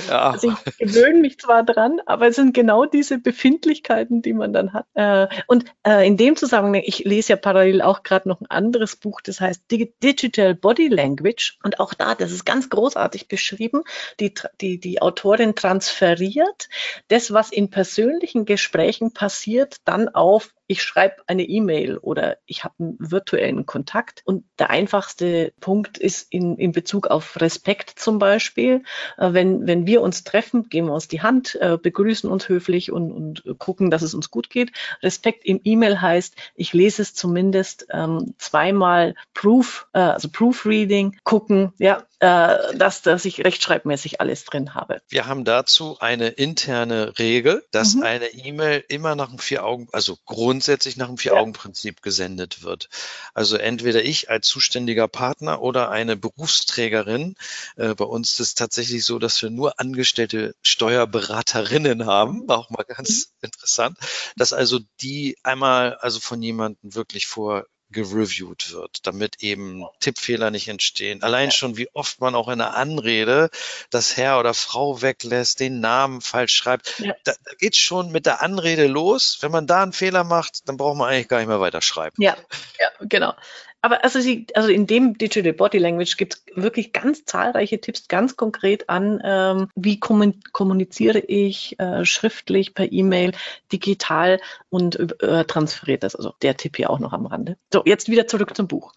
Ja. 0.09 0.31
Also 0.33 0.53
ich 0.67 0.79
gewöhne 0.79 1.21
mich 1.21 1.39
zwar 1.39 1.65
dran, 1.65 2.01
aber 2.05 2.29
es 2.29 2.37
sind 2.37 2.53
genau 2.53 2.85
diese 2.85 3.19
Befindlichkeiten, 3.19 4.21
die 4.21 4.35
man 4.35 4.53
dann 4.53 4.73
hat. 4.73 4.87
Äh, 4.95 5.29
und 5.47 5.65
äh, 5.87 6.07
in 6.07 6.17
dem 6.17 6.37
Zusammenhang, 6.37 6.83
ich 6.85 7.01
lese 7.01 7.31
ja 7.31 7.37
parallel 7.37 7.81
auch 7.81 8.03
gerade 8.03 8.29
noch 8.29 8.41
ein 8.41 8.51
anderes 8.51 8.97
Buch, 8.97 9.21
das 9.23 9.41
heißt 9.41 9.63
Digital 9.71 10.55
Body 10.55 10.89
Language. 10.89 11.59
Und 11.63 11.81
auch 11.81 11.95
da, 11.95 12.15
das 12.15 12.33
ist 12.33 12.45
ganz 12.45 12.69
großartig 12.69 13.29
beschrieben. 13.29 13.83
Die, 14.21 14.35
die, 14.61 14.79
die 14.79 15.01
Autorin 15.01 15.55
transferiert 15.55 16.69
das, 17.09 17.33
was 17.33 17.51
in 17.51 17.71
persönlichen 17.71 18.45
Gesprächen 18.45 19.13
passiert, 19.13 19.77
dann 19.85 20.09
auf 20.09 20.53
ich 20.71 20.85
schreibe 20.85 21.17
eine 21.27 21.43
E-Mail 21.43 21.99
oder 21.99 22.39
ich 22.47 22.63
habe 22.63 22.77
einen 22.79 22.97
virtuellen 23.01 23.67
Kontakt. 23.67 24.23
Und 24.25 24.45
der 24.61 24.71
einfachste 24.71 25.27
Punkt 25.61 25.99
ist 25.99 26.27
in, 26.31 26.57
in 26.57 26.73
Bezug 26.73 27.09
auf 27.09 27.41
Respekt 27.41 27.99
zum 27.99 28.19
Beispiel. 28.19 28.83
Äh, 29.19 29.33
wenn, 29.33 29.67
wenn 29.67 29.87
wir 29.87 30.03
uns 30.03 30.25
treffen, 30.25 30.69
geben 30.69 30.89
wir 30.89 30.95
uns 30.95 31.09
die 31.09 31.23
Hand, 31.23 31.57
äh, 31.61 31.79
begrüßen 31.81 32.31
uns 32.31 32.49
höflich 32.49 32.93
und, 32.93 33.13
und 33.13 33.59
gucken, 33.59 33.91
dass 33.91 34.03
es 34.03 34.15
uns 34.15 34.31
gut 34.31 34.51
geht. 34.51 34.73
Respekt 35.03 35.45
im 35.45 35.61
E-Mail 35.65 36.01
heißt, 36.01 36.35
ich 36.55 36.73
lese 36.73 37.03
es 37.03 37.15
zumindest 37.15 37.87
ähm, 37.91 38.35
zweimal 38.39 39.15
Proof, 39.35 39.87
äh, 39.93 39.99
also 39.99 40.29
Proofreading, 40.29 41.17
gucken, 41.25 41.73
ja, 41.79 42.05
äh, 42.21 42.77
dass, 42.77 43.01
dass 43.01 43.25
ich 43.25 43.43
rechtschreibmäßig 43.45 44.21
alles 44.21 44.45
drin 44.45 44.75
habe. 44.75 45.01
Wir 45.09 45.27
haben 45.27 45.45
dazu 45.47 45.97
eine 46.01 46.29
interne 46.29 47.19
Regel, 47.19 47.65
dass 47.71 47.95
mhm. 47.95 48.03
eine 48.03 48.27
E-Mail 48.27 48.85
immer 48.89 49.15
nach 49.15 49.31
dem 49.31 49.39
vier 49.39 49.65
Augen, 49.65 49.89
also 49.93 50.19
grundsätzlich 50.27 50.99
nach 50.99 51.07
dem 51.07 51.17
Vier-Augen-Prinzip 51.17 52.03
gesendet 52.03 52.63
wird. 52.63 52.91
Also 53.33 53.57
entweder 53.57 54.05
ich 54.05 54.29
als 54.29 54.49
zuständiger 54.49 55.09
Partner 55.21 55.61
oder 55.61 55.91
eine 55.91 56.17
Berufsträgerin. 56.17 57.35
Äh, 57.77 57.95
bei 57.95 58.07
uns 58.07 58.33
ist 58.33 58.41
es 58.41 58.55
tatsächlich 58.55 59.05
so, 59.05 59.19
dass 59.19 59.43
wir 59.43 59.51
nur 59.51 59.79
angestellte 59.79 60.55
Steuerberaterinnen 60.63 62.07
haben, 62.07 62.49
auch 62.49 62.71
mal 62.71 62.85
ganz 62.85 63.27
mhm. 63.27 63.49
interessant, 63.49 63.99
dass 64.37 64.55
also 64.55 64.81
die 65.03 65.37
einmal 65.43 65.95
also 65.97 66.21
von 66.21 66.41
jemandem 66.43 66.95
wirklich 66.95 67.27
vor 67.27 67.67
gereviewt 67.91 68.73
wird, 68.73 69.07
damit 69.07 69.43
eben 69.43 69.85
Tippfehler 69.99 70.51
nicht 70.51 70.69
entstehen. 70.69 71.23
Allein 71.23 71.51
schon, 71.51 71.77
wie 71.77 71.89
oft 71.93 72.21
man 72.21 72.35
auch 72.35 72.49
in 72.49 72.59
der 72.59 72.77
Anrede 72.77 73.51
das 73.91 74.17
Herr 74.17 74.39
oder 74.39 74.55
Frau 74.55 75.03
weglässt, 75.03 75.61
den 75.61 75.81
Namen 75.81 76.21
falsch 76.21 76.55
schreibt. 76.55 76.99
Ja. 77.01 77.13
Da, 77.25 77.35
da 77.45 77.53
geht 77.59 77.77
schon 77.77 78.13
mit 78.13 78.27
der 78.27 78.43
Anrede 78.43 78.87
los. 78.87 79.39
Wenn 79.41 79.51
man 79.51 79.67
da 79.67 79.83
einen 79.83 79.93
Fehler 79.93 80.25
macht, 80.25 80.69
dann 80.69 80.77
braucht 80.77 80.97
man 80.97 81.11
eigentlich 81.11 81.29
gar 81.29 81.39
nicht 81.39 81.49
mehr 81.49 81.61
weiter 81.61 81.83
schreiben. 81.83 82.17
Ja, 82.23 82.37
ja, 82.79 82.89
genau. 83.01 83.35
Aber 83.83 84.05
also, 84.05 84.21
sie, 84.21 84.47
also 84.55 84.69
in 84.69 84.87
dem 84.87 85.17
Digital 85.17 85.53
Body 85.53 85.79
Language 85.79 86.17
gibt 86.17 86.35
es 86.35 86.43
wirklich 86.55 86.93
ganz 86.93 87.25
zahlreiche 87.25 87.81
Tipps, 87.81 88.09
ganz 88.09 88.37
konkret 88.37 88.89
an, 88.91 89.21
ähm, 89.25 89.69
wie 89.75 89.99
kommuniziere 89.99 91.19
ich 91.21 91.79
äh, 91.79 92.05
schriftlich, 92.05 92.75
per 92.75 92.93
E-Mail, 92.93 93.33
digital 93.73 94.41
und 94.69 95.23
äh, 95.23 95.45
transferiert 95.45 96.03
das. 96.03 96.15
Also 96.15 96.35
der 96.43 96.57
Tipp 96.57 96.77
hier 96.77 96.91
auch 96.91 96.99
noch 96.99 97.13
am 97.13 97.27
Rande. 97.27 97.57
So, 97.73 97.83
jetzt 97.87 98.09
wieder 98.09 98.27
zurück 98.27 98.55
zum 98.55 98.69
Buch. 98.69 98.93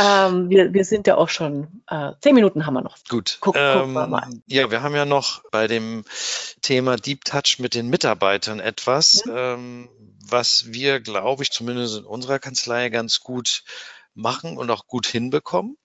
Ähm, 0.00 0.50
wir, 0.50 0.72
wir 0.72 0.84
sind 0.84 1.06
ja 1.06 1.16
auch 1.16 1.28
schon, 1.28 1.82
äh, 1.88 2.12
zehn 2.20 2.34
Minuten 2.34 2.64
haben 2.64 2.74
wir 2.74 2.82
noch. 2.82 2.96
Gut. 3.08 3.38
Guck, 3.40 3.56
ähm, 3.56 3.92
wir 3.92 4.06
mal. 4.06 4.28
Ja, 4.46 4.70
wir 4.70 4.82
haben 4.82 4.94
ja 4.94 5.04
noch 5.04 5.42
bei 5.50 5.66
dem 5.66 6.04
Thema 6.62 6.96
Deep 6.96 7.24
Touch 7.24 7.58
mit 7.58 7.74
den 7.74 7.88
Mitarbeitern 7.88 8.60
etwas, 8.60 9.24
ja. 9.26 9.54
ähm, 9.54 9.88
was 10.30 10.66
wir, 10.68 11.00
glaube 11.00 11.42
ich, 11.42 11.50
zumindest 11.50 11.98
in 11.98 12.04
unserer 12.04 12.38
Kanzlei 12.38 12.88
ganz 12.90 13.20
gut 13.20 13.64
machen 14.18 14.58
und 14.58 14.70
auch 14.70 14.86
gut 14.86 15.06
hinbekommen. 15.06 15.76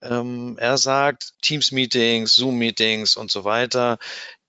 Ähm, 0.00 0.56
er 0.58 0.78
sagt, 0.78 1.34
Teams-Meetings, 1.42 2.34
Zoom-Meetings 2.34 3.16
und 3.16 3.30
so 3.30 3.44
weiter, 3.44 3.98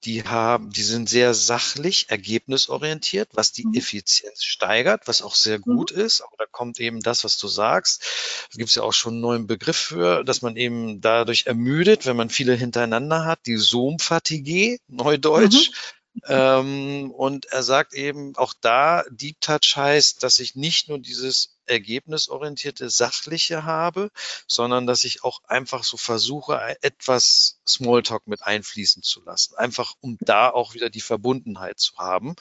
die 0.05 0.23
haben, 0.23 0.69
die 0.69 0.83
sind 0.83 1.09
sehr 1.09 1.33
sachlich, 1.33 2.09
ergebnisorientiert, 2.09 3.29
was 3.33 3.51
die 3.51 3.65
mhm. 3.67 3.73
Effizienz 3.73 4.43
steigert, 4.43 5.07
was 5.07 5.21
auch 5.21 5.35
sehr 5.35 5.59
gut 5.59 5.93
mhm. 5.93 6.01
ist. 6.01 6.21
Aber 6.21 6.35
da 6.37 6.45
kommt 6.49 6.79
eben 6.79 7.01
das, 7.01 7.23
was 7.23 7.37
du 7.37 7.47
sagst. 7.47 8.03
Da 8.51 8.57
gibt 8.57 8.69
es 8.69 8.75
ja 8.75 8.83
auch 8.83 8.93
schon 8.93 9.13
einen 9.13 9.21
neuen 9.21 9.47
Begriff 9.47 9.77
für, 9.77 10.23
dass 10.23 10.41
man 10.41 10.55
eben 10.55 11.01
dadurch 11.01 11.47
ermüdet, 11.47 12.05
wenn 12.05 12.15
man 12.15 12.29
viele 12.29 12.55
hintereinander 12.55 13.25
hat, 13.25 13.39
die 13.45 13.57
Zoom-Fatigue, 13.57 14.79
Neudeutsch. 14.87 15.71
Mhm. 15.71 16.21
Ähm, 16.27 17.11
und 17.11 17.45
er 17.47 17.63
sagt 17.63 17.93
eben, 17.93 18.35
auch 18.35 18.53
da, 18.59 19.03
Deep 19.09 19.39
Touch 19.41 19.75
heißt, 19.75 20.23
dass 20.23 20.39
ich 20.39 20.55
nicht 20.55 20.89
nur 20.89 20.99
dieses 20.99 21.58
ergebnisorientierte, 21.69 22.89
sachliche 22.89 23.63
habe, 23.63 24.11
sondern 24.47 24.87
dass 24.87 25.03
ich 25.03 25.23
auch 25.23 25.43
einfach 25.45 25.83
so 25.83 25.97
versuche, 25.97 26.77
etwas 26.81 27.59
Smalltalk 27.67 28.27
mit 28.27 28.43
einfließen 28.43 29.03
zu 29.03 29.23
lassen. 29.23 29.55
Einfach 29.55 29.93
um 30.01 30.17
da 30.19 30.49
auch 30.49 30.73
wieder 30.73 30.89
die 30.89 31.01
Verbundenheit 31.01 31.79
zu 31.79 31.97
haben. 31.97 32.35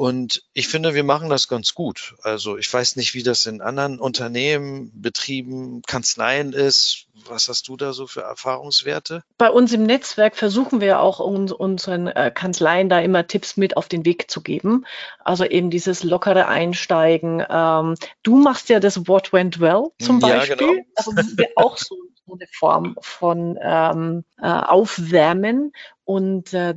Und 0.00 0.44
ich 0.54 0.68
finde, 0.68 0.94
wir 0.94 1.04
machen 1.04 1.28
das 1.28 1.46
ganz 1.46 1.74
gut. 1.74 2.14
Also 2.22 2.56
ich 2.56 2.72
weiß 2.72 2.96
nicht, 2.96 3.12
wie 3.12 3.22
das 3.22 3.44
in 3.44 3.60
anderen 3.60 4.00
Unternehmen, 4.00 4.90
Betrieben, 4.94 5.82
Kanzleien 5.86 6.54
ist, 6.54 7.04
Was 7.28 7.50
hast 7.50 7.68
du 7.68 7.76
da 7.76 7.92
so 7.92 8.06
für 8.06 8.22
Erfahrungswerte? 8.22 9.22
Bei 9.36 9.50
uns 9.50 9.74
im 9.74 9.82
Netzwerk 9.82 10.36
versuchen 10.36 10.80
wir 10.80 11.00
auch 11.00 11.20
uns, 11.20 11.52
unseren 11.52 12.06
äh, 12.06 12.32
Kanzleien 12.34 12.88
da 12.88 12.98
immer 12.98 13.26
Tipps 13.26 13.58
mit 13.58 13.76
auf 13.76 13.88
den 13.88 14.06
Weg 14.06 14.30
zu 14.30 14.40
geben. 14.40 14.86
Also 15.22 15.44
eben 15.44 15.68
dieses 15.68 16.02
lockere 16.02 16.46
Einsteigen. 16.46 17.44
Ähm, 17.46 17.96
du 18.22 18.36
machst 18.36 18.70
ja 18.70 18.80
das 18.80 19.06
What 19.06 19.34
Went 19.34 19.60
Well 19.60 19.88
zum 20.00 20.20
Beispiel. 20.20 20.48
Ja, 20.48 20.72
genau. 20.72 20.82
Also 20.96 21.12
das 21.12 21.26
ist 21.26 21.38
auch 21.56 21.76
so 21.76 21.94
eine 22.32 22.46
Form 22.50 22.96
von 23.02 23.58
ähm, 23.60 24.24
äh, 24.40 24.46
Aufwärmen. 24.46 25.72
Und 26.04 26.54
äh, 26.54 26.72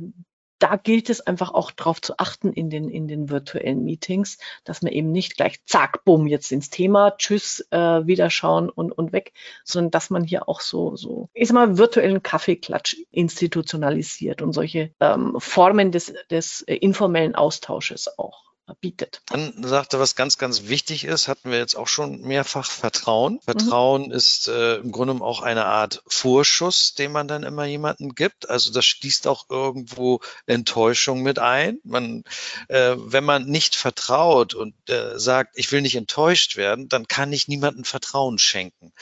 da 0.64 0.76
gilt 0.76 1.10
es 1.10 1.20
einfach 1.20 1.52
auch 1.52 1.70
darauf 1.72 2.00
zu 2.00 2.14
achten 2.16 2.50
in 2.50 2.70
den, 2.70 2.88
in 2.88 3.06
den 3.06 3.28
virtuellen 3.28 3.84
Meetings, 3.84 4.38
dass 4.64 4.80
man 4.80 4.92
eben 4.92 5.12
nicht 5.12 5.36
gleich 5.36 5.62
zack, 5.66 6.06
bumm, 6.06 6.26
jetzt 6.26 6.50
ins 6.52 6.70
Thema, 6.70 7.18
tschüss, 7.18 7.66
äh, 7.70 7.76
wieder 8.06 8.30
schauen 8.30 8.70
und, 8.70 8.90
und 8.90 9.12
weg, 9.12 9.34
sondern 9.62 9.90
dass 9.90 10.08
man 10.08 10.24
hier 10.24 10.48
auch 10.48 10.62
so, 10.62 10.96
so, 10.96 11.28
ich 11.34 11.48
sag 11.48 11.54
mal, 11.54 11.76
virtuellen 11.76 12.22
Kaffeeklatsch 12.22 12.96
institutionalisiert 13.10 14.40
und 14.40 14.54
solche 14.54 14.90
ähm, 15.00 15.36
Formen 15.38 15.92
des, 15.92 16.14
des 16.30 16.62
äh, 16.62 16.76
informellen 16.76 17.34
Austausches 17.34 18.18
auch 18.18 18.43
bietet. 18.72 19.20
Dann 19.26 19.62
sagte, 19.62 19.98
was 19.98 20.16
ganz, 20.16 20.38
ganz 20.38 20.68
wichtig 20.68 21.04
ist, 21.04 21.28
hatten 21.28 21.50
wir 21.50 21.58
jetzt 21.58 21.76
auch 21.76 21.88
schon 21.88 22.22
mehrfach 22.22 22.64
Vertrauen. 22.64 23.40
Vertrauen 23.42 24.06
mhm. 24.06 24.12
ist 24.12 24.48
äh, 24.48 24.76
im 24.76 24.90
Grunde 24.90 25.22
auch 25.22 25.42
eine 25.42 25.66
Art 25.66 26.02
Vorschuss, 26.06 26.94
den 26.94 27.12
man 27.12 27.28
dann 27.28 27.42
immer 27.42 27.66
jemandem 27.66 28.14
gibt. 28.14 28.48
Also 28.48 28.72
das 28.72 28.86
schließt 28.86 29.26
auch 29.26 29.50
irgendwo 29.50 30.20
Enttäuschung 30.46 31.22
mit 31.22 31.38
ein. 31.38 31.78
Man, 31.84 32.24
äh, 32.68 32.96
wenn 32.96 33.24
man 33.24 33.44
nicht 33.44 33.76
vertraut 33.76 34.54
und 34.54 34.74
äh, 34.88 35.18
sagt, 35.18 35.58
ich 35.58 35.70
will 35.70 35.82
nicht 35.82 35.96
enttäuscht 35.96 36.56
werden, 36.56 36.88
dann 36.88 37.06
kann 37.06 37.32
ich 37.32 37.48
niemandem 37.48 37.84
Vertrauen 37.84 38.38
schenken. 38.38 38.92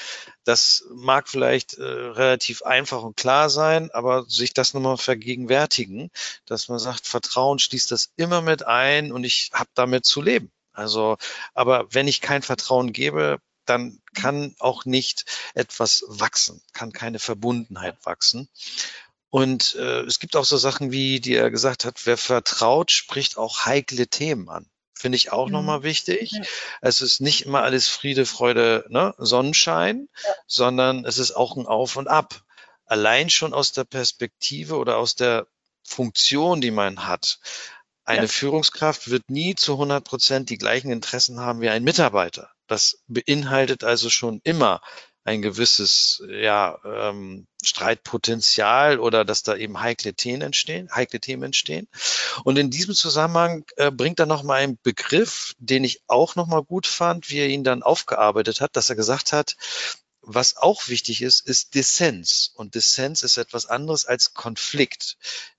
Das 0.44 0.84
mag 0.92 1.28
vielleicht 1.28 1.74
äh, 1.74 1.84
relativ 1.84 2.62
einfach 2.62 3.02
und 3.04 3.16
klar 3.16 3.48
sein, 3.48 3.90
aber 3.92 4.24
sich 4.24 4.52
das 4.52 4.74
nochmal 4.74 4.96
vergegenwärtigen, 4.96 6.10
dass 6.46 6.68
man 6.68 6.80
sagt, 6.80 7.06
Vertrauen 7.06 7.60
schließt 7.60 7.92
das 7.92 8.12
immer 8.16 8.42
mit 8.42 8.66
ein 8.66 9.12
und 9.12 9.22
ich 9.22 9.51
habe 9.52 9.70
damit 9.74 10.04
zu 10.04 10.22
leben. 10.22 10.50
Also, 10.72 11.18
aber 11.54 11.86
wenn 11.90 12.08
ich 12.08 12.20
kein 12.20 12.42
Vertrauen 12.42 12.92
gebe, 12.92 13.38
dann 13.66 14.00
kann 14.14 14.56
auch 14.58 14.84
nicht 14.84 15.24
etwas 15.54 16.04
wachsen, 16.08 16.62
kann 16.72 16.92
keine 16.92 17.18
Verbundenheit 17.18 17.96
wachsen. 18.04 18.48
Und 19.30 19.76
äh, 19.76 20.00
es 20.00 20.18
gibt 20.18 20.36
auch 20.36 20.44
so 20.44 20.56
Sachen 20.56 20.92
wie, 20.92 21.20
die 21.20 21.34
er 21.34 21.50
gesagt 21.50 21.84
hat, 21.84 22.04
wer 22.04 22.18
vertraut, 22.18 22.90
spricht 22.90 23.38
auch 23.38 23.64
heikle 23.64 24.08
Themen 24.08 24.48
an 24.48 24.68
finde 25.02 25.16
ich 25.16 25.32
auch 25.32 25.46
mhm. 25.46 25.52
nochmal 25.52 25.82
wichtig. 25.82 26.30
Ja. 26.30 26.42
Es 26.80 27.02
ist 27.02 27.20
nicht 27.20 27.44
immer 27.44 27.62
alles 27.62 27.88
Friede, 27.88 28.24
Freude, 28.24 28.86
ne, 28.88 29.14
Sonnenschein, 29.18 30.08
ja. 30.24 30.30
sondern 30.46 31.04
es 31.04 31.18
ist 31.18 31.32
auch 31.32 31.56
ein 31.56 31.66
Auf 31.66 31.96
und 31.96 32.08
Ab. 32.08 32.42
Allein 32.86 33.28
schon 33.28 33.52
aus 33.52 33.72
der 33.72 33.84
Perspektive 33.84 34.76
oder 34.76 34.96
aus 34.96 35.16
der 35.16 35.46
Funktion, 35.82 36.60
die 36.60 36.70
man 36.70 37.06
hat. 37.06 37.40
Eine 38.04 38.22
ja. 38.22 38.28
Führungskraft 38.28 39.10
wird 39.10 39.30
nie 39.30 39.54
zu 39.54 39.72
100 39.72 40.04
Prozent 40.04 40.50
die 40.50 40.58
gleichen 40.58 40.90
Interessen 40.90 41.40
haben 41.40 41.60
wie 41.60 41.68
ein 41.68 41.84
Mitarbeiter. 41.84 42.50
Das 42.66 43.02
beinhaltet 43.06 43.84
also 43.84 44.10
schon 44.10 44.40
immer 44.44 44.80
ein 45.24 45.40
gewisses 45.40 46.22
ja, 46.28 46.78
ähm, 46.84 47.46
Streitpotenzial 47.62 48.98
oder 48.98 49.24
dass 49.24 49.42
da 49.44 49.54
eben 49.54 49.80
heikle 49.80 50.14
Themen 50.14 50.42
entstehen, 50.42 50.88
heikle 50.92 51.20
Themen 51.20 51.44
entstehen. 51.44 51.86
Und 52.44 52.58
in 52.58 52.70
diesem 52.70 52.94
Zusammenhang 52.94 53.64
äh, 53.76 53.92
bringt 53.92 54.18
er 54.18 54.26
noch 54.26 54.42
mal 54.42 54.54
einen 54.54 54.78
Begriff, 54.82 55.54
den 55.58 55.84
ich 55.84 56.02
auch 56.08 56.34
noch 56.34 56.48
mal 56.48 56.64
gut 56.64 56.88
fand, 56.88 57.30
wie 57.30 57.38
er 57.38 57.48
ihn 57.48 57.62
dann 57.62 57.84
aufgearbeitet 57.84 58.60
hat, 58.60 58.74
dass 58.74 58.90
er 58.90 58.96
gesagt 58.96 59.32
hat, 59.32 59.56
was 60.22 60.56
auch 60.56 60.88
wichtig 60.88 61.20
ist, 61.22 61.46
ist 61.46 61.74
Dissens. 61.74 62.52
Und 62.54 62.74
Dissens 62.74 63.22
ist 63.22 63.36
etwas 63.36 63.66
anderes 63.66 64.06
als 64.06 64.34
Konflikt. 64.34 65.16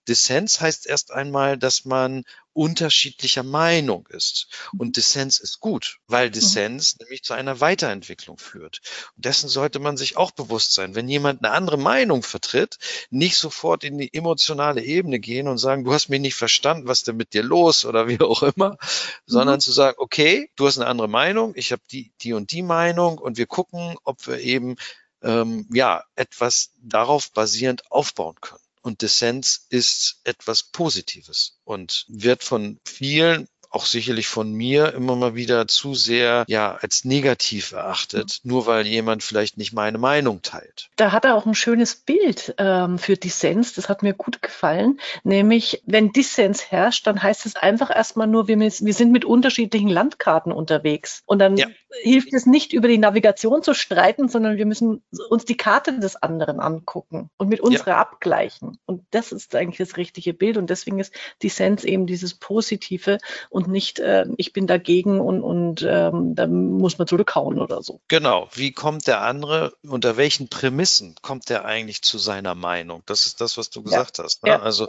Dissens 0.07 0.61
heißt 0.61 0.87
erst 0.87 1.11
einmal, 1.11 1.57
dass 1.57 1.85
man 1.85 2.23
unterschiedlicher 2.53 3.43
Meinung 3.43 4.07
ist. 4.07 4.47
Und 4.77 4.97
Dissens 4.97 5.39
ist 5.39 5.59
gut, 5.59 5.99
weil 6.07 6.27
mhm. 6.27 6.33
Dissens 6.33 6.95
mhm. 6.95 7.05
nämlich 7.05 7.23
zu 7.23 7.33
einer 7.33 7.59
Weiterentwicklung 7.59 8.37
führt. 8.37 8.81
Und 9.15 9.25
dessen 9.25 9.49
sollte 9.49 9.79
man 9.79 9.97
sich 9.97 10.17
auch 10.17 10.31
bewusst 10.31 10.73
sein. 10.73 10.95
Wenn 10.95 11.09
jemand 11.09 11.43
eine 11.43 11.53
andere 11.53 11.77
Meinung 11.77 12.23
vertritt, 12.23 12.77
nicht 13.09 13.37
sofort 13.37 13.83
in 13.83 13.97
die 13.97 14.13
emotionale 14.13 14.83
Ebene 14.83 15.19
gehen 15.19 15.47
und 15.47 15.57
sagen, 15.57 15.83
du 15.83 15.93
hast 15.93 16.09
mich 16.09 16.21
nicht 16.21 16.35
verstanden, 16.35 16.87
was 16.87 17.03
denn 17.03 17.17
mit 17.17 17.33
dir 17.33 17.43
los 17.43 17.85
oder 17.85 18.07
wie 18.07 18.21
auch 18.21 18.43
immer, 18.43 18.71
mhm. 18.71 18.77
sondern 19.25 19.59
zu 19.59 19.71
sagen, 19.71 19.97
okay, 19.99 20.49
du 20.55 20.67
hast 20.67 20.77
eine 20.77 20.87
andere 20.87 21.07
Meinung, 21.09 21.53
ich 21.55 21.71
habe 21.71 21.81
die, 21.91 22.11
die 22.21 22.33
und 22.33 22.51
die 22.51 22.61
Meinung 22.61 23.17
und 23.17 23.37
wir 23.37 23.47
gucken, 23.47 23.97
ob 24.03 24.25
wir 24.27 24.39
eben 24.39 24.75
ähm, 25.23 25.67
ja 25.71 26.03
etwas 26.15 26.71
darauf 26.81 27.31
basierend 27.31 27.91
aufbauen 27.91 28.35
können. 28.41 28.59
Und 28.83 29.01
Dissens 29.01 29.65
ist 29.69 30.19
etwas 30.25 30.63
Positives 30.63 31.57
und 31.63 32.05
wird 32.09 32.43
von 32.43 32.81
vielen 32.85 33.47
auch 33.73 33.85
sicherlich 33.85 34.27
von 34.27 34.53
mir 34.53 34.93
immer 34.93 35.15
mal 35.15 35.35
wieder 35.35 35.67
zu 35.67 35.95
sehr 35.95 36.45
ja 36.47 36.75
als 36.75 37.05
negativ 37.05 37.71
erachtet, 37.71 38.39
mhm. 38.43 38.51
nur 38.51 38.67
weil 38.67 38.85
jemand 38.85 39.23
vielleicht 39.23 39.57
nicht 39.57 39.73
meine 39.73 39.97
Meinung 39.97 40.41
teilt. 40.41 40.89
Da 40.95 41.11
hat 41.11 41.25
er 41.25 41.35
auch 41.35 41.45
ein 41.45 41.55
schönes 41.55 41.95
Bild 41.95 42.53
ähm, 42.59 42.99
für 42.99 43.17
Dissens, 43.17 43.73
das 43.73 43.89
hat 43.89 44.03
mir 44.03 44.13
gut 44.13 44.41
gefallen, 44.41 44.99
nämlich 45.23 45.81
wenn 45.85 46.11
Dissens 46.11 46.71
herrscht, 46.71 47.07
dann 47.07 47.21
heißt 47.21 47.45
es 47.45 47.55
einfach 47.55 47.89
erstmal 47.89 48.27
nur, 48.27 48.47
wir, 48.47 48.59
wir 48.59 48.93
sind 48.93 49.11
mit 49.11 49.25
unterschiedlichen 49.25 49.89
Landkarten 49.89 50.51
unterwegs 50.51 51.23
und 51.25 51.39
dann 51.39 51.57
ja. 51.57 51.67
hilft 52.03 52.33
es 52.33 52.45
nicht 52.45 52.73
über 52.73 52.87
die 52.87 52.99
Navigation 52.99 53.63
zu 53.63 53.73
streiten, 53.73 54.29
sondern 54.29 54.57
wir 54.57 54.67
müssen 54.67 55.03
uns 55.29 55.45
die 55.45 55.57
Karte 55.57 55.99
des 55.99 56.15
anderen 56.15 56.59
angucken 56.59 57.29
und 57.37 57.49
mit 57.49 57.59
unserer 57.59 57.91
ja. 57.91 57.97
abgleichen 57.97 58.77
und 58.85 59.03
das 59.09 59.31
ist 59.31 59.55
eigentlich 59.55 59.77
das 59.77 59.97
richtige 59.97 60.33
Bild 60.33 60.57
und 60.57 60.69
deswegen 60.69 60.99
ist 60.99 61.13
Dissens 61.41 61.83
eben 61.83 62.05
dieses 62.05 62.35
Positive 62.35 63.17
und 63.49 63.62
und 63.65 63.71
nicht, 63.71 63.99
äh, 63.99 64.25
ich 64.37 64.53
bin 64.53 64.67
dagegen 64.67 65.19
und, 65.19 65.41
und 65.41 65.85
ähm, 65.87 66.35
da 66.35 66.47
muss 66.47 66.97
man 66.97 67.07
zurückhauen 67.07 67.59
oder 67.59 67.81
so. 67.81 68.01
Genau. 68.07 68.49
Wie 68.53 68.71
kommt 68.71 69.07
der 69.07 69.21
andere, 69.21 69.73
unter 69.83 70.17
welchen 70.17 70.49
Prämissen 70.49 71.15
kommt 71.21 71.49
der 71.49 71.65
eigentlich 71.65 72.01
zu 72.01 72.17
seiner 72.17 72.55
Meinung? 72.55 73.03
Das 73.05 73.25
ist 73.25 73.41
das, 73.41 73.57
was 73.57 73.69
du 73.69 73.83
gesagt 73.83 74.17
ja. 74.17 74.23
hast. 74.23 74.43
Ne? 74.43 74.49
Ja. 74.49 74.61
Also 74.61 74.87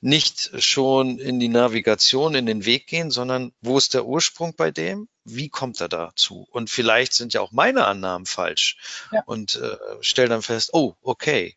nicht 0.00 0.50
schon 0.62 1.18
in 1.18 1.40
die 1.40 1.48
Navigation, 1.48 2.34
in 2.34 2.46
den 2.46 2.64
Weg 2.64 2.86
gehen, 2.86 3.10
sondern 3.10 3.52
wo 3.60 3.78
ist 3.78 3.94
der 3.94 4.06
Ursprung 4.06 4.54
bei 4.56 4.70
dem? 4.70 5.08
wie 5.24 5.48
kommt 5.48 5.80
er 5.80 5.88
dazu? 5.88 6.46
Und 6.50 6.70
vielleicht 6.70 7.14
sind 7.14 7.32
ja 7.32 7.40
auch 7.40 7.52
meine 7.52 7.86
Annahmen 7.86 8.26
falsch 8.26 8.76
ja. 9.10 9.22
und 9.24 9.56
äh, 9.56 9.76
stell 10.00 10.28
dann 10.28 10.42
fest, 10.42 10.70
oh, 10.72 10.94
okay. 11.02 11.56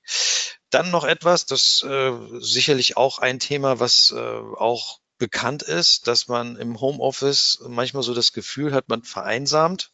Dann 0.70 0.92
noch 0.92 1.06
etwas, 1.06 1.46
das 1.46 1.84
äh, 1.84 2.12
sicherlich 2.40 2.98
auch 2.98 3.20
ein 3.20 3.40
Thema, 3.40 3.80
was 3.80 4.14
äh, 4.16 4.20
auch 4.20 5.00
bekannt 5.18 5.64
ist, 5.64 6.08
dass 6.08 6.28
man 6.28 6.56
im 6.58 6.80
Homeoffice 6.80 7.60
manchmal 7.68 8.04
so 8.04 8.14
das 8.14 8.34
Gefühl 8.34 8.74
hat, 8.74 8.90
man 8.90 9.04
vereinsamt. 9.04 9.92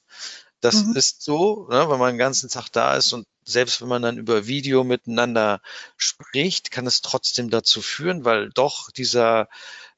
Das 0.59 0.83
mhm. 0.83 0.95
ist 0.95 1.21
so, 1.21 1.67
ne, 1.69 1.89
wenn 1.89 1.99
man 1.99 2.13
den 2.13 2.17
ganzen 2.17 2.49
Tag 2.49 2.69
da 2.69 2.95
ist 2.95 3.11
und 3.13 3.25
selbst 3.45 3.81
wenn 3.81 3.89
man 3.89 4.01
dann 4.01 4.17
über 4.17 4.47
Video 4.47 4.83
miteinander 4.83 5.61
spricht, 5.97 6.71
kann 6.71 6.87
es 6.87 7.01
trotzdem 7.01 7.49
dazu 7.49 7.81
führen, 7.81 8.23
weil 8.23 8.49
doch 8.49 8.89
dieser, 8.91 9.49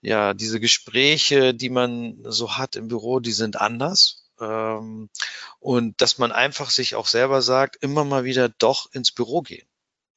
ja, 0.02 0.34
diese 0.34 0.60
Gespräche, 0.60 1.54
die 1.54 1.70
man 1.70 2.18
so 2.24 2.58
hat 2.58 2.76
im 2.76 2.88
Büro, 2.88 3.20
die 3.20 3.32
sind 3.32 3.62
anders. 3.62 4.26
Ähm, 4.40 5.10
und 5.60 6.02
dass 6.02 6.18
man 6.18 6.32
einfach 6.32 6.70
sich 6.70 6.96
auch 6.96 7.08
selber 7.08 7.42
sagt, 7.42 7.78
immer 7.82 8.04
mal 8.04 8.24
wieder 8.24 8.50
doch 8.50 8.92
ins 8.92 9.12
Büro 9.12 9.42
gehen. 9.42 9.68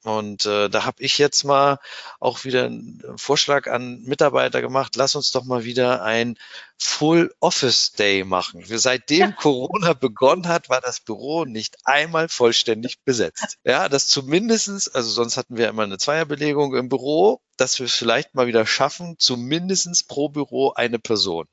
Und 0.05 0.47
äh, 0.47 0.69
da 0.69 0.85
habe 0.85 1.03
ich 1.03 1.19
jetzt 1.19 1.45
mal 1.45 1.81
auch 2.21 2.45
wieder 2.45 2.67
einen 2.67 3.03
Vorschlag 3.17 3.67
an 3.67 4.03
Mitarbeiter 4.03 4.61
gemacht, 4.61 4.95
lass 4.97 5.17
uns 5.17 5.33
doch 5.33 5.45
mal 5.45 5.65
wieder 5.65 6.03
ein 6.03 6.39
Full 6.79 7.35
Office 7.41 7.93
Day 7.93 8.23
machen. 8.23 8.63
Seitdem 8.65 9.31
ja. 9.31 9.33
Corona 9.33 9.95
begonnen 9.95 10.47
hat, 10.47 10.69
war 10.69 10.81
das 10.81 11.01
Büro 11.01 11.45
nicht 11.45 11.77
einmal 11.85 12.29
vollständig 12.29 13.03
besetzt. 13.05 13.59
Ja, 13.65 13.89
das 13.89 14.07
zumindestens, 14.07 14.89
also 14.89 15.11
sonst 15.11 15.37
hatten 15.37 15.57
wir 15.57 15.69
immer 15.69 15.83
eine 15.83 15.99
Zweierbelegung 15.99 16.77
im 16.77 16.89
Büro, 16.89 17.41
dass 17.57 17.79
wir 17.81 17.87
es 17.87 17.95
vielleicht 17.95 18.37
mal 18.37 18.47
wieder 18.47 18.67
schaffen, 18.67 19.17
zumindestens 19.19 20.05
pro 20.05 20.29
Büro 20.29 20.73
eine 20.75 21.01
Person. 21.01 21.47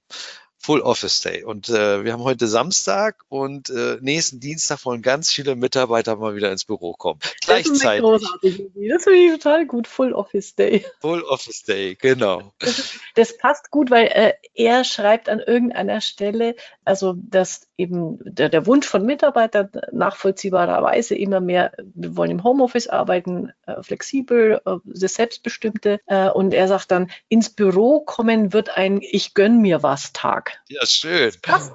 Full 0.65 0.81
Office 0.81 1.21
Day. 1.21 1.43
Und 1.43 1.69
äh, 1.69 2.03
wir 2.03 2.11
haben 2.11 2.23
heute 2.23 2.47
Samstag 2.47 3.23
und 3.29 3.69
äh, 3.69 3.99
nächsten 4.01 4.39
Dienstag 4.39 4.83
wollen 4.83 5.03
ganz 5.03 5.29
viele 5.31 5.55
Mitarbeiter 5.55 6.15
mal 6.15 6.35
wieder 6.35 6.51
ins 6.51 6.65
Büro 6.65 6.93
kommen. 6.93 7.19
Gleichzeitig. 7.45 8.01
Das, 8.41 9.03
finde 9.03 9.19
ich 9.19 9.31
total 9.33 9.67
gut, 9.67 9.87
Full 9.87 10.13
Office 10.13 10.55
Day. 10.55 10.83
Full 11.01 11.21
Office 11.21 11.65
Day, 11.65 11.95
genau. 12.01 12.51
Das, 12.57 12.95
das 13.13 13.37
passt 13.37 13.69
gut, 13.69 13.91
weil 13.91 14.07
äh, 14.07 14.33
er 14.55 14.83
schreibt 14.85 15.29
an 15.29 15.39
irgendeiner 15.39 16.01
Stelle, 16.01 16.55
also 16.83 17.13
dass 17.15 17.67
eben 17.77 18.17
der, 18.23 18.49
der 18.49 18.65
Wunsch 18.65 18.87
von 18.87 19.05
Mitarbeitern 19.05 19.69
nachvollziehbarerweise 19.91 21.13
immer 21.13 21.41
mehr, 21.41 21.73
wir 21.93 22.17
wollen 22.17 22.31
im 22.31 22.43
Homeoffice 22.43 22.87
arbeiten, 22.87 23.51
äh, 23.67 23.83
flexibel, 23.83 24.61
äh, 24.65 24.77
das 24.83 25.13
Selbstbestimmte. 25.13 25.99
Äh, 26.07 26.29
und 26.29 26.55
er 26.55 26.67
sagt 26.67 26.89
dann, 26.89 27.11
ins 27.29 27.51
Büro 27.51 27.99
kommen 27.99 28.51
wird 28.51 28.75
ein 28.75 28.99
Ich 29.01 29.35
gönn 29.35 29.61
mir 29.61 29.83
was 29.83 30.11
Tag 30.11 30.54
Ja, 30.69 30.85
schön. 30.85 31.31
Passt 31.41 31.71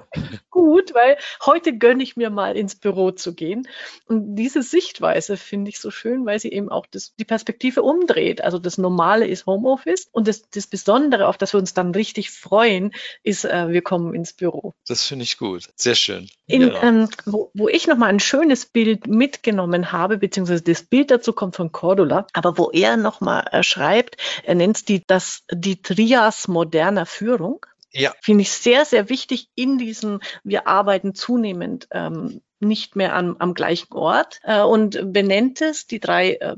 gut, 0.49 0.93
weil 0.93 1.17
heute 1.45 1.77
gönne 1.77 2.03
ich 2.03 2.15
mir 2.15 2.29
mal 2.29 2.57
ins 2.57 2.75
Büro 2.75 3.11
zu 3.11 3.33
gehen. 3.33 3.67
Und 4.05 4.35
diese 4.35 4.61
Sichtweise 4.61 5.37
finde 5.37 5.69
ich 5.69 5.79
so 5.79 5.91
schön, 5.91 6.25
weil 6.25 6.39
sie 6.39 6.51
eben 6.51 6.69
auch 6.69 6.85
das, 6.85 7.15
die 7.15 7.25
Perspektive 7.25 7.83
umdreht. 7.83 8.43
Also 8.43 8.59
das 8.59 8.77
Normale 8.77 9.27
ist 9.27 9.45
Homeoffice 9.45 10.07
und 10.11 10.27
das, 10.27 10.49
das 10.49 10.67
Besondere, 10.67 11.27
auf 11.27 11.37
das 11.37 11.53
wir 11.53 11.59
uns 11.59 11.73
dann 11.73 11.91
richtig 11.91 12.31
freuen, 12.31 12.93
ist, 13.23 13.45
äh, 13.45 13.69
wir 13.69 13.81
kommen 13.81 14.13
ins 14.13 14.33
Büro. 14.33 14.73
Das 14.87 15.05
finde 15.05 15.23
ich 15.23 15.37
gut. 15.37 15.69
Sehr 15.75 15.95
schön. 15.95 16.29
In, 16.47 16.63
ja. 16.63 16.83
ähm, 16.83 17.09
wo, 17.25 17.51
wo 17.53 17.67
ich 17.67 17.87
nochmal 17.87 18.09
ein 18.09 18.19
schönes 18.19 18.65
Bild 18.65 19.07
mitgenommen 19.07 19.91
habe, 19.91 20.17
beziehungsweise 20.17 20.63
das 20.63 20.83
Bild 20.83 21.11
dazu 21.11 21.33
kommt 21.33 21.55
von 21.55 21.71
Cordula, 21.71 22.27
aber 22.33 22.57
wo 22.57 22.69
er 22.71 22.97
nochmal 22.97 23.45
äh, 23.51 23.63
schreibt, 23.63 24.17
er 24.43 24.55
nennt 24.55 24.77
es 24.77 24.85
die, 24.85 25.03
das, 25.05 25.43
die 25.51 25.81
Trias 25.81 26.47
moderner 26.47 27.05
Führung. 27.05 27.65
Ja. 27.93 28.13
Finde 28.21 28.43
ich 28.43 28.51
sehr, 28.51 28.85
sehr 28.85 29.09
wichtig 29.09 29.49
in 29.55 29.77
diesem, 29.77 30.21
wir 30.43 30.67
arbeiten 30.67 31.13
zunehmend 31.13 31.87
ähm, 31.91 32.41
nicht 32.59 32.95
mehr 32.95 33.15
am, 33.15 33.35
am 33.39 33.53
gleichen 33.53 33.93
Ort 33.93 34.39
äh, 34.43 34.61
und 34.61 35.11
benennt 35.11 35.61
es, 35.61 35.87
die 35.87 35.99
drei 35.99 36.35
äh, 36.35 36.55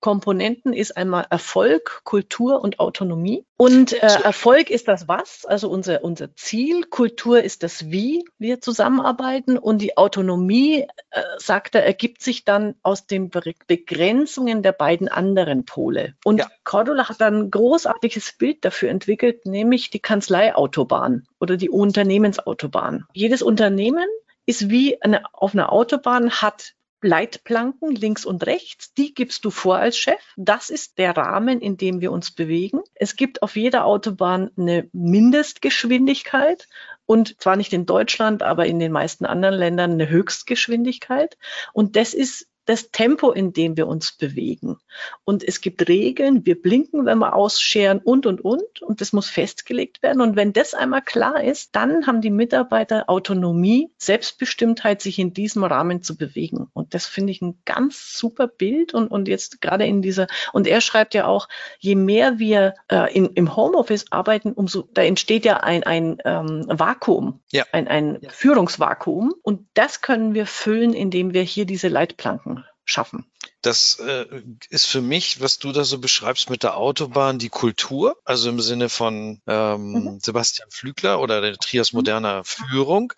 Komponenten 0.00 0.72
ist 0.72 0.96
einmal 0.96 1.26
Erfolg, 1.28 2.00
Kultur 2.04 2.62
und 2.62 2.80
Autonomie. 2.80 3.44
Und 3.58 3.92
äh, 3.92 4.06
Erfolg 4.24 4.70
ist 4.70 4.88
das 4.88 5.08
Was, 5.08 5.44
also 5.44 5.68
unser, 5.68 6.02
unser 6.02 6.34
Ziel. 6.34 6.84
Kultur 6.84 7.42
ist 7.42 7.62
das 7.62 7.90
Wie 7.90 8.24
wir 8.38 8.62
zusammenarbeiten. 8.62 9.58
Und 9.58 9.78
die 9.82 9.98
Autonomie, 9.98 10.86
äh, 11.10 11.22
sagt 11.36 11.74
er, 11.74 11.84
ergibt 11.84 12.22
sich 12.22 12.46
dann 12.46 12.74
aus 12.82 13.06
den 13.06 13.30
Begrenzungen 13.66 14.62
der 14.62 14.72
beiden 14.72 15.08
anderen 15.08 15.66
Pole. 15.66 16.14
Und 16.24 16.38
ja. 16.38 16.50
Cordula 16.64 17.10
hat 17.10 17.20
dann 17.20 17.34
ein 17.34 17.50
großartiges 17.50 18.32
Bild 18.38 18.64
dafür 18.64 18.88
entwickelt, 18.88 19.44
nämlich 19.44 19.90
die 19.90 20.00
Kanzleiautobahn 20.00 21.26
oder 21.40 21.58
die 21.58 21.68
Unternehmensautobahn. 21.68 23.04
Jedes 23.12 23.42
Unternehmen 23.42 24.06
ist 24.46 24.70
wie 24.70 25.00
eine, 25.02 25.22
auf 25.34 25.52
einer 25.52 25.72
Autobahn, 25.72 26.30
hat 26.30 26.72
Leitplanken 27.02 27.94
links 27.94 28.24
und 28.24 28.44
rechts, 28.46 28.92
die 28.94 29.14
gibst 29.14 29.44
du 29.44 29.50
vor 29.50 29.76
als 29.76 29.96
Chef. 29.96 30.20
Das 30.36 30.70
ist 30.70 30.98
der 30.98 31.16
Rahmen, 31.16 31.60
in 31.60 31.76
dem 31.76 32.00
wir 32.00 32.12
uns 32.12 32.30
bewegen. 32.30 32.80
Es 32.94 33.16
gibt 33.16 33.42
auf 33.42 33.56
jeder 33.56 33.86
Autobahn 33.86 34.50
eine 34.56 34.88
Mindestgeschwindigkeit 34.92 36.68
und 37.06 37.40
zwar 37.40 37.56
nicht 37.56 37.72
in 37.72 37.86
Deutschland, 37.86 38.42
aber 38.42 38.66
in 38.66 38.78
den 38.78 38.92
meisten 38.92 39.24
anderen 39.24 39.56
Ländern 39.56 39.92
eine 39.92 40.08
Höchstgeschwindigkeit. 40.08 41.38
Und 41.72 41.96
das 41.96 42.14
ist 42.14 42.49
das 42.70 42.92
Tempo, 42.92 43.32
in 43.32 43.52
dem 43.52 43.76
wir 43.76 43.88
uns 43.88 44.12
bewegen. 44.12 44.78
Und 45.24 45.42
es 45.42 45.60
gibt 45.60 45.88
Regeln, 45.88 46.46
wir 46.46 46.60
blinken, 46.60 47.04
wenn 47.04 47.18
wir 47.18 47.34
ausscheren 47.34 47.98
und, 47.98 48.26
und, 48.26 48.40
und. 48.42 48.80
Und 48.80 49.00
das 49.00 49.12
muss 49.12 49.28
festgelegt 49.28 50.04
werden. 50.04 50.20
Und 50.20 50.36
wenn 50.36 50.52
das 50.52 50.72
einmal 50.72 51.02
klar 51.02 51.42
ist, 51.42 51.74
dann 51.74 52.06
haben 52.06 52.20
die 52.20 52.30
Mitarbeiter 52.30 53.10
Autonomie, 53.10 53.90
Selbstbestimmtheit, 53.98 55.02
sich 55.02 55.18
in 55.18 55.34
diesem 55.34 55.64
Rahmen 55.64 56.02
zu 56.04 56.16
bewegen. 56.16 56.68
Und 56.72 56.94
das 56.94 57.06
finde 57.06 57.32
ich 57.32 57.42
ein 57.42 57.58
ganz 57.64 58.16
super 58.16 58.46
Bild. 58.46 58.94
Und, 58.94 59.08
und 59.08 59.26
jetzt 59.26 59.60
gerade 59.60 59.84
in 59.84 60.00
dieser, 60.00 60.28
und 60.52 60.68
er 60.68 60.80
schreibt 60.80 61.14
ja 61.14 61.26
auch, 61.26 61.48
je 61.80 61.96
mehr 61.96 62.38
wir 62.38 62.74
äh, 62.88 63.12
in, 63.12 63.30
im 63.30 63.56
Homeoffice 63.56 64.12
arbeiten, 64.12 64.52
umso, 64.52 64.82
da 64.94 65.02
entsteht 65.02 65.44
ja 65.44 65.56
ein, 65.56 65.82
ein 65.82 66.18
ähm, 66.24 66.66
Vakuum, 66.68 67.40
ja. 67.50 67.64
ein, 67.72 67.88
ein 67.88 68.18
ja. 68.20 68.30
Führungsvakuum. 68.30 69.34
Und 69.42 69.66
das 69.74 70.02
können 70.02 70.34
wir 70.34 70.46
füllen, 70.46 70.92
indem 70.92 71.34
wir 71.34 71.42
hier 71.42 71.64
diese 71.64 71.88
Leitplanken 71.88 72.59
schaffen. 72.84 73.30
Das 73.62 73.98
äh, 73.98 74.26
ist 74.68 74.86
für 74.86 75.00
mich, 75.00 75.40
was 75.40 75.58
du 75.58 75.72
da 75.72 75.84
so 75.84 75.98
beschreibst 75.98 76.50
mit 76.50 76.62
der 76.62 76.76
Autobahn, 76.76 77.38
die 77.38 77.48
Kultur, 77.48 78.16
also 78.24 78.48
im 78.48 78.60
Sinne 78.60 78.88
von 78.88 79.40
ähm, 79.46 79.92
mhm. 79.92 80.20
Sebastian 80.20 80.70
Flügler 80.70 81.20
oder 81.20 81.40
der 81.40 81.56
Trias 81.56 81.92
mhm. 81.92 81.98
moderner 81.98 82.44
Führung. 82.44 83.12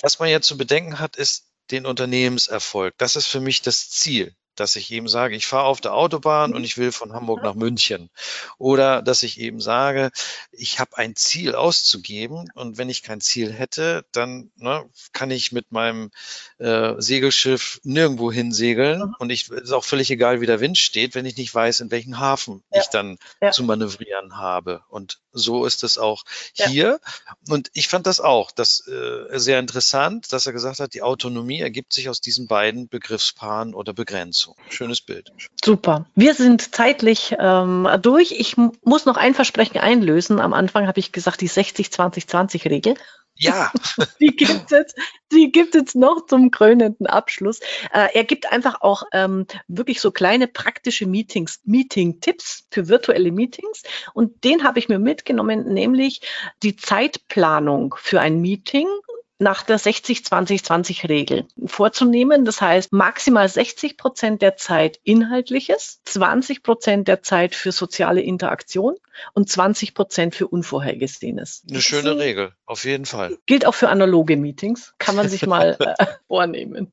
Was 0.00 0.18
man 0.18 0.28
jetzt 0.28 0.46
zu 0.46 0.56
bedenken 0.56 0.98
hat, 0.98 1.16
ist 1.16 1.48
den 1.70 1.86
Unternehmenserfolg. 1.86 2.94
Das 2.98 3.16
ist 3.16 3.26
für 3.26 3.40
mich 3.40 3.62
das 3.62 3.90
Ziel 3.90 4.34
dass 4.54 4.76
ich 4.76 4.90
eben 4.90 5.08
sage, 5.08 5.34
ich 5.36 5.46
fahre 5.46 5.64
auf 5.64 5.80
der 5.80 5.94
Autobahn 5.94 6.54
und 6.54 6.64
ich 6.64 6.78
will 6.78 6.92
von 6.92 7.12
Hamburg 7.12 7.42
nach 7.42 7.54
München. 7.54 8.10
Oder 8.58 9.02
dass 9.02 9.22
ich 9.22 9.40
eben 9.40 9.60
sage, 9.60 10.10
ich 10.50 10.78
habe 10.78 10.96
ein 10.98 11.16
Ziel 11.16 11.54
auszugeben 11.54 12.50
und 12.54 12.78
wenn 12.78 12.90
ich 12.90 13.02
kein 13.02 13.20
Ziel 13.20 13.52
hätte, 13.52 14.04
dann 14.12 14.50
ne, 14.56 14.84
kann 15.12 15.30
ich 15.30 15.52
mit 15.52 15.72
meinem 15.72 16.10
äh, 16.58 16.94
Segelschiff 16.98 17.80
nirgendwo 17.82 18.30
hinsegeln 18.30 19.00
mhm. 19.00 19.14
und 19.18 19.30
ich 19.30 19.50
ist 19.50 19.72
auch 19.72 19.84
völlig 19.84 20.10
egal, 20.10 20.40
wie 20.40 20.46
der 20.46 20.60
Wind 20.60 20.78
steht, 20.78 21.14
wenn 21.14 21.26
ich 21.26 21.36
nicht 21.36 21.54
weiß, 21.54 21.80
in 21.80 21.90
welchen 21.90 22.18
Hafen 22.18 22.62
ja. 22.72 22.80
ich 22.80 22.88
dann 22.88 23.18
ja. 23.40 23.50
zu 23.50 23.64
manövrieren 23.64 24.36
habe. 24.36 24.82
Und 24.88 25.20
so 25.32 25.64
ist 25.64 25.84
es 25.84 25.98
auch 25.98 26.24
ja. 26.54 26.66
hier. 26.68 27.00
Und 27.48 27.70
ich 27.74 27.88
fand 27.88 28.06
das 28.06 28.20
auch 28.20 28.50
das 28.50 28.86
äh, 28.86 29.38
sehr 29.38 29.58
interessant, 29.58 30.32
dass 30.32 30.46
er 30.46 30.52
gesagt 30.52 30.80
hat, 30.80 30.94
die 30.94 31.02
Autonomie 31.02 31.60
ergibt 31.60 31.92
sich 31.92 32.08
aus 32.08 32.20
diesen 32.20 32.46
beiden 32.46 32.88
Begriffspaaren 32.88 33.74
oder 33.74 33.92
Begrenzungen. 33.92 34.58
Schönes 34.68 35.00
Bild. 35.00 35.32
Super. 35.64 36.06
Wir 36.14 36.34
sind 36.34 36.74
zeitlich 36.74 37.34
ähm, 37.38 37.88
durch. 38.00 38.32
Ich 38.32 38.56
muss 38.56 39.06
noch 39.06 39.16
ein 39.16 39.34
Versprechen 39.34 39.78
einlösen. 39.78 40.40
Am 40.40 40.52
Anfang 40.52 40.86
habe 40.86 41.00
ich 41.00 41.12
gesagt, 41.12 41.40
die 41.40 41.48
60-20-20-Regel. 41.48 42.94
Ja. 43.36 43.72
die 44.20 44.36
gibt 44.36 44.72
es, 44.72 44.94
die 45.32 45.50
gibt 45.50 45.74
es 45.74 45.94
noch 45.94 46.26
zum 46.26 46.50
krönenden 46.50 47.06
Abschluss. 47.06 47.60
Äh, 47.92 48.08
er 48.14 48.24
gibt 48.24 48.52
einfach 48.52 48.80
auch 48.80 49.04
ähm, 49.12 49.46
wirklich 49.68 50.00
so 50.00 50.10
kleine 50.10 50.46
praktische 50.46 51.06
Meetings, 51.06 51.60
Meeting-Tipps 51.64 52.66
für 52.70 52.88
virtuelle 52.88 53.32
Meetings. 53.32 53.82
Und 54.14 54.44
den 54.44 54.64
habe 54.64 54.78
ich 54.78 54.88
mir 54.88 54.98
mitgenommen, 54.98 55.72
nämlich 55.72 56.20
die 56.62 56.76
Zeitplanung 56.76 57.94
für 57.98 58.20
ein 58.20 58.40
Meeting 58.40 58.86
nach 59.42 59.62
der 59.62 59.78
60-20-20-Regel 59.78 61.46
vorzunehmen. 61.66 62.44
Das 62.44 62.60
heißt, 62.60 62.92
maximal 62.92 63.48
60 63.48 63.96
Prozent 63.96 64.40
der 64.40 64.56
Zeit 64.56 65.00
Inhaltliches, 65.02 66.00
20 66.04 66.62
Prozent 66.62 67.08
der 67.08 67.22
Zeit 67.22 67.54
für 67.54 67.72
soziale 67.72 68.22
Interaktion 68.22 68.96
und 69.34 69.50
20 69.50 69.94
Prozent 69.94 70.34
für 70.34 70.46
Unvorhergesehenes. 70.46 71.64
Eine 71.68 71.82
schöne 71.82 72.16
Regel, 72.18 72.52
auf 72.64 72.84
jeden 72.84 73.04
Fall. 73.04 73.36
Gilt 73.46 73.66
auch 73.66 73.74
für 73.74 73.88
analoge 73.88 74.36
Meetings, 74.36 74.94
kann 74.98 75.16
man 75.16 75.28
sich 75.28 75.46
mal 75.46 75.76
äh, 75.98 76.06
vornehmen. 76.28 76.92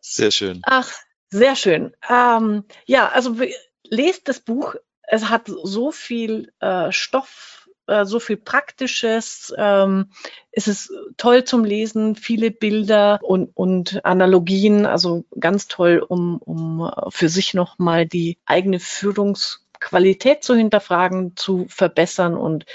Sehr 0.00 0.30
schön. 0.30 0.60
Ach, 0.64 0.90
sehr 1.30 1.56
schön. 1.56 1.96
Ähm, 2.08 2.64
ja, 2.86 3.08
also 3.08 3.36
lest 3.84 4.28
das 4.28 4.40
Buch. 4.40 4.74
Es 5.06 5.28
hat 5.28 5.50
so 5.62 5.92
viel 5.92 6.52
äh, 6.60 6.90
Stoff 6.92 7.53
äh, 7.86 8.04
so 8.04 8.20
viel 8.20 8.36
Praktisches. 8.36 9.52
Ähm, 9.56 10.10
es 10.52 10.68
ist 10.68 10.92
toll 11.16 11.44
zum 11.44 11.64
Lesen, 11.64 12.16
viele 12.16 12.50
Bilder 12.50 13.18
und, 13.22 13.50
und 13.54 14.04
Analogien, 14.04 14.86
also 14.86 15.24
ganz 15.38 15.68
toll, 15.68 16.04
um, 16.06 16.38
um 16.38 16.90
für 17.10 17.28
sich 17.28 17.54
nochmal 17.54 18.06
die 18.06 18.38
eigene 18.46 18.80
Führungsqualität 18.80 20.44
zu 20.44 20.54
hinterfragen, 20.54 21.36
zu 21.36 21.66
verbessern 21.68 22.36
und 22.36 22.66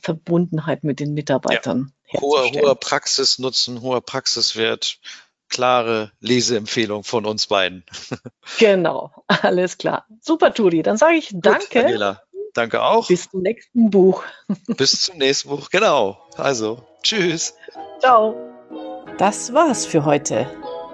Verbundenheit 0.00 0.84
mit 0.84 1.00
den 1.00 1.14
Mitarbeitern. 1.14 1.92
Ja. 2.12 2.20
Hoher, 2.20 2.50
hoher 2.52 2.74
Praxisnutzen, 2.74 3.82
hoher 3.82 4.00
Praxiswert 4.00 4.98
klare 5.48 6.12
Leseempfehlung 6.20 7.04
von 7.04 7.26
uns 7.26 7.46
beiden. 7.46 7.84
Genau, 8.58 9.12
alles 9.26 9.76
klar. 9.78 10.06
Super, 10.20 10.54
Turi. 10.54 10.82
Dann 10.82 10.96
sage 10.96 11.16
ich 11.16 11.30
danke. 11.32 11.82
Gut, 11.82 12.18
Danke 12.54 12.82
auch. 12.82 13.08
Bis 13.08 13.28
zum 13.30 13.42
nächsten 13.42 13.90
Buch. 13.90 14.22
Bis 14.66 15.02
zum 15.02 15.18
nächsten 15.18 15.48
Buch, 15.48 15.70
genau. 15.70 16.18
Also, 16.36 16.82
tschüss. 17.02 17.54
Ciao. 18.00 18.34
Das 19.18 19.52
war's 19.52 19.86
für 19.86 20.04
heute. 20.04 20.46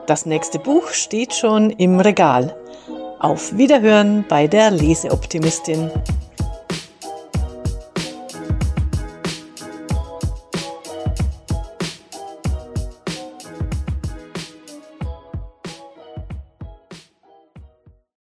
Das 0.07 0.27
nächste 0.27 0.59
Buch 0.59 0.89
steht 0.89 1.35
schon 1.35 1.71
im 1.71 2.01
Regal. 2.01 2.57
Auf 3.19 3.57
Wiederhören 3.57 4.25
bei 4.29 4.47
der 4.47 4.71
Leseoptimistin. 4.71 5.91